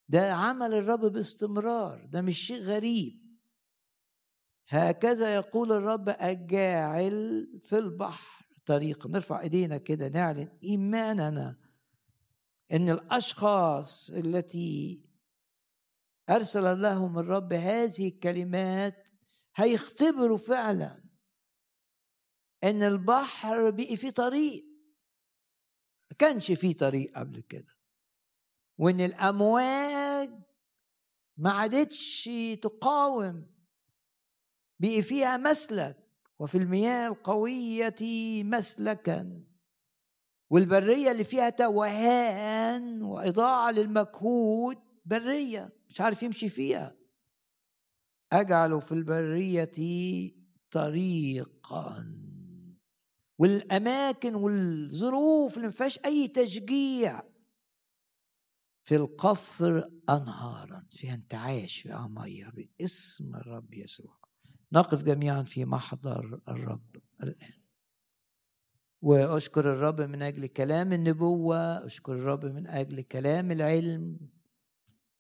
ده 0.09 0.33
عمل 0.35 0.75
الرب 0.75 1.01
باستمرار 1.01 2.07
ده 2.07 2.21
مش 2.23 2.39
شيء 2.39 2.63
غريب. 2.63 3.22
هكذا 4.69 5.35
يقول 5.35 5.73
الرب 5.73 6.09
الجاعل 6.09 7.49
في 7.63 7.79
البحر 7.79 8.47
طريق. 8.67 9.07
نرفع 9.07 9.41
إيدينا 9.41 9.77
كده 9.77 10.09
نعلن 10.09 10.59
إيماننا 10.65 11.59
إن 12.73 12.91
الأشخاص 12.91 14.11
التي 14.11 15.03
أرسل 16.31 16.83
لهم 16.83 17.19
الرب 17.19 17.53
هذه 17.53 18.09
الكلمات 18.09 19.09
هيختبروا 19.57 20.39
فعلا 20.39 21.05
إن 22.65 22.83
البحر 22.83 23.71
بقي 23.71 23.97
فيه 23.97 24.11
طريق. 24.11 24.65
ما 26.11 26.17
كانش 26.19 26.53
فيه 26.53 26.77
طريق 26.77 27.19
قبل 27.19 27.41
كده. 27.41 27.77
وإن 28.79 29.01
الأمواج 29.01 30.31
ما 31.37 31.51
عادتش 31.51 32.31
تقاوم 32.63 33.52
بقي 34.83 35.03
فيها 35.03 35.37
مسلك 35.37 35.97
وفي 36.39 36.59
المياه 36.59 37.09
القوية 37.09 37.95
مسلكا 38.45 39.45
والبرية 40.51 41.11
اللي 41.11 41.25
فيها 41.25 41.51
توهان 41.51 43.03
وإضاعة 43.03 43.71
للمجهود 43.71 44.79
برية 45.05 45.73
مش 45.89 46.01
عارف 46.01 46.23
يمشي 46.23 46.49
فيها. 46.49 46.97
أجعل 48.33 48.83
في 48.83 48.93
البرية 48.93 49.73
طريقا. 50.71 52.19
والأماكن 53.39 54.35
والظروف 54.35 55.57
اللي 55.57 55.67
ما 55.67 55.73
فيهاش 55.73 55.99
أي 56.05 56.29
تشجيع. 56.29 57.23
في 58.85 58.97
القفر 58.97 59.91
أنهارا 60.11 60.87
فيها 60.91 61.15
انتعاش 61.15 61.81
فيها 61.81 62.09
مية 62.09 62.51
باسم 62.51 63.35
الرب 63.35 63.75
يسوع. 63.75 64.22
نقف 64.73 65.03
جميعا 65.03 65.43
في 65.43 65.65
محضر 65.65 66.41
الرب 66.49 66.97
الآن. 67.23 67.63
وأشكر 69.03 69.73
الرب 69.73 70.01
من 70.01 70.23
أجل 70.23 70.47
كلام 70.47 70.93
النبوة 70.93 71.87
أشكر 71.87 72.13
الرب 72.13 72.45
من 72.45 72.67
أجل 72.67 73.01
كلام 73.01 73.51
العلم 73.51 74.21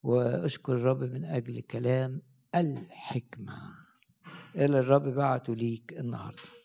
وأشكر 0.02 0.72
الرب 0.72 1.04
من 1.04 1.24
أجل 1.24 1.60
كلام 1.60 2.22
الحكمة. 2.54 3.76
اللي 4.56 4.78
الرب 4.78 5.02
بعته 5.02 5.54
ليك 5.54 5.92
النهارده. 6.00 6.61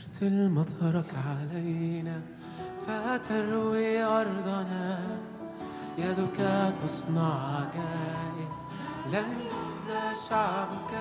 ترسل 0.00 0.50
مطرك 0.50 1.14
علينا 1.28 2.20
فتروي 2.86 4.02
أرضنا. 4.04 4.98
يدك 5.98 6.38
تصنع 6.84 7.34
عجائب 7.56 8.52
لن 9.12 9.30
يخزى 9.46 10.28
شعبك. 10.28 10.92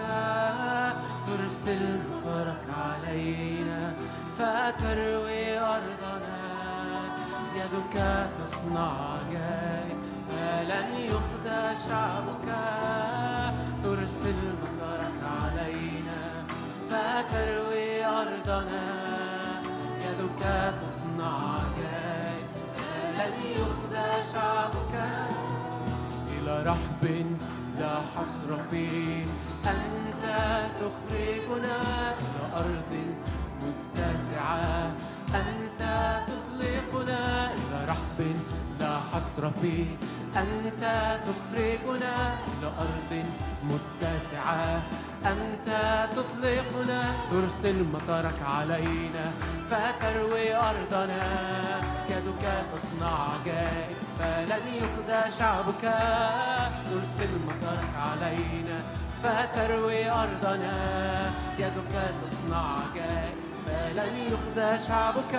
ترسل 1.27 1.99
مطرك 2.11 2.65
علينا 2.83 3.93
فتروي 4.37 5.59
أرضنا. 5.59 6.39
يدك 7.55 7.95
تصنع 8.39 8.91
عجائب 9.13 9.99
لن 10.71 10.89
يخزى 11.11 11.61
شعبك. 11.89 12.49
ترسل 13.83 14.39
مطرك 14.61 15.19
علينا 15.41 16.19
فتروي 16.89 17.68
أرضنا 18.49 19.61
يدك 20.05 20.73
تصنع 20.81 21.57
جاي 21.77 22.39
لن 23.17 23.33
يخزى 23.51 24.33
شعبك 24.33 24.93
إلى 26.33 26.63
رحب 26.63 27.25
لا 27.79 27.95
حصر 28.15 28.57
فيه. 28.71 29.23
أنت 29.65 30.23
تخرجنا 30.79 31.77
إلى 32.19 32.43
أرض 32.55 32.91
متسعة. 33.61 34.91
أنت 35.35 35.81
تطلقنا 36.27 37.53
إلى 37.53 37.85
رحب 37.87 38.35
لا 38.79 38.99
حصر 39.13 39.51
فيه. 39.51 39.85
أنت 40.37 40.83
تخرجنا 41.25 42.33
إلى 42.47 42.67
أرض 42.67 43.25
متسعة. 43.63 44.81
أنت 45.25 45.69
تطلقنا 46.15 47.01
ترسل 47.31 47.83
مطرك 47.83 48.39
علينا. 48.45 49.31
فتروي 49.69 50.55
أرضنا. 50.55 51.23
يدك 52.09 52.43
تصنع 52.73 53.29
عجائب 53.33 53.97
فلن 54.19 54.63
يخزى 54.81 55.37
شعبك. 55.39 55.83
ترسل 56.89 57.31
مطرك 57.47 57.93
علينا. 57.97 58.79
فتروي 59.23 60.11
أرضنا. 60.11 60.75
يدك 61.59 61.93
تصنع 62.23 62.79
عجائب 62.79 63.35
فلن 63.65 64.13
يخزى 64.31 64.87
شعبك. 64.87 65.33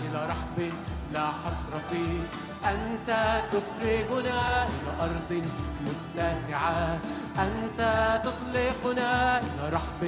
إلى 0.00 0.26
رحب 0.26 0.72
لا 1.12 1.26
حصر 1.26 1.72
فيه. 1.90 2.51
أنت 2.64 3.10
تخرجنا 3.52 4.66
إلى 4.66 4.92
أرض 5.00 5.42
متسعة. 5.86 6.98
أنت 7.38 7.80
تطلقنا 8.24 9.38
إلى 9.38 9.68
رحب 9.72 10.02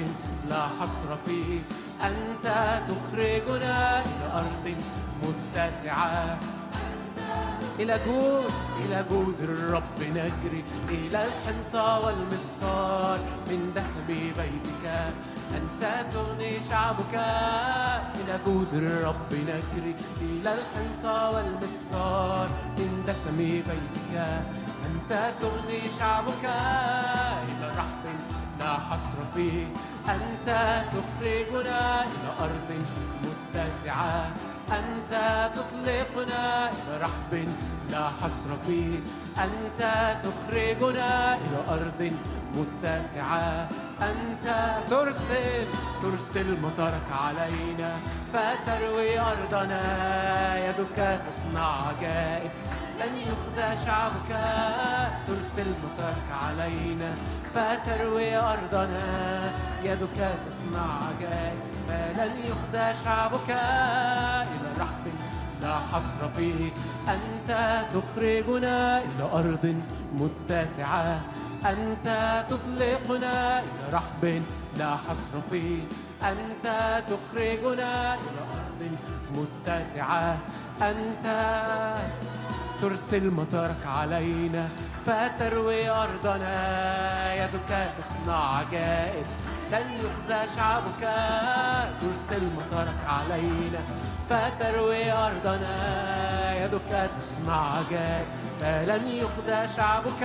لا 0.50 0.62
حصر 0.80 1.16
فيه. 1.26 1.60
أنت 2.02 2.46
تخرجنا 2.88 3.98
إلى 3.98 4.26
أرض 4.34 4.74
متسعة. 5.22 6.38
إلى 7.78 7.98
جود 8.06 8.52
إلى 8.84 9.04
جود 9.10 9.34
الرب 9.40 10.00
نجري. 10.00 10.64
إلى 10.88 11.24
الحنطة 11.24 12.00
والمسطار 12.00 13.18
من 13.50 13.72
دسم 13.76 14.06
بيتك. 14.08 14.84
أنت 15.56 15.82
تغني 16.12 16.60
شعبك 16.70 17.14
إلى 18.14 18.38
جود 18.46 18.74
الرب 18.74 19.32
نجري 19.32 19.94
إلى 20.20 20.54
الحنطة 20.54 21.30
والمسطار 21.30 22.48
من 22.78 23.04
دسم 23.08 23.36
بيتك. 23.36 24.14
أنت 24.86 25.32
تغني 25.40 25.80
شعبك 25.98 26.44
إلى 27.48 27.68
رحب 27.68 28.04
لا 28.60 28.72
حصر 28.74 29.18
فيه. 29.34 29.66
أنت 30.08 30.48
تخرجنا 30.92 32.02
إلى 32.02 32.30
أرض 32.40 32.68
متسعة. 33.22 34.26
أنت 34.70 35.12
تطلقنا 35.54 36.70
إلى 36.70 36.96
رحب 37.00 37.48
لا 37.90 38.08
حصر 38.22 38.48
فيه. 38.66 38.98
أنت 39.38 39.80
تخرجنا 40.24 41.34
إلى 41.34 41.60
أرض 41.68 42.12
متسعة. 42.54 43.68
أنت 44.02 44.76
ترسل 44.90 45.64
ترسل 46.02 46.60
مطرك 46.60 47.08
علينا 47.10 47.96
فتروي 48.32 49.20
أرضنا. 49.20 49.82
يدك 50.68 51.20
تصنع 51.26 51.88
عجائب. 51.88 52.50
لن 53.00 53.16
يخزى 53.18 53.86
شعبك 53.86 54.30
ترسل 55.26 55.70
مطرك 55.84 56.28
علينا. 56.42 57.14
فتروي 57.54 58.36
أرضنا. 58.36 59.52
يدك 59.84 60.18
تصنع 60.46 60.86
عجائب 61.06 61.58
فلن 61.88 62.32
يخزى 62.44 63.04
شعبك. 63.04 63.50
إلى 63.50 64.70
رحب 64.78 65.04
لا 65.62 65.74
حصر 65.92 66.28
فيه. 66.36 66.72
أنت 67.08 67.50
تخرجنا 67.94 68.98
إلى 68.98 69.24
أرض 69.32 69.64
متسعة. 70.12 71.20
أنت 71.64 72.06
تطلقنا 72.48 73.60
إلى 73.60 73.84
رحب 73.92 74.42
لا 74.78 74.90
حصر 74.96 75.34
فيه. 75.50 75.82
أنت 76.22 76.66
تخرجنا 77.08 78.14
إلى 78.14 78.42
أرض 78.54 78.80
متسعة. 79.36 80.36
أنت 80.82 81.26
ترسل 82.82 83.30
مطرك 83.30 83.86
علينا. 83.86 84.68
فتروي 85.06 85.88
أرضنا 85.90 87.34
يدك 87.34 87.70
تصنع 87.98 88.56
عجائب 88.56 89.26
لن 89.72 89.90
يخزى 89.92 90.54
شعبك. 90.56 91.02
ترسل 92.00 92.44
مطرك 92.56 93.00
علينا. 93.08 93.80
فتروي 94.30 95.12
أرضنا 95.12 95.76
يدك 96.64 97.10
تصنع 97.20 97.76
عجائب 97.76 98.26
فلن 98.60 99.08
يخدى 99.08 99.68
شعبك. 99.76 100.22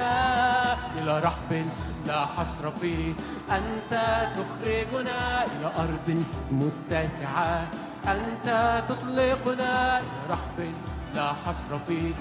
إلى 0.98 1.20
رحب 1.20 1.66
لا 2.08 2.26
حصر 2.26 2.72
فيه. 2.82 3.14
أنت 3.52 3.94
تخرجنا 4.36 5.46
إلى 5.46 5.72
أرض 5.78 6.24
متسعة. 6.52 7.68
أنت 8.08 8.48
تطلقنا 8.90 9.98
إلى 9.98 10.22
رحب 10.30 10.74
لا 11.16 11.34
حصر 11.46 11.80
فيه. 11.88 12.14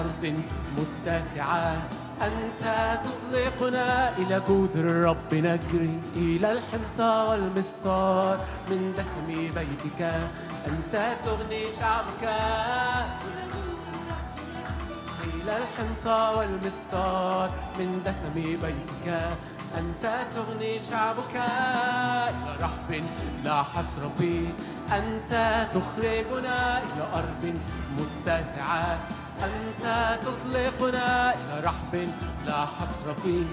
أرض 0.00 0.34
متسعة. 0.78 1.76
أنت 2.22 2.64
تطلقنا 3.04 4.16
إلى 4.18 4.42
جود 4.48 4.76
الرب 4.76 5.34
نجري 5.34 6.00
إلى 6.16 6.52
الحنطة 6.52 7.24
والمسطار. 7.28 8.40
من 8.70 8.94
دسم 8.98 9.26
بيتك 9.26 10.00
أنت 10.66 10.94
تغني 11.24 11.62
شعبك. 11.80 12.24
إلى 15.24 15.52
الحنطة 15.62 16.38
والمسطار. 16.38 17.50
من 17.78 18.02
دسم 18.06 18.34
بيتك 18.34 19.06
أنت 19.78 20.04
تغني 20.34 20.78
شعبك. 20.90 21.36
إلى 21.36 22.56
رحب 22.60 23.04
لا 23.44 23.62
حصر 23.62 24.02
فيه. 24.18 24.48
أنت 24.92 25.32
تخرجنا 25.74 26.78
إلى 26.78 27.04
أرض 27.14 27.58
متسعة. 27.98 28.98
أنت 29.44 29.84
تطلقنا 30.22 31.34
إلى 31.34 31.60
رحب 31.64 32.08
لا 32.46 32.60
حصر 32.66 33.14
فيه. 33.22 33.44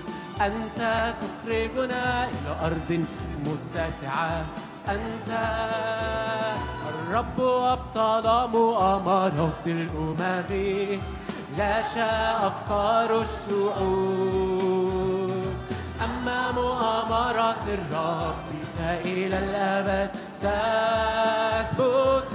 أنت 0.41 0.79
تخرجنا 1.21 2.05
إلى 2.25 2.51
أرض 2.65 3.05
متسعة. 3.45 4.45
أنت 4.89 5.31
الرب 6.89 7.39
أبطل 7.39 8.27
مؤامرات 8.49 9.65
الأمم. 9.65 10.51
لا 11.57 11.81
شاء 11.95 12.47
أفكار 12.47 13.21
الشعوب 13.21 14.73
أما 16.05 16.51
مؤامرات 16.51 17.65
الرب 17.67 18.49
فإلى 18.77 19.37
الأبد 19.39 20.09
تثبت. 20.41 22.33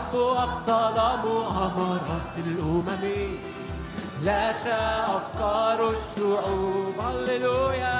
الرب 0.00 0.16
أبطل 0.42 0.98
مؤامرات 1.28 2.34
الأمم. 2.38 3.04
لا 4.24 4.52
شاء 4.52 5.06
أفكار 5.16 5.90
الشعوب 5.90 6.94
هللويا 7.00 7.98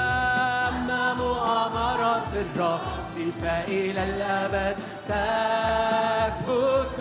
أما 0.69 1.13
مؤامرات 1.13 2.33
الرب 2.33 3.15
فإلى 3.41 4.03
الأبد. 4.03 4.75
تثبت 5.09 6.99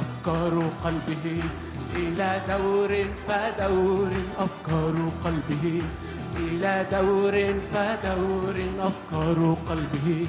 أفكار 0.00 0.54
قلبه 0.84 1.42
إلى 1.94 2.40
دور 2.48 2.92
فدور. 3.28 4.12
أفكار 4.38 4.96
قلبه 5.24 5.82
إلى 6.36 6.86
دور 6.90 7.36
فدور. 7.72 8.56
أفكار 8.88 9.38
قلبه 9.68 10.26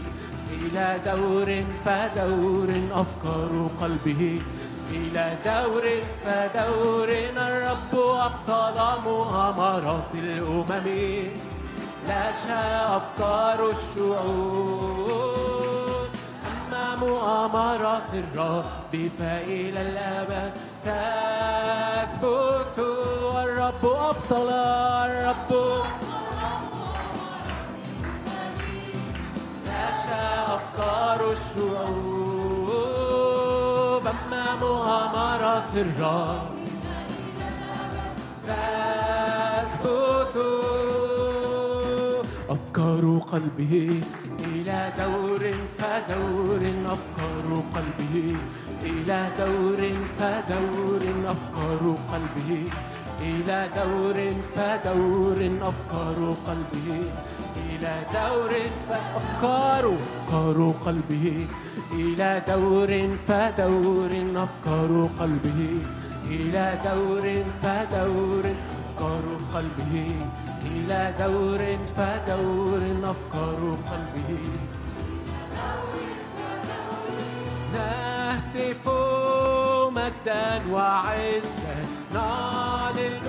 إلى 0.61 0.87
دور 1.05 1.49
فدور 1.85 2.69
أفكار 3.01 3.53
قلبه. 3.81 4.41
إلى 4.91 5.25
دور 5.45 5.85
فدور 6.25 7.09
الرب 7.37 7.93
أبطل 8.27 8.77
مؤامرات 9.05 10.11
الأمم. 10.13 10.87
لا 12.07 12.25
شاء 12.31 13.01
أفكار 13.01 13.59
الشعوب. 13.69 15.23
أما 16.51 16.85
مؤامرات 16.95 18.11
الرب 18.13 18.93
فإلى 19.19 19.81
الأبد 19.81 20.51
تثبت. 20.85 22.77
الرب 23.45 23.85
أبطل. 23.85 24.49
الرب 25.09 25.51
لا 29.83 29.91
شاء 30.07 30.45
أفكار 30.59 31.19
الشعوب. 31.31 32.83
أما 34.07 34.45
مؤامرات 34.61 35.71
الرب 35.75 36.53
تثبت 38.47 40.35
أفكار 42.49 43.03
قلبه 43.31 43.73
إلى 44.39 44.79
دور 44.97 45.43
فدور 45.77 46.61
أفكار 46.95 47.47
قلبه 47.75 48.15
إلى 48.83 49.19
دور 49.39 49.81
فدور 50.17 51.03
أفكار 51.33 51.83
قلبه 52.11 52.51
إلى 53.23 53.69
دور 53.75 54.17
فدور 54.55 55.39
أفكار 55.69 56.35
قلبه 56.47 56.89
إلى 57.69 57.93
دور 58.13 58.51
فأفكار 58.89 59.85
أفكار 59.97 60.73
قلبه 60.85 61.47
إلى 61.91 62.41
دور 62.47 62.91
فدور 63.27 64.11
أفكار 64.43 65.09
قلبه 65.19 65.61
إلى 66.29 66.77
دور 66.85 67.25
فدور 67.63 68.43
أفكار 68.79 69.23
قلبه 69.53 69.95
إلى 70.65 71.13
دور 71.19 71.61
فدور 71.97 72.81
أفكار 73.03 73.77
قلبه 73.91 74.39
نهتف 77.73 78.87
مجدا 79.95 80.61
وعزا. 80.71 81.75
نعلن 82.13 83.27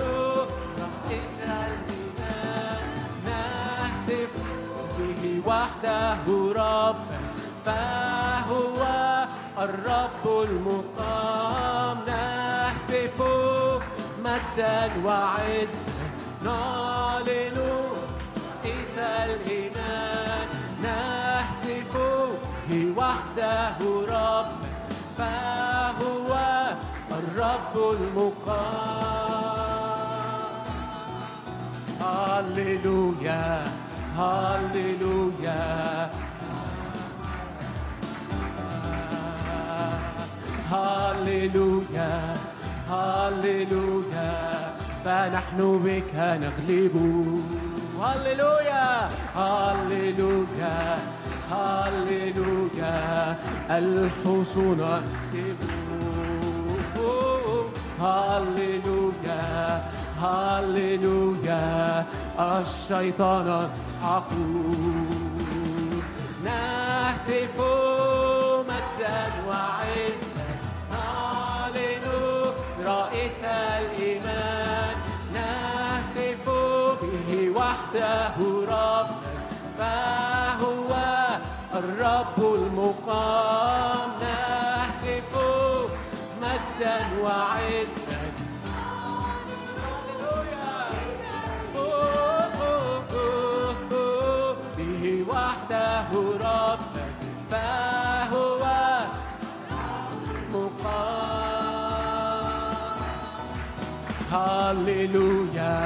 رئيس 0.83 1.35
الإيمان 1.65 2.87
نهتف 3.25 4.33
به 4.97 5.41
وحده 5.45 6.25
ربا 6.61 7.19
فهو 7.65 8.79
الرب 9.65 10.25
المقام. 10.49 11.97
نهتف 12.07 13.17
مجدا 14.25 14.79
وعزا. 15.05 15.95
نعلن 16.43 17.57
رئيس 18.63 18.95
الإيمان 18.97 20.47
نهتف 20.81 21.93
به 22.69 22.93
وحده 22.97 23.77
ربا 24.07 24.64
فهو 25.17 26.31
الرب 27.11 27.75
المقام. 27.99 29.05
هللويا 32.01 33.63
هللويا. 34.17 36.09
هللويا 40.71 42.13
هللويا. 42.89 44.33
فنحن 45.05 45.59
بك 45.85 46.13
نغلب. 46.15 46.95
هللويا. 48.01 49.09
الحصون 53.69 54.81
هللويا 58.01 59.83
هللويا 60.21 62.05
الشيطان 62.39 63.47
نسحق 63.47 64.31
نهتف 66.45 67.57
مجدا 68.69 69.19
وعزا. 69.47 70.47
نعلن 70.91 72.05
رئيس 72.85 73.39
الإيمان. 73.43 74.95
نهتف 75.33 76.45
به 77.01 77.29
وحده 77.55 78.37
فهو 79.77 80.24
الرب 82.05 82.37
المقام 82.53 84.09
نهتف 84.21 85.33
مجدا 86.41 86.97
وعزا. 87.23 88.21
به 94.77 95.25
وحده 95.29 96.09
ربا 96.41 97.05
فهو 97.51 98.63
مقام. 100.53 101.85
هللويا 104.31 105.77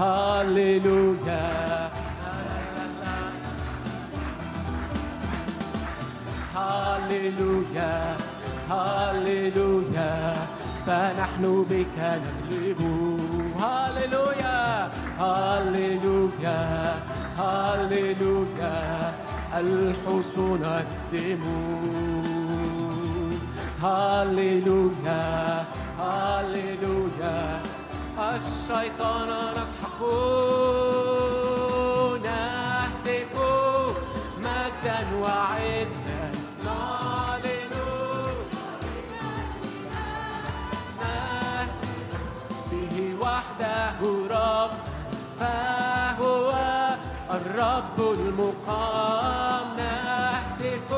هللويا. 0.00 1.63
هللويا 7.14 8.16
هللويا 8.70 10.34
فنحن 10.86 11.66
بك 11.70 11.98
نغلب. 11.98 12.80
هللويا 13.60 14.90
هللويا 15.20 16.60
هللويا 17.38 18.76
الحصون 19.60 20.64
الدم 20.64 21.44
هللويا 23.82 25.24
هللويا 26.00 27.60
الشيطان 28.18 29.28
نسحق. 29.56 30.00
نهتف 32.24 33.34
مجدا 34.38 35.00
وعزا. 35.22 36.03
وحده 43.54 44.00
رب 44.30 44.70
فهو 45.40 46.52
الرب 47.30 47.98
المقام. 48.00 49.66
نهتف 49.76 50.90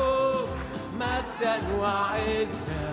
مجدا 0.99 1.55
وعزا 1.79 2.87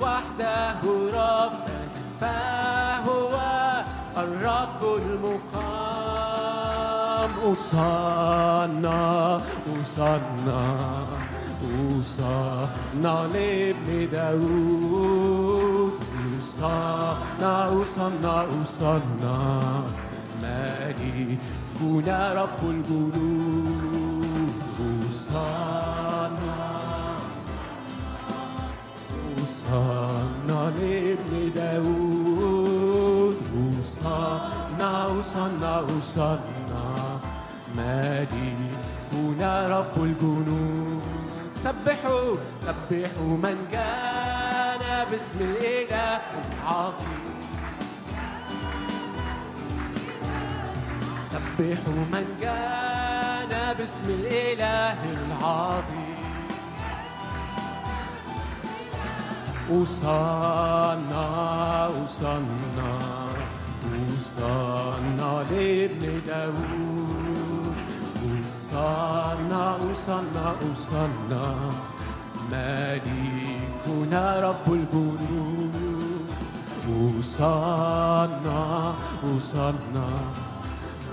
وحده 0.00 0.82
رب 1.14 1.52
فهو 2.20 3.34
الرب 4.16 4.82
المقام. 5.02 5.92
أصنع 7.52 9.40
أصنع 9.80 11.22
أصنع 12.00 13.26
لابن 13.26 14.08
داود 14.12 15.92
أصنع 16.40 17.66
أصنع 17.82 18.44
أصنع 18.62 19.60
ملكنا 20.42 22.18
رب 22.34 22.60
الجنود 22.70 24.52
أصنع 25.10 26.30
أوصانا 29.38 30.60
لابن 30.78 31.32
داود 31.54 33.36
أوصانا 33.56 34.90
أوصانا 35.04 35.70
أوصانا 35.78 36.84
ملكنا 37.76 39.52
رب 39.78 39.96
الجنود 40.04 41.01
سبحوا 41.62 42.36
سبحوا 42.60 43.32
من 43.44 43.56
كان 43.72 44.82
باسم 45.10 45.38
الإله 45.40 46.20
العظيم 46.42 47.22
سبحوا 51.30 52.00
من 52.12 52.26
كان 52.40 53.52
باسم 53.78 54.06
الإله 54.08 54.98
العظيم. 55.16 56.18
أوصانا 59.70 61.26
أوصانا 61.86 62.92
أوصانا 63.92 65.30
لابن 65.50 66.20
داود. 66.26 67.21
أوصانا 68.72 69.76
أوصانا 69.76 70.54
أوصانا 70.62 71.44
ملكنا 72.52 74.24
رب 74.48 74.66
الجنود 74.72 75.74
أوصانا 76.88 78.60
أوصانا 79.24 80.08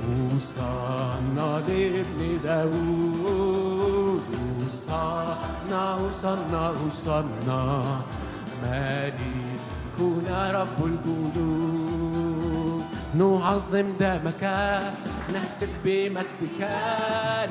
أوصانا 0.08 1.48
لابن 1.68 2.20
داود 2.44 4.22
أوصانا 4.62 5.82
أوصانا 6.00 6.64
أوصانا 6.68 7.62
ملكنا 8.64 10.40
رب 10.62 10.80
الجنود 10.86 12.09
نعظم 13.16 13.88
دمك 14.00 14.44
نهتف 15.34 15.70
بمجدك 15.84 16.62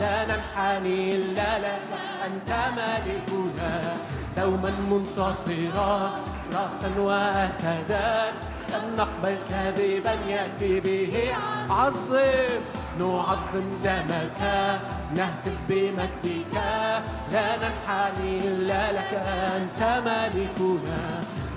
لا 0.01 0.25
ننحني 0.25 1.17
إلا 1.17 1.59
لك 1.59 1.89
أنت 2.27 2.51
ملكنا 2.77 3.97
دوما 4.37 4.73
منتصرا 4.91 6.11
رأسا 6.55 6.91
وأسدا 6.99 8.31
لن 8.71 8.97
نقبل 8.99 9.37
كذبا 9.51 10.15
يأتي 10.29 10.81
به. 10.81 11.35
عظم 11.71 12.61
نعظم 12.99 13.67
دمك 13.85 14.41
نهتف 15.17 15.59
بمجدك 15.69 16.55
لا 17.33 17.57
ننحني 17.57 18.39
إلا 18.39 18.93
لك 18.93 19.13
أنت 19.57 19.81
ملكنا 20.07 21.01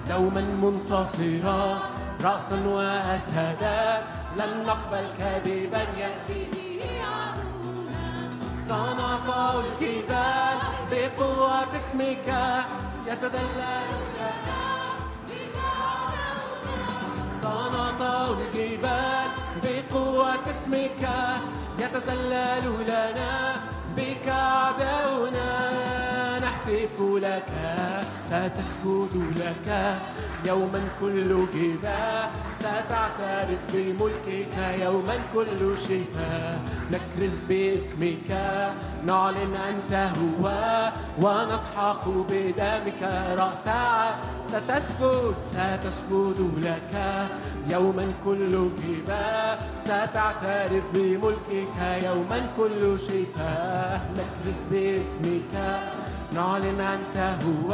دوما 0.10 0.41
منتصرا 0.41 1.82
رأسا 2.23 2.56
وأسهدا 2.68 4.03
لن 4.38 4.65
نقبل 4.68 5.06
كذبا 5.19 5.81
يأتي 5.99 6.48
به 6.53 6.81
عدونا 8.68 9.61
الجبال 9.61 10.57
بقوة 10.91 11.76
اسمك 11.76 12.27
يتذلل 13.07 13.91
لنا 14.18 14.31
صنطوا 17.43 18.35
الجبال 18.35 19.30
بقوة 19.64 20.49
اسمك 20.49 21.10
يتزلل 21.80 22.65
لنا 22.88 23.56
بك 23.98 24.27
عدونا 24.30 25.90
نهتف 26.72 27.02
لك 27.02 27.52
ستسجد 28.26 29.34
لك. 29.38 29.98
يوما 30.45 30.81
كل 31.02 31.30
جبال 31.53 32.30
ستعترف 32.60 33.60
بملكك. 33.73 34.56
يوما 34.81 35.15
كل 35.34 35.77
شفاء 35.77 36.60
نكرز 36.91 37.39
باسمك. 37.49 38.30
نعلن 39.06 39.56
أنت 39.69 39.93
هو 40.18 40.45
ونسحق 41.22 42.07
بدمك. 42.30 43.02
رأس 43.38 43.65
ستسجد 44.48 45.35
ستسجد 45.52 46.39
لك. 46.57 46.93
يوما 47.69 48.14
كل 48.26 48.69
جبال 48.84 49.57
ستعترف 49.80 50.84
بملكك. 50.93 51.77
يوما 52.03 52.39
كل 52.57 52.99
شفاء 52.99 54.02
نكرز 54.18 54.60
باسمك. 54.72 55.53
نعلن 56.31 56.81
أنت 56.81 57.17
هو 57.43 57.69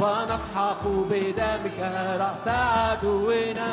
ونسحق 0.00 0.82
بدمك 0.86 1.78
رأس 2.20 2.48
عدونا. 2.48 3.72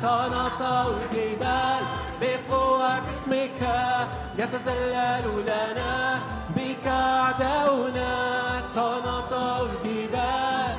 سنطأ 0.00 0.86
الجبال 0.88 1.82
بقوة 2.20 2.98
اسمك 2.98 3.60
يتزلل 4.38 5.26
لنا 5.42 6.18
بك 6.56 6.86
أعداؤنا 6.86 8.10
سنطأ 8.74 9.60
الجبال 9.62 10.76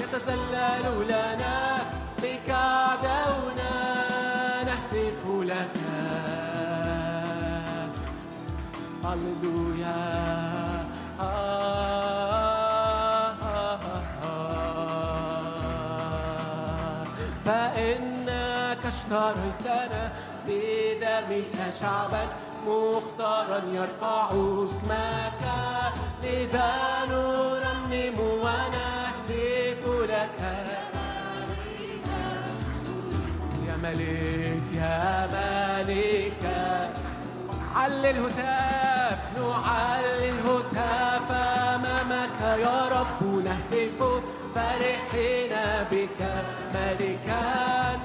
يتزلل 0.00 1.08
لنا 1.08 1.78
بك 2.22 2.50
أعداؤنا 2.50 3.45
اشتريتنا 19.06 20.12
بدمك 20.46 21.74
شعبا 21.80 22.24
مختارا 22.66 23.62
يرفع 23.72 24.28
اسمك. 24.28 25.42
لذا 26.22 26.72
نرنم 27.10 28.20
ونهتف 28.20 29.82
لك. 30.10 30.40
يا 33.68 33.76
ملك 33.82 34.66
يا 34.74 35.26
ملك. 35.32 36.42
علي 37.76 38.10
الهتاف 38.10 39.18
نعلي 39.36 40.28
الهتاف 40.30 41.30
أمامك. 41.74 42.40
يا 42.64 42.88
رب 42.88 43.22
نهتف 43.44 43.98
فرحين 44.54 45.52
بك. 45.90 46.20
ملكا 46.74 47.44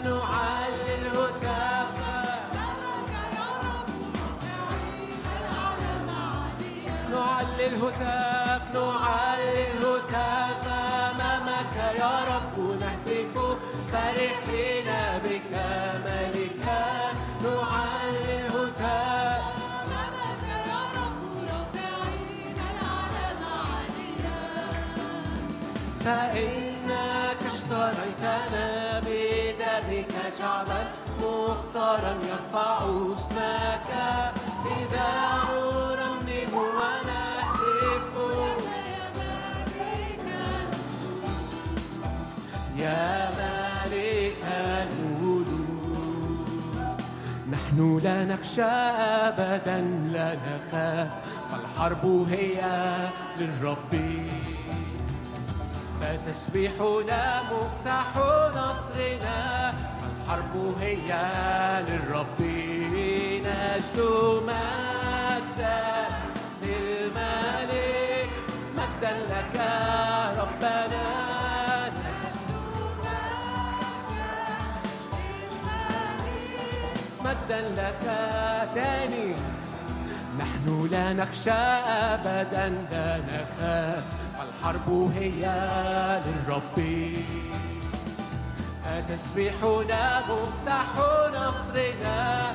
نعلي 0.04 0.94
الهتاف. 1.02 1.92
نعلي 7.12 7.68
الهتاف 7.68 8.62
نعلي 8.76 9.72
الهتاف 9.72 10.64
أمامك. 10.68 11.76
يا 12.00 12.16
رب 12.32 12.56
فإنك 26.06 27.42
اشتريتنا 27.54 29.00
بدمك 29.00 30.14
شعبا 30.40 30.82
مختارا 31.22 32.14
يرفع 32.30 32.78
اسمك 33.14 33.90
إذا 34.66 35.12
نرنم 35.50 36.54
ونهتف. 36.54 38.12
يا 42.78 43.30
ملك 43.30 44.44
الملوك 44.82 45.48
نحن 47.52 47.78
لا 48.04 48.26
نخشى 48.26 48.72
أبدا 49.28 49.80
لا 50.12 50.30
نخاف. 50.36 51.10
فالحرب 51.52 52.04
هي 52.30 52.60
للرب. 53.40 53.94
فتسبيحنا 56.02 57.42
مفتاح 57.42 58.08
نصرنا 58.56 59.70
الحرب 59.70 60.76
هي 60.80 61.10
للرب 61.88 62.42
نجد 62.42 63.98
مجدا. 64.48 65.82
للملك 66.64 68.30
مجدا 68.78 69.14
لك 69.30 69.56
ربنا. 70.38 71.12
مجدا 77.26 77.62
لك 77.62 78.04
تاني. 78.76 79.36
نحن 80.40 80.88
لا 80.92 81.14
نخشى 81.14 81.52
ابدا 81.52 82.70
لا 82.92 83.22
نخاف. 83.28 84.21
الحرب 84.62 85.12
هي 85.16 85.42
للرب 86.26 86.78
تسبيحنا 89.10 90.22
مفتاح 90.30 90.86
نصرنا. 91.34 92.52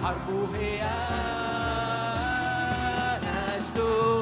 الحرب 0.00 0.28
هي 0.54 0.82
نجد 3.24 3.78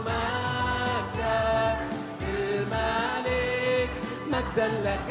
مجدا 0.07 1.77
للملك 2.21 3.91
مجدا 4.27 4.69
لك 4.69 5.11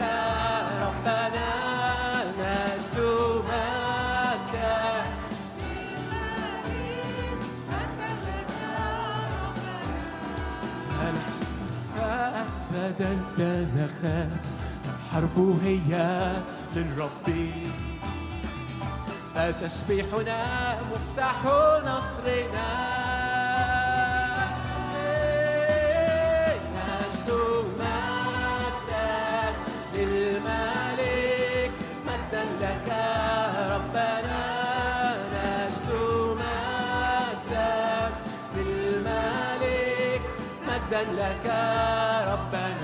ربنا. 0.81 1.52
أبدا 12.99 13.17
لا 13.37 13.65
نخاف 13.75 14.29
الحرب 14.85 15.59
هي 15.63 16.31
للرب 16.75 17.51
فتسبيحنا 19.35 20.75
مفتاح 20.91 21.45
نصرنا؟ 21.85 22.93
مجدا 40.93 41.03
لك 41.11 41.45
ربنا؟ 42.27 42.82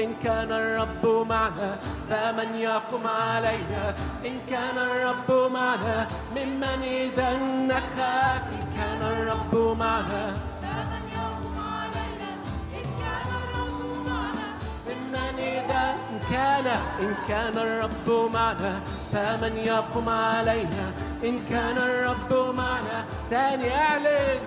إن 0.00 0.14
كان 0.24 0.52
الرب 0.52 1.26
معنا 1.28 1.76
فمن 2.10 2.56
يقم 2.56 3.06
علينا. 3.06 3.94
إن 4.26 4.40
كان 4.50 4.78
الرب 4.78 5.52
معنا 5.52 6.06
ممن 6.36 6.82
إذا 6.82 7.36
نخاف 7.70 8.42
إن 8.52 8.64
كان 8.76 9.02
الرب 9.02 9.76
معنا. 9.78 10.34
فمن 10.62 11.04
يقوم 11.12 11.56
علينا. 11.58 12.30
إن 12.78 12.86
كان 13.00 13.28
الرب 13.42 14.06
معنا. 14.06 14.46
ممن 14.88 15.38
إذا 15.38 15.84
إن 16.10 16.18
كان. 16.32 16.66
إن 17.00 17.14
كان 17.28 17.58
الرب 17.58 18.32
معنا 18.32 18.80
فمن 19.12 19.56
يقم 19.56 20.08
علينا. 20.08 20.86
إن 21.24 21.40
كان 21.50 21.78
الرب 21.78 22.54
معنا 22.56 23.04
تاني 23.30 23.76
أعلن 23.76 24.40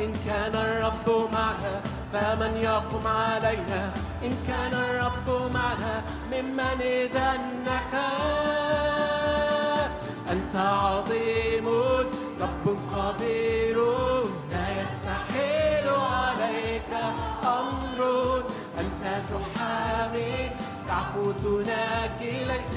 إن 0.00 0.12
كان 0.26 0.54
الرب 0.54 1.08
معنا 1.32 1.80
فمن 2.12 2.56
يقم 2.62 3.06
علينا. 3.06 3.92
إن 4.24 4.34
كان 4.48 4.74
الرب 4.74 5.28
معنا 5.54 5.94
ممن 6.32 6.80
إذا 6.80 7.30
نخاف 7.66 8.84
أنت 10.32 10.56
عظيم 10.56 11.68
رب 12.40 12.66
قدير 12.94 13.78
لا 14.50 14.66
يستحيل 14.82 15.86
عليك 15.88 16.90
أمر. 17.44 18.00
أنت 18.80 19.02
تحامي 19.30 20.34
تعفو 20.88 21.24
تناكي 21.32 22.34
ليس. 22.44 22.76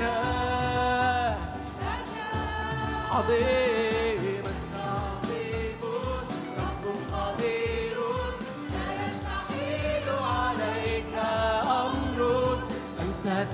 عظيم. 3.12 4.37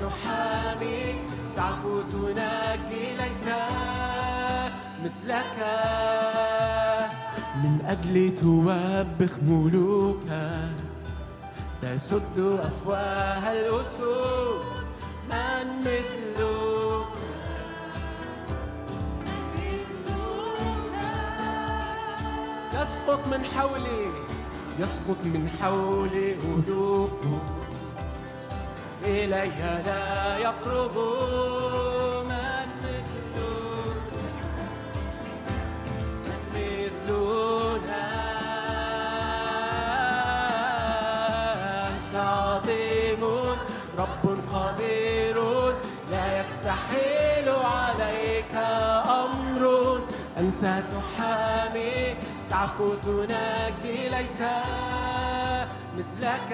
تحامي. 0.01 1.15
تعفو 1.55 2.01
تناجي 2.01 3.05
ليس 3.19 3.45
مثلك. 5.03 5.57
من 7.63 7.73
أجل 7.85 8.35
توبخ 8.35 9.33
ملوكا 9.43 10.69
تسد 11.81 12.37
أفواه 12.39 13.51
الأسود. 13.51 14.85
من 15.29 15.67
مثلك. 15.79 17.13
يسقط 22.73 23.27
من 23.27 23.43
حولي. 23.45 24.05
يسقط 24.79 25.17
من 25.25 25.49
حولي 25.61 26.33
ألوف 26.33 27.11
إلي 29.05 29.51
لا 29.85 30.37
يقرب 30.37 30.97
من 32.29 32.69
مثلك 32.83 33.87
من 36.53 36.67
مثلنا 36.73 38.07
أنت 41.87 42.15
عظيم 42.15 43.23
رب 43.97 44.25
قدير 44.53 45.37
لا 46.11 46.39
يستحيل 46.39 47.49
عليك 47.49 48.55
أمر 49.05 49.63
أنت 50.37 50.63
تحامي 50.93 52.15
تعفو 52.49 52.93
تناجي 53.05 54.09
ليس 54.09 54.39
مثلك. 55.97 56.51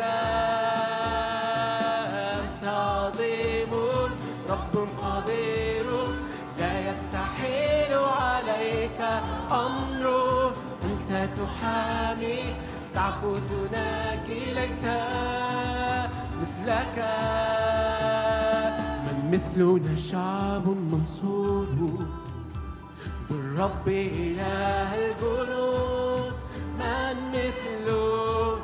عليك 9.50 9.52
أمر 9.52 10.52
أنت 10.84 11.30
تحامي 11.38 12.40
تعفو 12.94 13.34
تناجي 13.34 14.54
ليس 14.54 14.84
مثلك. 16.40 16.98
من 19.06 19.18
مثلنا 19.32 19.96
شعب 19.96 20.68
منصور. 20.68 21.68
بالرب 23.30 23.88
إله 23.88 24.96
الجنود 24.96 26.34
من 26.80 27.16
مثلنا. 27.32 28.60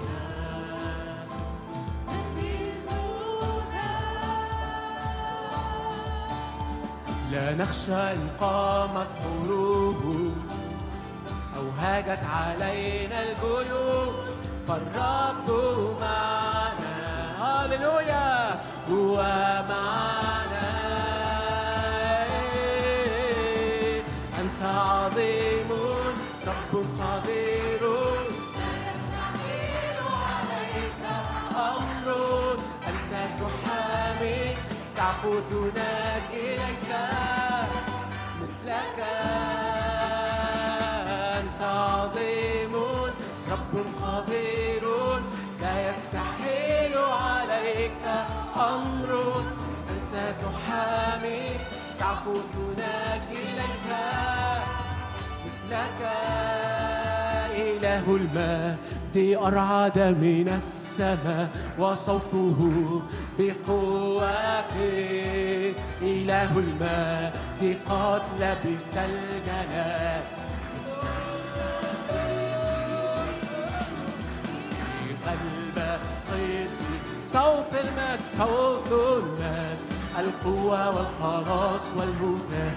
لا 7.31 7.55
نخشى 7.55 7.93
إن 7.93 8.27
قامت 8.39 9.07
حروب 9.21 10.24
هاجت 11.85 12.23
علينا 12.33 13.23
الجيوش 13.23 14.25
فالرب 14.67 15.49
معنا. 16.01 16.95
هللويا! 17.41 18.59
هو 18.89 19.15
معنا. 19.69 20.67
أنت 24.41 24.61
عظيم 24.63 25.69
رب 26.47 26.85
قدير. 26.99 27.83
أمر 31.51 32.07
أنت 32.89 33.11
تحامي. 33.39 34.57
تعفو 34.97 35.39
تناجي 35.49 36.47
ليس 36.55 36.89
مثلك 38.41 38.99
عظيم 42.05 42.73
رب 43.51 43.73
قدير 44.01 44.85
لا 45.61 45.89
يستحيل 45.89 46.93
عليك 46.97 48.03
أمر. 48.55 49.11
أنت 49.93 50.13
تحامي 50.41 51.43
تعفو 51.99 52.33
تناجي 52.53 53.43
ليس 53.59 53.87
لك 55.71 56.01
إله 57.55 58.05
المجد 58.15 59.37
أرعد 59.41 59.99
من 59.99 60.47
السماء 60.55 61.49
وصوته 61.79 62.59
بقوته 63.39 64.93
إله 66.01 66.51
المجد 66.65 67.77
قد 67.89 68.21
لبس 68.39 68.93
الجلال 68.97 70.23
صوت 77.35 77.73
المجد 77.83 78.19
صوت 78.37 78.91
المجد. 78.91 79.77
القوة 80.19 80.89
والخلاص 80.95 81.81
والهدى. 81.97 82.67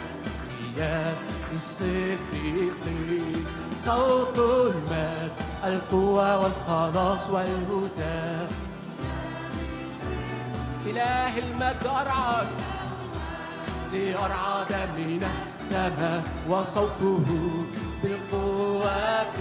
يا 0.77 1.15
الصديقين 1.55 3.47
صوت 3.85 4.39
المجد 4.39 5.33
القوة 5.65 6.41
والخلاص 6.41 7.31
والهدى. 7.31 8.47
إله 10.87 11.39
المجد 11.39 11.87
أرعد. 11.87 12.47
لأرعد 13.93 14.73
من 14.97 15.23
السماء 15.31 16.23
وصوته 16.49 17.27
بالقوة. 18.03 19.35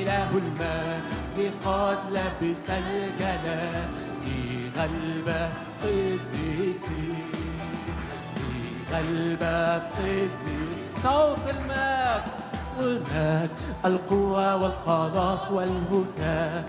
إله 0.00 0.30
المجد. 0.30 1.15
قد 1.36 1.98
لبس 2.12 2.70
الجلال 2.70 3.88
في 4.24 4.70
غلبة 4.78 5.48
قديسين 5.82 7.24
في 8.36 8.94
غلبة 8.94 9.78
قديسين 9.78 10.68
صوت 10.96 11.38
المجد 11.50 12.22
والمجد 12.78 13.50
القوة 13.84 14.56
والخلاص 14.56 15.50
والهدى. 15.50 16.64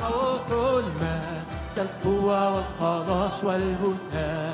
صوت 0.00 0.52
المجد 0.52 1.78
القوة 1.78 2.54
والخلاص 2.54 3.44
والهدى. 3.44 4.52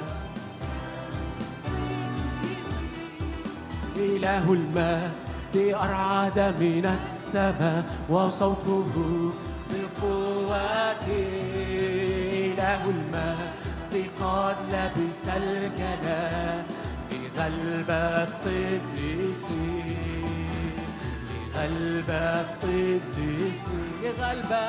إله 3.96 4.52
المجد 4.52 5.25
أرعد 5.56 6.38
من 6.60 6.86
السماء 6.94 7.84
وصوته 8.08 9.32
بالقوة 9.70 11.06
إله 11.08 12.82
المجد 12.84 14.10
قد 14.20 14.56
لبس 14.72 15.28
الجلال 15.28 16.62
بغلبة 17.10 18.24
قديسين 18.44 20.26
بغلبة 21.54 22.42
قديسين 22.62 23.90
بغلبة 24.02 24.66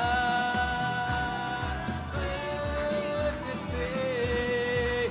قديسين 3.78 5.10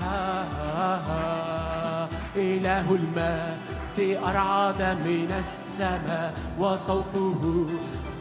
ها 0.00 0.42
ها 0.42 0.96
ها 1.08 2.08
إله 2.36 2.86
المجد 2.94 3.65
أرعد 4.00 4.82
من 4.82 5.30
السماء 5.38 6.34
وصوته 6.58 7.66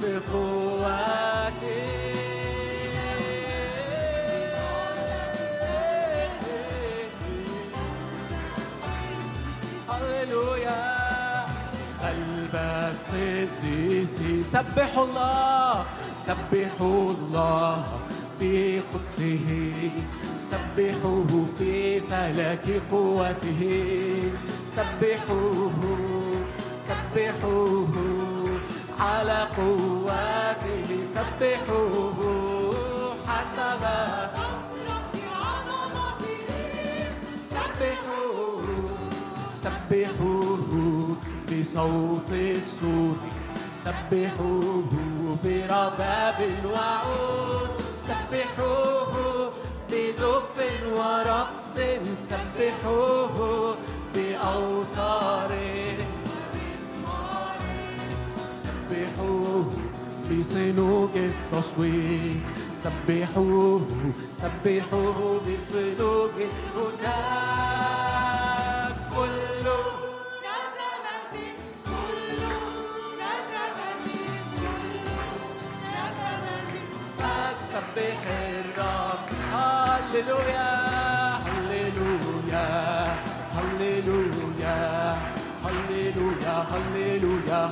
بقوته 0.02 1.56
هللويا. 9.90 10.86
قلبك 12.04 13.12
قديسي 13.12 14.44
سبحوا 14.44 15.06
الله. 15.06 15.86
سبحوا 16.20 17.12
الله 17.12 17.84
في 18.40 18.80
قدسه. 18.94 19.48
سبحوه 20.52 21.32
في 21.58 22.00
فلك 22.00 22.66
قوته. 22.92 23.62
سبحوه 24.76 25.80
سبحوه 26.88 27.96
على 29.00 29.40
قوته. 29.58 30.90
سبحوه 31.16 32.20
حسب 33.28 33.84
عظمته. 35.42 36.32
سبحوه 37.54 38.66
سبحوه 39.64 40.72
بصوت 41.48 42.30
السور 42.32 43.18
سبحوه 43.86 44.92
برباب 45.44 46.40
وعود. 46.66 47.72
سبحوه 48.08 49.25
بدف 50.16 50.58
ورقص 50.96 51.74
سبحوه 52.30 53.76
بأوتار 54.16 55.52
سبحوه 58.64 59.66
بصنوج 60.32 61.10
التصوير. 61.16 62.36
سبحوه 62.76 63.82
سبحوه 64.42 65.40
بصنوج 65.46 66.36
الهتاف 66.38 67.85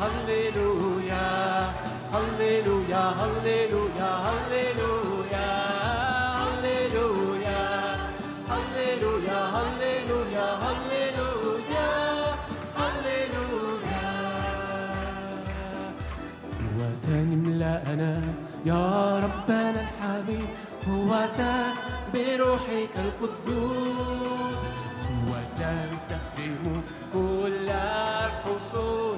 هللويا 0.00 1.28
هللويا 2.14 3.04
هللويا 3.20 4.10
هللويا 4.26 5.48
هللويا 6.40 7.62
هللويا 8.50 9.40
هللويا 9.54 10.46
هللويا 10.64 11.88
هللويا 12.78 14.08
قوة 16.58 17.06
املأنا 17.08 18.14
يا 18.66 18.84
ربنا 19.24 19.80
الحبيب. 19.80 20.48
قوة 20.86 21.40
بروحك 22.14 22.94
القدوس. 23.04 24.62
قوة 25.08 25.42
تهدم 25.58 26.64
كل 27.12 27.68
الحصون. 27.68 29.17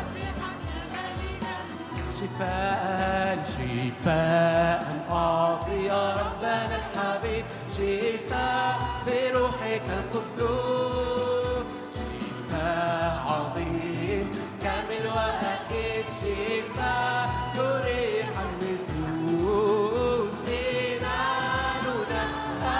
شفاء 2.21 3.37
شفاء 3.53 4.81
أعطي 5.11 5.85
يا 5.85 6.03
ربنا 6.21 6.75
الحبيب 6.81 7.45
شفاء 7.77 8.75
بروحك 9.07 9.87
القدوس. 9.99 11.67
شفاء 11.97 13.13
عظيم 13.27 14.27
كامل 14.63 15.05
وأكيد 15.15 16.05
شفاء 16.21 17.29
يريح 17.55 18.29
النفوس. 18.45 20.37
إيماننا 20.47 22.23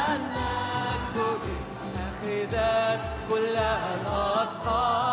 أنك 0.08 1.16
تريد 1.16 2.54
أخذت 2.56 3.02
كل 3.30 3.58
الأسقام. 3.58 5.11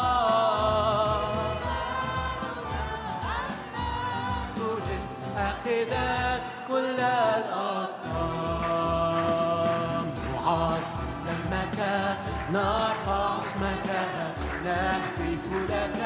أخذا 5.68 6.40
كل 6.68 7.00
الأسقام 7.00 8.06
نعاد 10.34 10.84
دمك 11.26 11.78
نرفع 12.52 13.22
اسمك 13.38 13.88
نهتف 14.64 15.44
لك. 15.70 16.00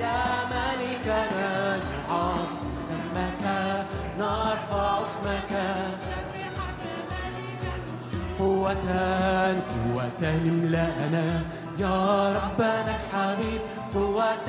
يا 0.00 0.20
ملكنا 0.52 1.52
نعاد 1.76 2.50
دمك 2.90 3.44
نرفع 4.18 4.86
اسمك 5.02 5.52
قوة 8.38 8.86
قوة 9.72 10.22
املأنا. 10.22 11.26
يا 11.78 11.98
ربنا 12.38 12.92
الحبيب 12.96 13.62
قوة 13.94 14.48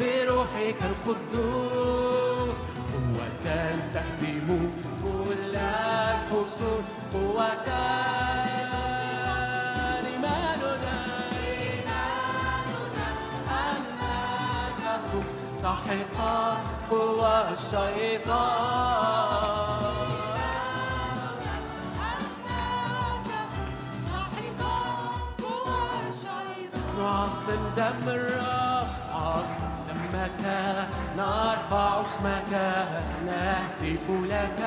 بروحك 0.00 0.80
القدوس. 0.90 2.58
قوة 3.44 3.78
تهدم 3.94 4.48
كل 5.02 5.56
الحصون 5.56 6.84
قوة 7.12 7.68
إيماننا 10.06 10.98
أنك 13.60 14.84
سحق 15.56 16.18
قوى 16.90 17.36
الشيطان. 17.52 18.98
نعظم 26.98 27.62
دم 27.76 28.08
الرب 28.08 28.57
دمك 30.12 30.44
نرفع 31.16 32.00
اسمك 32.00 32.52
نهتف 33.26 34.06
لك. 34.24 34.60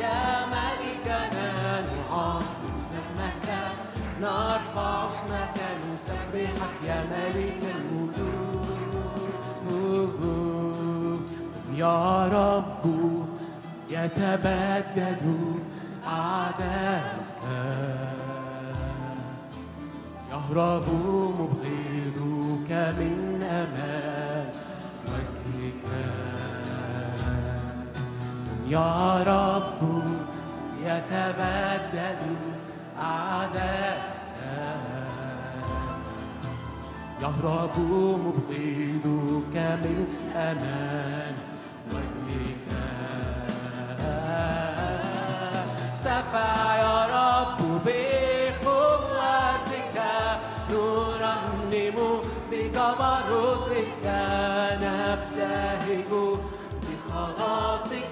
يا 0.00 0.46
ملكنا 0.46 1.48
نعظم 1.80 2.74
دمك 2.92 3.48
نرفع 4.20 4.90
اسمك 5.06 5.58
نسبحك. 5.94 6.74
يا 6.86 6.98
ملك 7.10 7.62
الملوك 7.76 8.18
يا 11.76 12.28
رب 12.28 12.84
يتبدد 13.90 15.24
أعداءك 16.06 17.42
يهرب 20.30 20.88
مبغضك 21.38 22.70
من 22.98 23.39
يا 28.70 29.22
رب 29.32 29.82
يتبدد 30.84 32.22
أعداءك. 33.02 34.10
يهرب 37.22 37.74
مبغضك 38.24 39.56
من 39.82 39.98
أمان 40.36 41.34
وجهك. 41.92 42.68
ارتفع 46.04 46.54
يا 46.84 46.98
رب 47.18 47.58
بقوتك. 47.86 49.96
نرنم 50.70 51.98
بجبروتك 52.50 54.04
نبتهج 54.82 55.89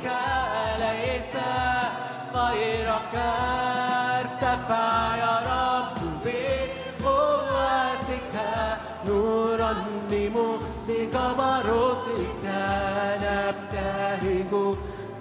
بخلاصك 0.04 0.06
ليس 0.78 1.34
غيرك 2.34 3.14
ارتفع 4.18 5.16
يا 5.16 5.34
رب 5.52 6.24
بقوتك 7.00 8.34
نرنم 9.06 10.36
بجبروتك 10.88 12.44
نبتهج 13.22 14.24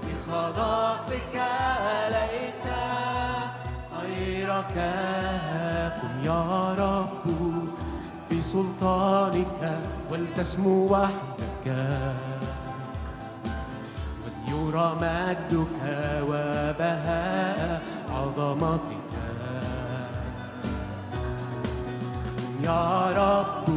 بخلاصك 0.04 1.36
ليس 2.10 2.64
غيرك 4.02 4.76
قم 6.02 6.16
يا 6.24 6.44
رب 6.80 7.26
بسلطانك 8.32 9.62
ولتسمو 10.12 10.76
وحدك. 10.94 11.68
وليرى 14.58 14.96
مجدك 15.02 15.80
وبهاء 16.30 17.82
عظمتك 18.10 19.08
يا 22.64 23.12
رب 23.12 23.68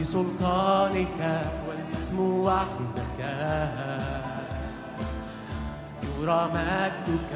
بسلطانك 0.00 1.20
والاسم 1.68 2.20
وحدك 2.20 3.20
يرى 6.20 6.48
مجدك 6.54 7.32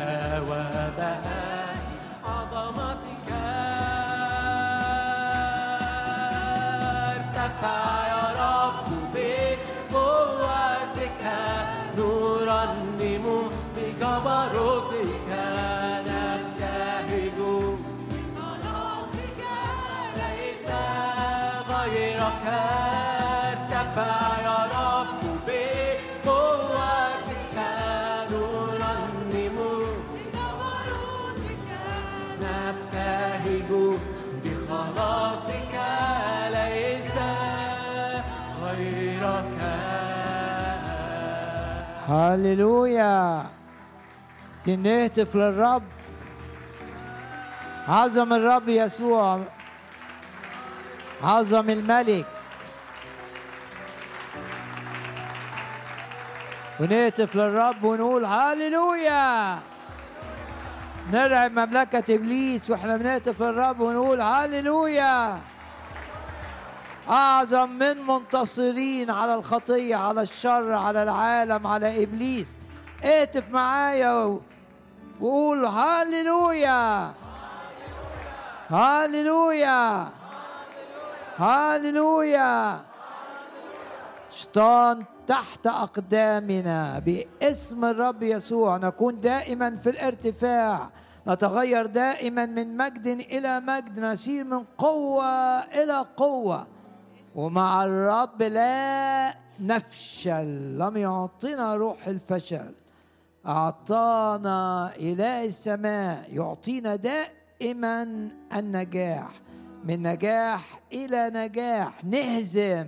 وبهاء 0.48 1.77
عظمتك 2.24 3.28
ارتفع 7.10 8.01
بجبروتك 14.24 15.30
نبتهج 16.06 17.38
ليس 20.16 20.68
غيرك 21.70 22.46
ارتفع 22.46 24.40
يا 24.44 24.58
رب 24.76 25.22
بقوتك 25.46 27.56
نرنم 28.30 29.58
نبتهج 32.42 33.70
بخلاصك 34.44 35.74
ليس 36.52 37.14
غيرك 38.62 39.58
هللويا 42.08 43.44
نهتف 44.68 45.36
للرب 45.36 45.82
عظم 47.89 48.32
الرب 48.32 48.68
يسوع. 48.68 49.40
عظم 51.22 51.70
الملك. 51.70 52.26
ونهتف 56.80 57.36
للرب 57.36 57.84
ونقول 57.84 58.24
هللويا. 58.24 59.59
نرعب 61.12 61.52
مملكة 61.52 62.14
إبليس 62.14 62.70
وإحنا 62.70 62.97
بنهتف 62.97 63.43
للرب 63.43 63.80
ونقول 63.80 64.20
هللويا. 64.20 65.40
أعظم 67.09 67.68
من 67.68 68.06
منتصرين 68.06 69.10
على 69.10 69.34
الخطية 69.34 69.97
على 69.97 70.22
الشر 70.22 70.72
على 70.72 71.02
العالم 71.02 71.66
على 71.66 72.02
إبليس. 72.02 72.56
اهتف 73.05 73.51
معايا 73.51 74.40
وقول 75.22 75.66
هللويا 75.66 77.12
هللويا 78.68 80.08
هللويا 81.36 82.80
شيطان 84.30 85.04
تحت 85.26 85.66
أقدامنا 85.66 86.98
باسم 86.98 87.84
الرب 87.84 88.22
يسوع 88.22 88.76
نكون 88.76 89.20
دائما 89.20 89.76
في 89.76 89.90
الارتفاع. 89.90 90.90
نتغير 91.26 91.86
دائما 91.86 92.46
من 92.46 92.76
مجد 92.76 93.06
إلى 93.06 93.60
مجد 93.60 93.98
نسير 93.98 94.44
من 94.44 94.64
قوة 94.78 95.58
إلى 95.58 96.06
قوة. 96.16 96.66
ومع 97.34 97.84
الرب 97.84 98.42
لا 98.42 99.34
نفشل 99.60 100.78
لم 100.78 100.96
يعطينا 100.96 101.76
روح 101.76 102.06
الفشل. 102.06 102.74
أعطانا 103.47 104.93
إله 104.97 105.44
السماء 105.44 106.27
يعطينا 106.31 106.97
دائما 106.97 108.02
النجاح. 108.55 109.40
من 109.85 110.02
نجاح 110.02 110.81
إلى 110.93 111.31
نجاح 111.35 112.05
نهزم 112.05 112.86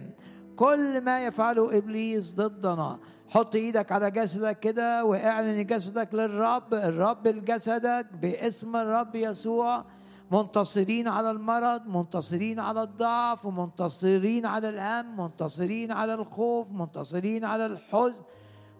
كل 0.57 1.01
ما 1.01 1.27
يفعله 1.27 1.79
إبليس 1.79 2.35
ضدنا. 2.35 2.99
حط 3.29 3.55
إيدك 3.55 3.93
على 3.93 4.11
جسدك 4.11 4.61
كده 4.61 5.05
وأعلن 5.05 5.67
جسدك 5.67 6.15
للرب 6.15 6.75
الرب 6.75 7.29
لجسدك 7.29 8.07
باسم 8.23 8.77
الرب 8.77 9.15
يسوع. 9.15 9.85
منتصرين 10.31 11.09
على 11.09 11.31
المرض 11.31 11.87
منتصرين 11.87 12.61
على 12.61 12.83
الضعف 12.83 13.47
ومنتصرين 13.47 14.47
على 14.47 14.69
الهم 14.69 15.21
منتصرين 15.21 15.93
على 15.93 16.15
الخوف 16.15 16.71
منتصرين 16.71 17.45
على 17.45 17.67
الحزن. 17.67 18.23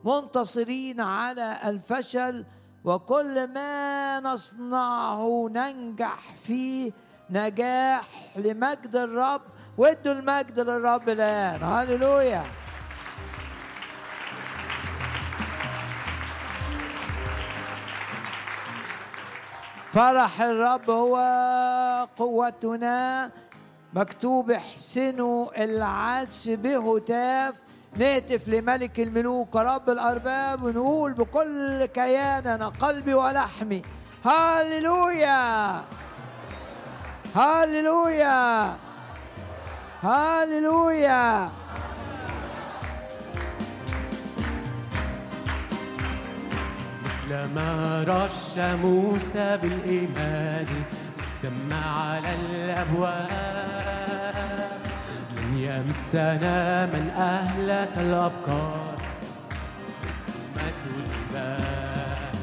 منتصرين 0.05 1.01
على 1.01 1.59
الفشل 1.65 2.45
وكل 2.85 3.53
ما 3.53 4.21
نصنعه 4.21 5.49
ننجح 5.51 6.19
فيه 6.47 6.93
نجاح 7.31 8.09
لمجد 8.37 8.97
الرب. 8.97 9.43
وادوا 9.79 10.13
المجد 10.13 10.61
للرب 10.61 11.09
الآن. 11.09 11.63
هللويا. 11.63 12.45
فرح 19.93 20.41
الرب 20.43 20.91
هو 20.91 21.17
قوتنا. 22.17 23.31
مكتوب 23.95 24.51
احسنوا 24.51 25.65
العز 25.65 26.49
بهتاف 26.49 27.64
نهتف 27.99 28.49
لملك 28.49 29.01
الملوك 29.01 29.55
ورب 29.55 29.91
الأرباب 29.91 30.63
ونقول 30.63 31.13
بكل 31.13 31.85
كياننا 31.85 32.69
قلبي 32.69 33.15
ولحمي. 33.15 33.83
هللويا 34.25 35.81
هللويا 37.37 38.77
هللويا 40.03 41.49
لما 47.31 48.05
رش 48.09 48.59
موسى 48.59 49.57
بالإيمان 49.57 50.67
دم 51.43 51.73
على 51.73 52.35
الأبواب. 52.35 53.95
يمسنا 55.65 56.87
من 56.87 57.11
أهلك 57.17 57.93
الأبكار 57.97 58.97
مسؤول 60.57 61.07
الباب. 61.21 62.35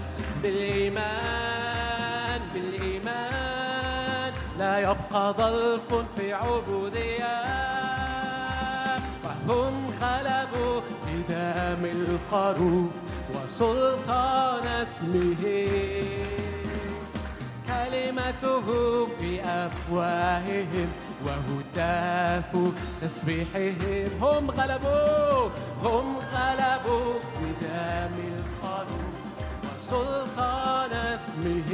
بالإيمان 0.43 2.41
بالإيمان. 2.53 4.31
لا 4.59 4.79
يبقى 4.79 5.33
ظلف 5.37 5.87
في 6.17 6.33
عبودية. 6.33 7.37
وهم 9.23 9.93
غلبوا 10.01 10.81
بدم 11.07 11.85
الخروف 11.85 12.91
وسلطان 13.33 14.67
اسمه. 14.67 15.43
كلمته 17.71 18.67
في 19.05 19.31
أفواههم 19.43 20.89
وهتاف 21.25 22.51
تسبيحهم. 23.01 24.09
هم 24.21 24.51
غلبوا 24.51 25.49
هم 25.83 26.07
غلبوا 26.33 27.13
بدم 27.39 28.15
الخروف 28.33 29.15
وسلطان 29.63 30.91
اسمه. 30.91 31.71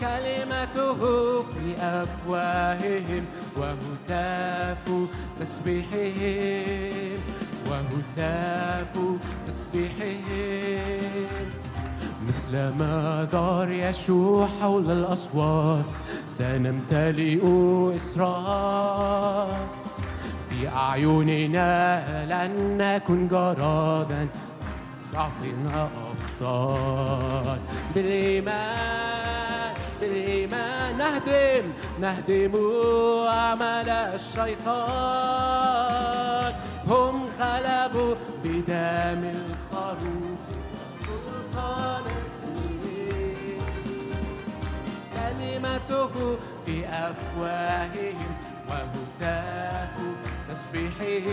كلمته 0.00 1.00
في 1.42 1.66
أفواههم 1.78 3.24
وهتاف 3.56 4.84
تسبيحهم 5.40 7.18
وهتاف 7.68 8.92
تسبيحهم. 9.48 10.84
مثلما 12.28 13.24
دار 13.32 13.70
يشوع 13.70 14.48
حول 14.60 14.90
الأسوار 14.90 15.82
سنمتلئ 16.26 17.42
إسراء 17.96 19.68
في 20.50 20.68
أعيننا 20.68 22.24
لن 22.24 22.78
نكن 22.78 23.28
جرادا 23.28 24.28
ضعفنا 25.12 25.88
أبطال. 26.40 27.58
بالإيمان 27.94 29.74
بالإيمان 30.00 30.98
نهدم 30.98 31.64
نهدم 32.00 32.52
أعمال 33.28 33.88
الشيطان. 33.88 35.34
هم 36.88 37.14
غلبوا 37.40 38.14
بدم 38.44 39.22
الخروف 39.34 40.40
كلمته 45.64 46.36
في 46.66 46.84
أفواههم 46.86 48.36
وهتاف 48.68 49.96
تسبيحهم. 50.48 51.24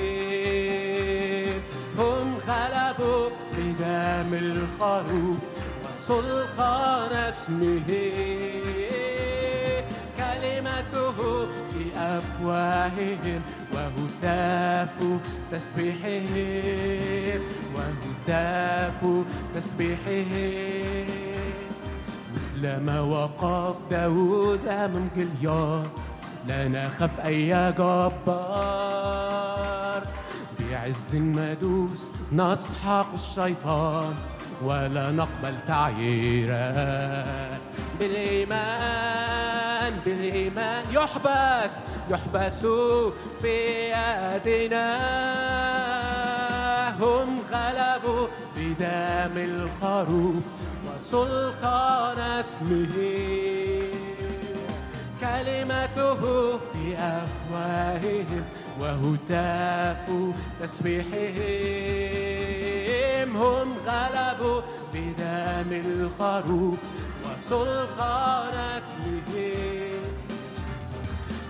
هم 1.98 2.38
غلبوا 2.48 3.30
بدم 3.58 4.32
الخروف 4.34 5.38
وسلطان 5.84 7.12
اسمه. 7.12 7.90
كلمته 10.18 11.18
في 11.46 11.84
أفواههم 11.96 13.42
وهتاف 13.74 14.96
تسبيحهم. 15.52 17.42
وهتاف 17.76 19.00
تسبيحهم. 19.56 21.22
مثلما 22.62 23.02
وقف 23.02 23.76
داود 23.92 24.68
أمام 24.68 25.10
جليار 25.16 25.88
لا 26.48 26.68
نخاف 26.68 27.26
أي 27.26 27.72
جبار. 27.72 29.22
بعز 30.60 31.16
مدوس 31.16 32.12
نسحق 32.32 33.14
الشيطان 33.14 34.14
ولا 34.64 35.12
نقبل 35.12 35.56
تعييرات 35.68 37.62
بالإيمان 38.00 39.94
بالإيمان 40.06 40.84
يحبس 40.92 41.74
يحبس 42.10 42.66
في 43.42 43.90
يدنا. 43.92 44.98
هم 47.00 47.40
غلبوا 47.52 48.28
بدم 48.58 49.38
الخروف 49.38 50.44
وسلطان 51.02 52.20
اسمه. 52.20 52.96
كلمته 55.22 56.22
في 56.58 56.84
أفواههم 56.98 58.44
وهتاف 58.80 60.06
تسبيحهم. 60.62 61.22
هم 63.38 63.68
غلبوا 63.88 64.62
بدم 64.94 65.70
الخروف 65.72 66.80
وسلطان 67.26 68.56
اسمه. 68.78 70.01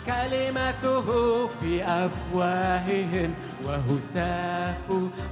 كلمته 0.06 1.07
في 1.48 1.84
أفواههم 1.84 3.34
وهتاف 3.65 4.86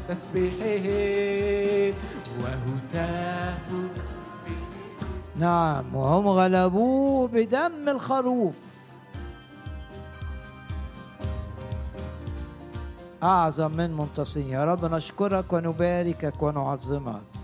تسبيحهم 0.09 1.93
وهتاف 2.41 3.67
تسبيحهم. 3.67 5.09
نعم 5.35 5.95
وهم 5.95 6.27
غلبوه 6.27 7.27
بدم 7.27 7.89
الخروف. 7.89 8.55
أعظم 13.23 13.71
من 13.71 13.97
منتصرين 13.97 14.49
يا 14.49 14.65
رب 14.65 14.85
نشكرك 14.85 15.53
ونباركك 15.53 16.43
ونعظمك. 16.43 17.38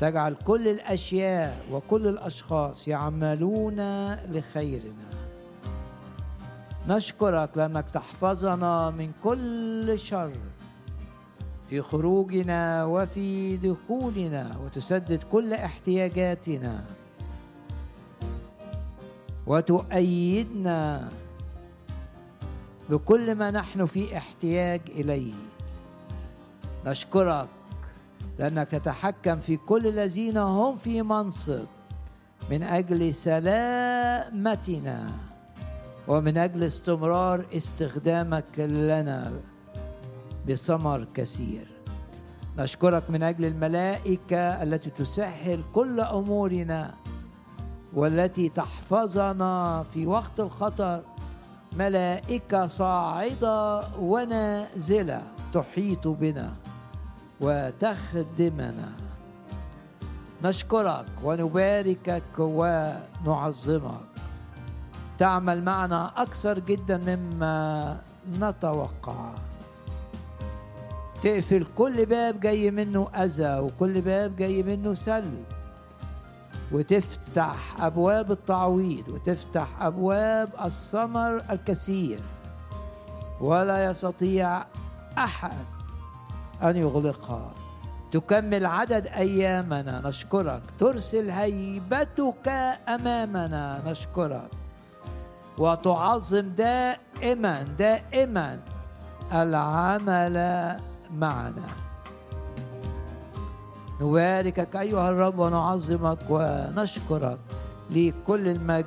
تجعل 0.00 0.34
كل 0.34 0.68
الأشياء 0.68 1.64
وكل 1.72 2.06
الأشخاص 2.06 2.88
يعملون 2.88 3.80
لخيرنا. 4.14 5.08
نشكرك 6.88 7.50
لأنك 7.56 7.90
تحفظنا 7.90 8.90
من 8.90 9.12
كل 9.24 9.98
شر 9.98 10.32
في 11.70 11.82
خروجنا 11.82 12.84
وفي 12.84 13.56
دخولنا 13.56 14.56
وتسدد 14.64 15.22
كل 15.32 15.52
احتياجاتنا 15.54 16.84
وتؤيدنا 19.46 21.08
بكل 22.90 23.34
ما 23.34 23.50
نحن 23.50 23.86
في 23.86 24.16
احتياج 24.16 24.80
إليه. 24.88 25.32
نشكرك 26.86 27.48
لأنك 28.38 28.70
تتحكم 28.70 29.38
في 29.40 29.56
كل 29.56 29.86
الذين 29.86 30.36
هم 30.36 30.76
في 30.76 31.02
منصب. 31.02 31.64
من 32.50 32.62
أجل 32.62 33.14
سلامتنا 33.14 35.10
ومن 36.08 36.38
أجل 36.38 36.64
استمرار 36.64 37.44
استخدامك 37.54 38.58
لنا 38.58 39.32
بثمر 40.48 41.06
كثير. 41.14 41.68
نشكرك 42.58 43.10
من 43.10 43.22
أجل 43.22 43.44
الملائكة 43.44 44.62
التي 44.62 44.90
تسهل 44.90 45.62
كل 45.74 46.00
أمورنا 46.00 46.94
والتي 47.94 48.48
تحفظنا 48.48 49.84
في 49.94 50.06
وقت 50.06 50.40
الخطر. 50.40 51.02
ملائكة 51.72 52.66
صاعدة 52.66 53.88
ونازلة 53.98 55.22
تحيط 55.52 56.08
بنا. 56.08 56.52
وتخدمنا. 57.40 58.92
نشكرك 60.44 61.06
ونباركك 61.24 62.38
ونعظمك. 62.38 64.00
تعمل 65.18 65.64
معنا 65.64 66.12
أكثر 66.16 66.58
جدا 66.58 66.96
مما 66.96 68.00
نتوقع. 68.40 69.32
تقفل 71.22 71.66
كل 71.76 72.06
باب 72.06 72.40
جاي 72.40 72.70
منه 72.70 73.08
أذى 73.14 73.58
وكل 73.58 74.00
باب 74.00 74.36
جاي 74.36 74.62
منه 74.62 74.94
سلب 74.94 75.44
وتفتح 76.72 77.80
أبواب 77.80 78.32
التعويض 78.32 79.08
وتفتح 79.08 79.82
أبواب 79.82 80.48
الثمر 80.64 81.42
الكثير. 81.50 82.20
ولا 83.40 83.90
يستطيع 83.90 84.64
أحد 85.18 85.77
أن 86.62 86.76
يغلقها. 86.76 87.50
تكمل 88.12 88.66
عدد 88.66 89.06
أيامنا. 89.06 90.00
نشكرك. 90.04 90.62
ترسل 90.78 91.30
هيبتك 91.30 92.48
أمامنا. 92.88 93.82
نشكرك. 93.86 94.50
وتعظم 95.58 96.48
دائما 96.48 97.62
دائما 97.62 98.60
العمل 99.32 100.36
معنا. 101.14 101.66
نباركك 104.00 104.76
أيها 104.76 105.10
الرب 105.10 105.38
ونعظمك 105.38 106.18
ونشكرك 106.30 107.38
لكل 107.90 108.48
المجد. 108.48 108.86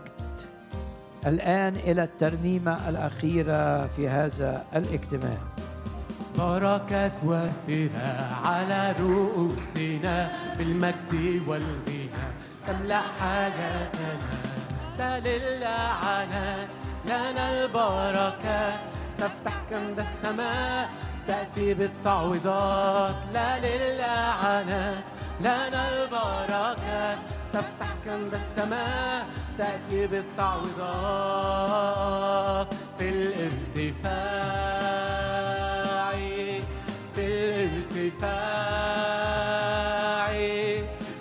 الآن 1.25 1.75
إلى 1.75 2.03
الترنيمة 2.03 2.89
الأخيرة 2.89 3.87
في 3.87 4.09
هذا 4.09 4.65
الاجتماع. 4.75 5.50
بركات 6.37 7.11
وافرة 7.23 8.11
على 8.45 8.95
رؤوسنا 8.99 10.31
بالمجد 10.57 11.13
والغنى. 11.47 12.27
تملأ 12.67 13.01
حاجاتنا 13.19 14.17
لا 14.99 15.19
للعنات 15.19 16.69
لنا 17.05 17.63
البركات 17.63 18.79
تفتح 19.17 19.55
كنز 19.69 19.99
السماء 19.99 20.89
تأتي 21.27 21.73
بالتعويضات. 21.73 23.15
لا 23.33 23.59
للعنات 23.59 25.03
لنا 25.41 25.89
البركات 25.89 27.17
تفتح 27.53 27.89
كنز 28.05 28.33
السماء 28.33 29.25
تأتي 29.57 30.07
بالتعويضات. 30.07 31.71
في 32.97 33.09
الارتفاع. 33.09 34.61
الارتفاع 38.01 39.61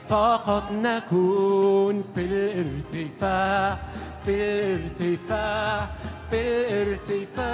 فقط 0.08 0.72
نكون 0.72 2.04
في 2.14 2.24
الارتفاع 2.24 3.78
في 4.24 4.34
الارتفاع 4.34 5.88
في 6.30 6.40
الارتفاع. 6.40 7.50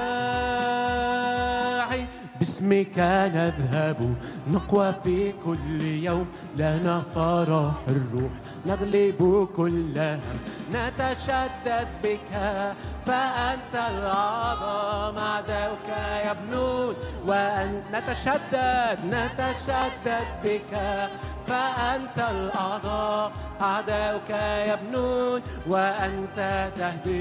باسمك 2.39 2.99
نذهب 3.35 4.15
نقوى 4.51 4.95
في 5.05 5.33
كل 5.45 5.83
يوم 5.83 6.27
لنا 6.57 7.03
فرح 7.15 7.73
الروح 7.89 8.33
نغلب 8.67 9.49
كل 9.57 9.99
هم 9.99 10.21
نتشدد 10.73 11.89
بك. 12.05 12.33
فأنت 13.07 13.75
الأعظم 13.75 15.19
أعداؤك 15.19 15.89
يبنون 16.27 16.95
وأن 17.27 17.83
نتشدد 17.93 18.99
نتشدد 19.05 20.29
بك. 20.45 20.73
فأنت 21.47 22.19
الأعظم 22.31 23.31
أعداؤك 23.61 24.31
يبنون 24.71 25.41
وأنت 25.67 26.39
تهديم 26.79 27.13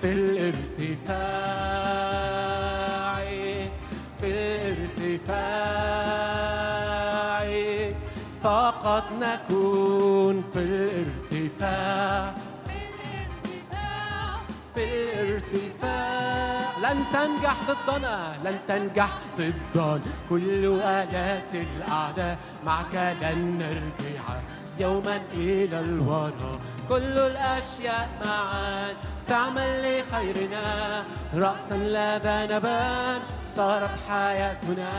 في 0.00 0.12
الارتفاع 0.12 1.54
في 4.20 4.28
الارتفاع. 4.30 5.54
فقط 8.42 9.04
نكون 9.20 10.44
في 10.52 10.58
الارتفاع. 10.58 12.34
في 14.74 14.84
الارتفاع 14.84 16.78
لن 16.82 17.04
تنجح 17.12 17.56
ضدنا 17.68 18.36
لن 18.44 18.58
تنجح 18.68 19.08
ضدنا 19.38 20.00
كل 20.30 20.80
آلات 20.82 21.54
الأعداء 21.54 22.38
معك 22.66 22.94
لن 23.22 23.58
نرجع 23.58 24.22
يوما 24.78 25.20
إلى 25.32 25.80
الوراء 25.80 26.60
كل 26.88 27.18
الأشياء 27.18 28.08
معا 28.24 28.92
تعمل 29.28 30.00
لخيرنا. 30.00 31.04
رأسا 31.34 31.74
لا 31.74 32.18
ذنبان 32.18 33.20
صارت 33.50 33.90
حياتنا. 34.08 34.90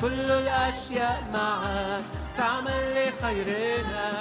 كل 0.00 0.30
الأشياء 0.30 1.22
معا 1.34 2.02
تعمل 2.38 2.80
لخيرنا. 2.94 4.12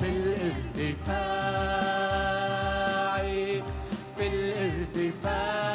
في 0.00 0.08
الارتفاع 0.08 1.58
في 4.16 4.26
الارتفاع. 4.26 5.68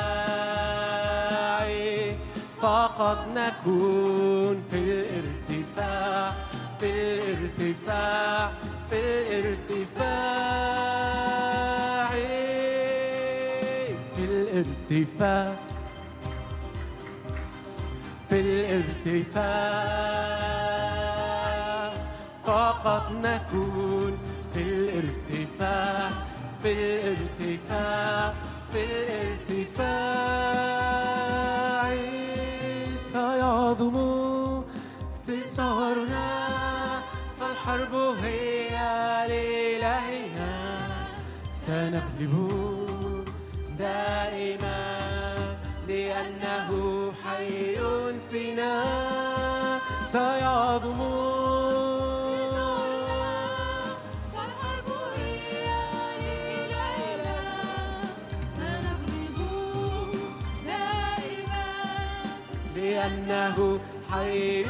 فقط 2.62 3.28
نكون 3.36 4.64
في 4.72 4.78
الارتفاع 4.78 6.32
في 6.80 6.90
الارتفاع 6.90 8.52
في 8.90 9.00
الارتفاع. 9.00 10.34
في 14.16 14.24
الارتفاع. 14.26 15.56
في 18.30 18.40
الارتفاع. 18.40 19.84
فقط 22.64 23.06
نكون 23.12 24.18
في 24.54 24.62
الارتفاع 24.62 26.10
في 26.64 26.72
الارتفاع 26.74 28.34
في 28.72 28.82
الارتفاع. 28.84 29.84
سيعظم 33.12 33.96
انتصارنا 35.28 36.30
فالحرب 37.40 37.94
هي 38.24 38.76
لإلهنا. 39.28 40.54
سنغلب 41.54 42.34
دائما 43.80 44.84
لأنه 45.88 46.70
حي 47.24 47.76
فينا. 48.32 48.84
سيعظم 50.08 51.00
لأنه 63.34 63.80
حي 64.12 64.64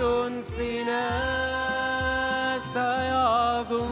فينا 0.58 1.10
سيعظم 2.74 3.92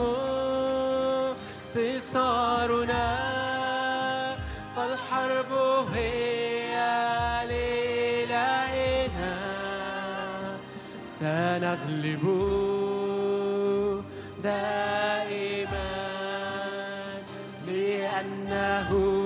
انتصارنا. 1.76 3.08
فالحرب 4.76 5.52
هي 5.94 6.76
لإلهنا. 7.52 9.36
سنغلب 11.20 12.24
دائما 14.44 15.92
لأنه 17.68 19.21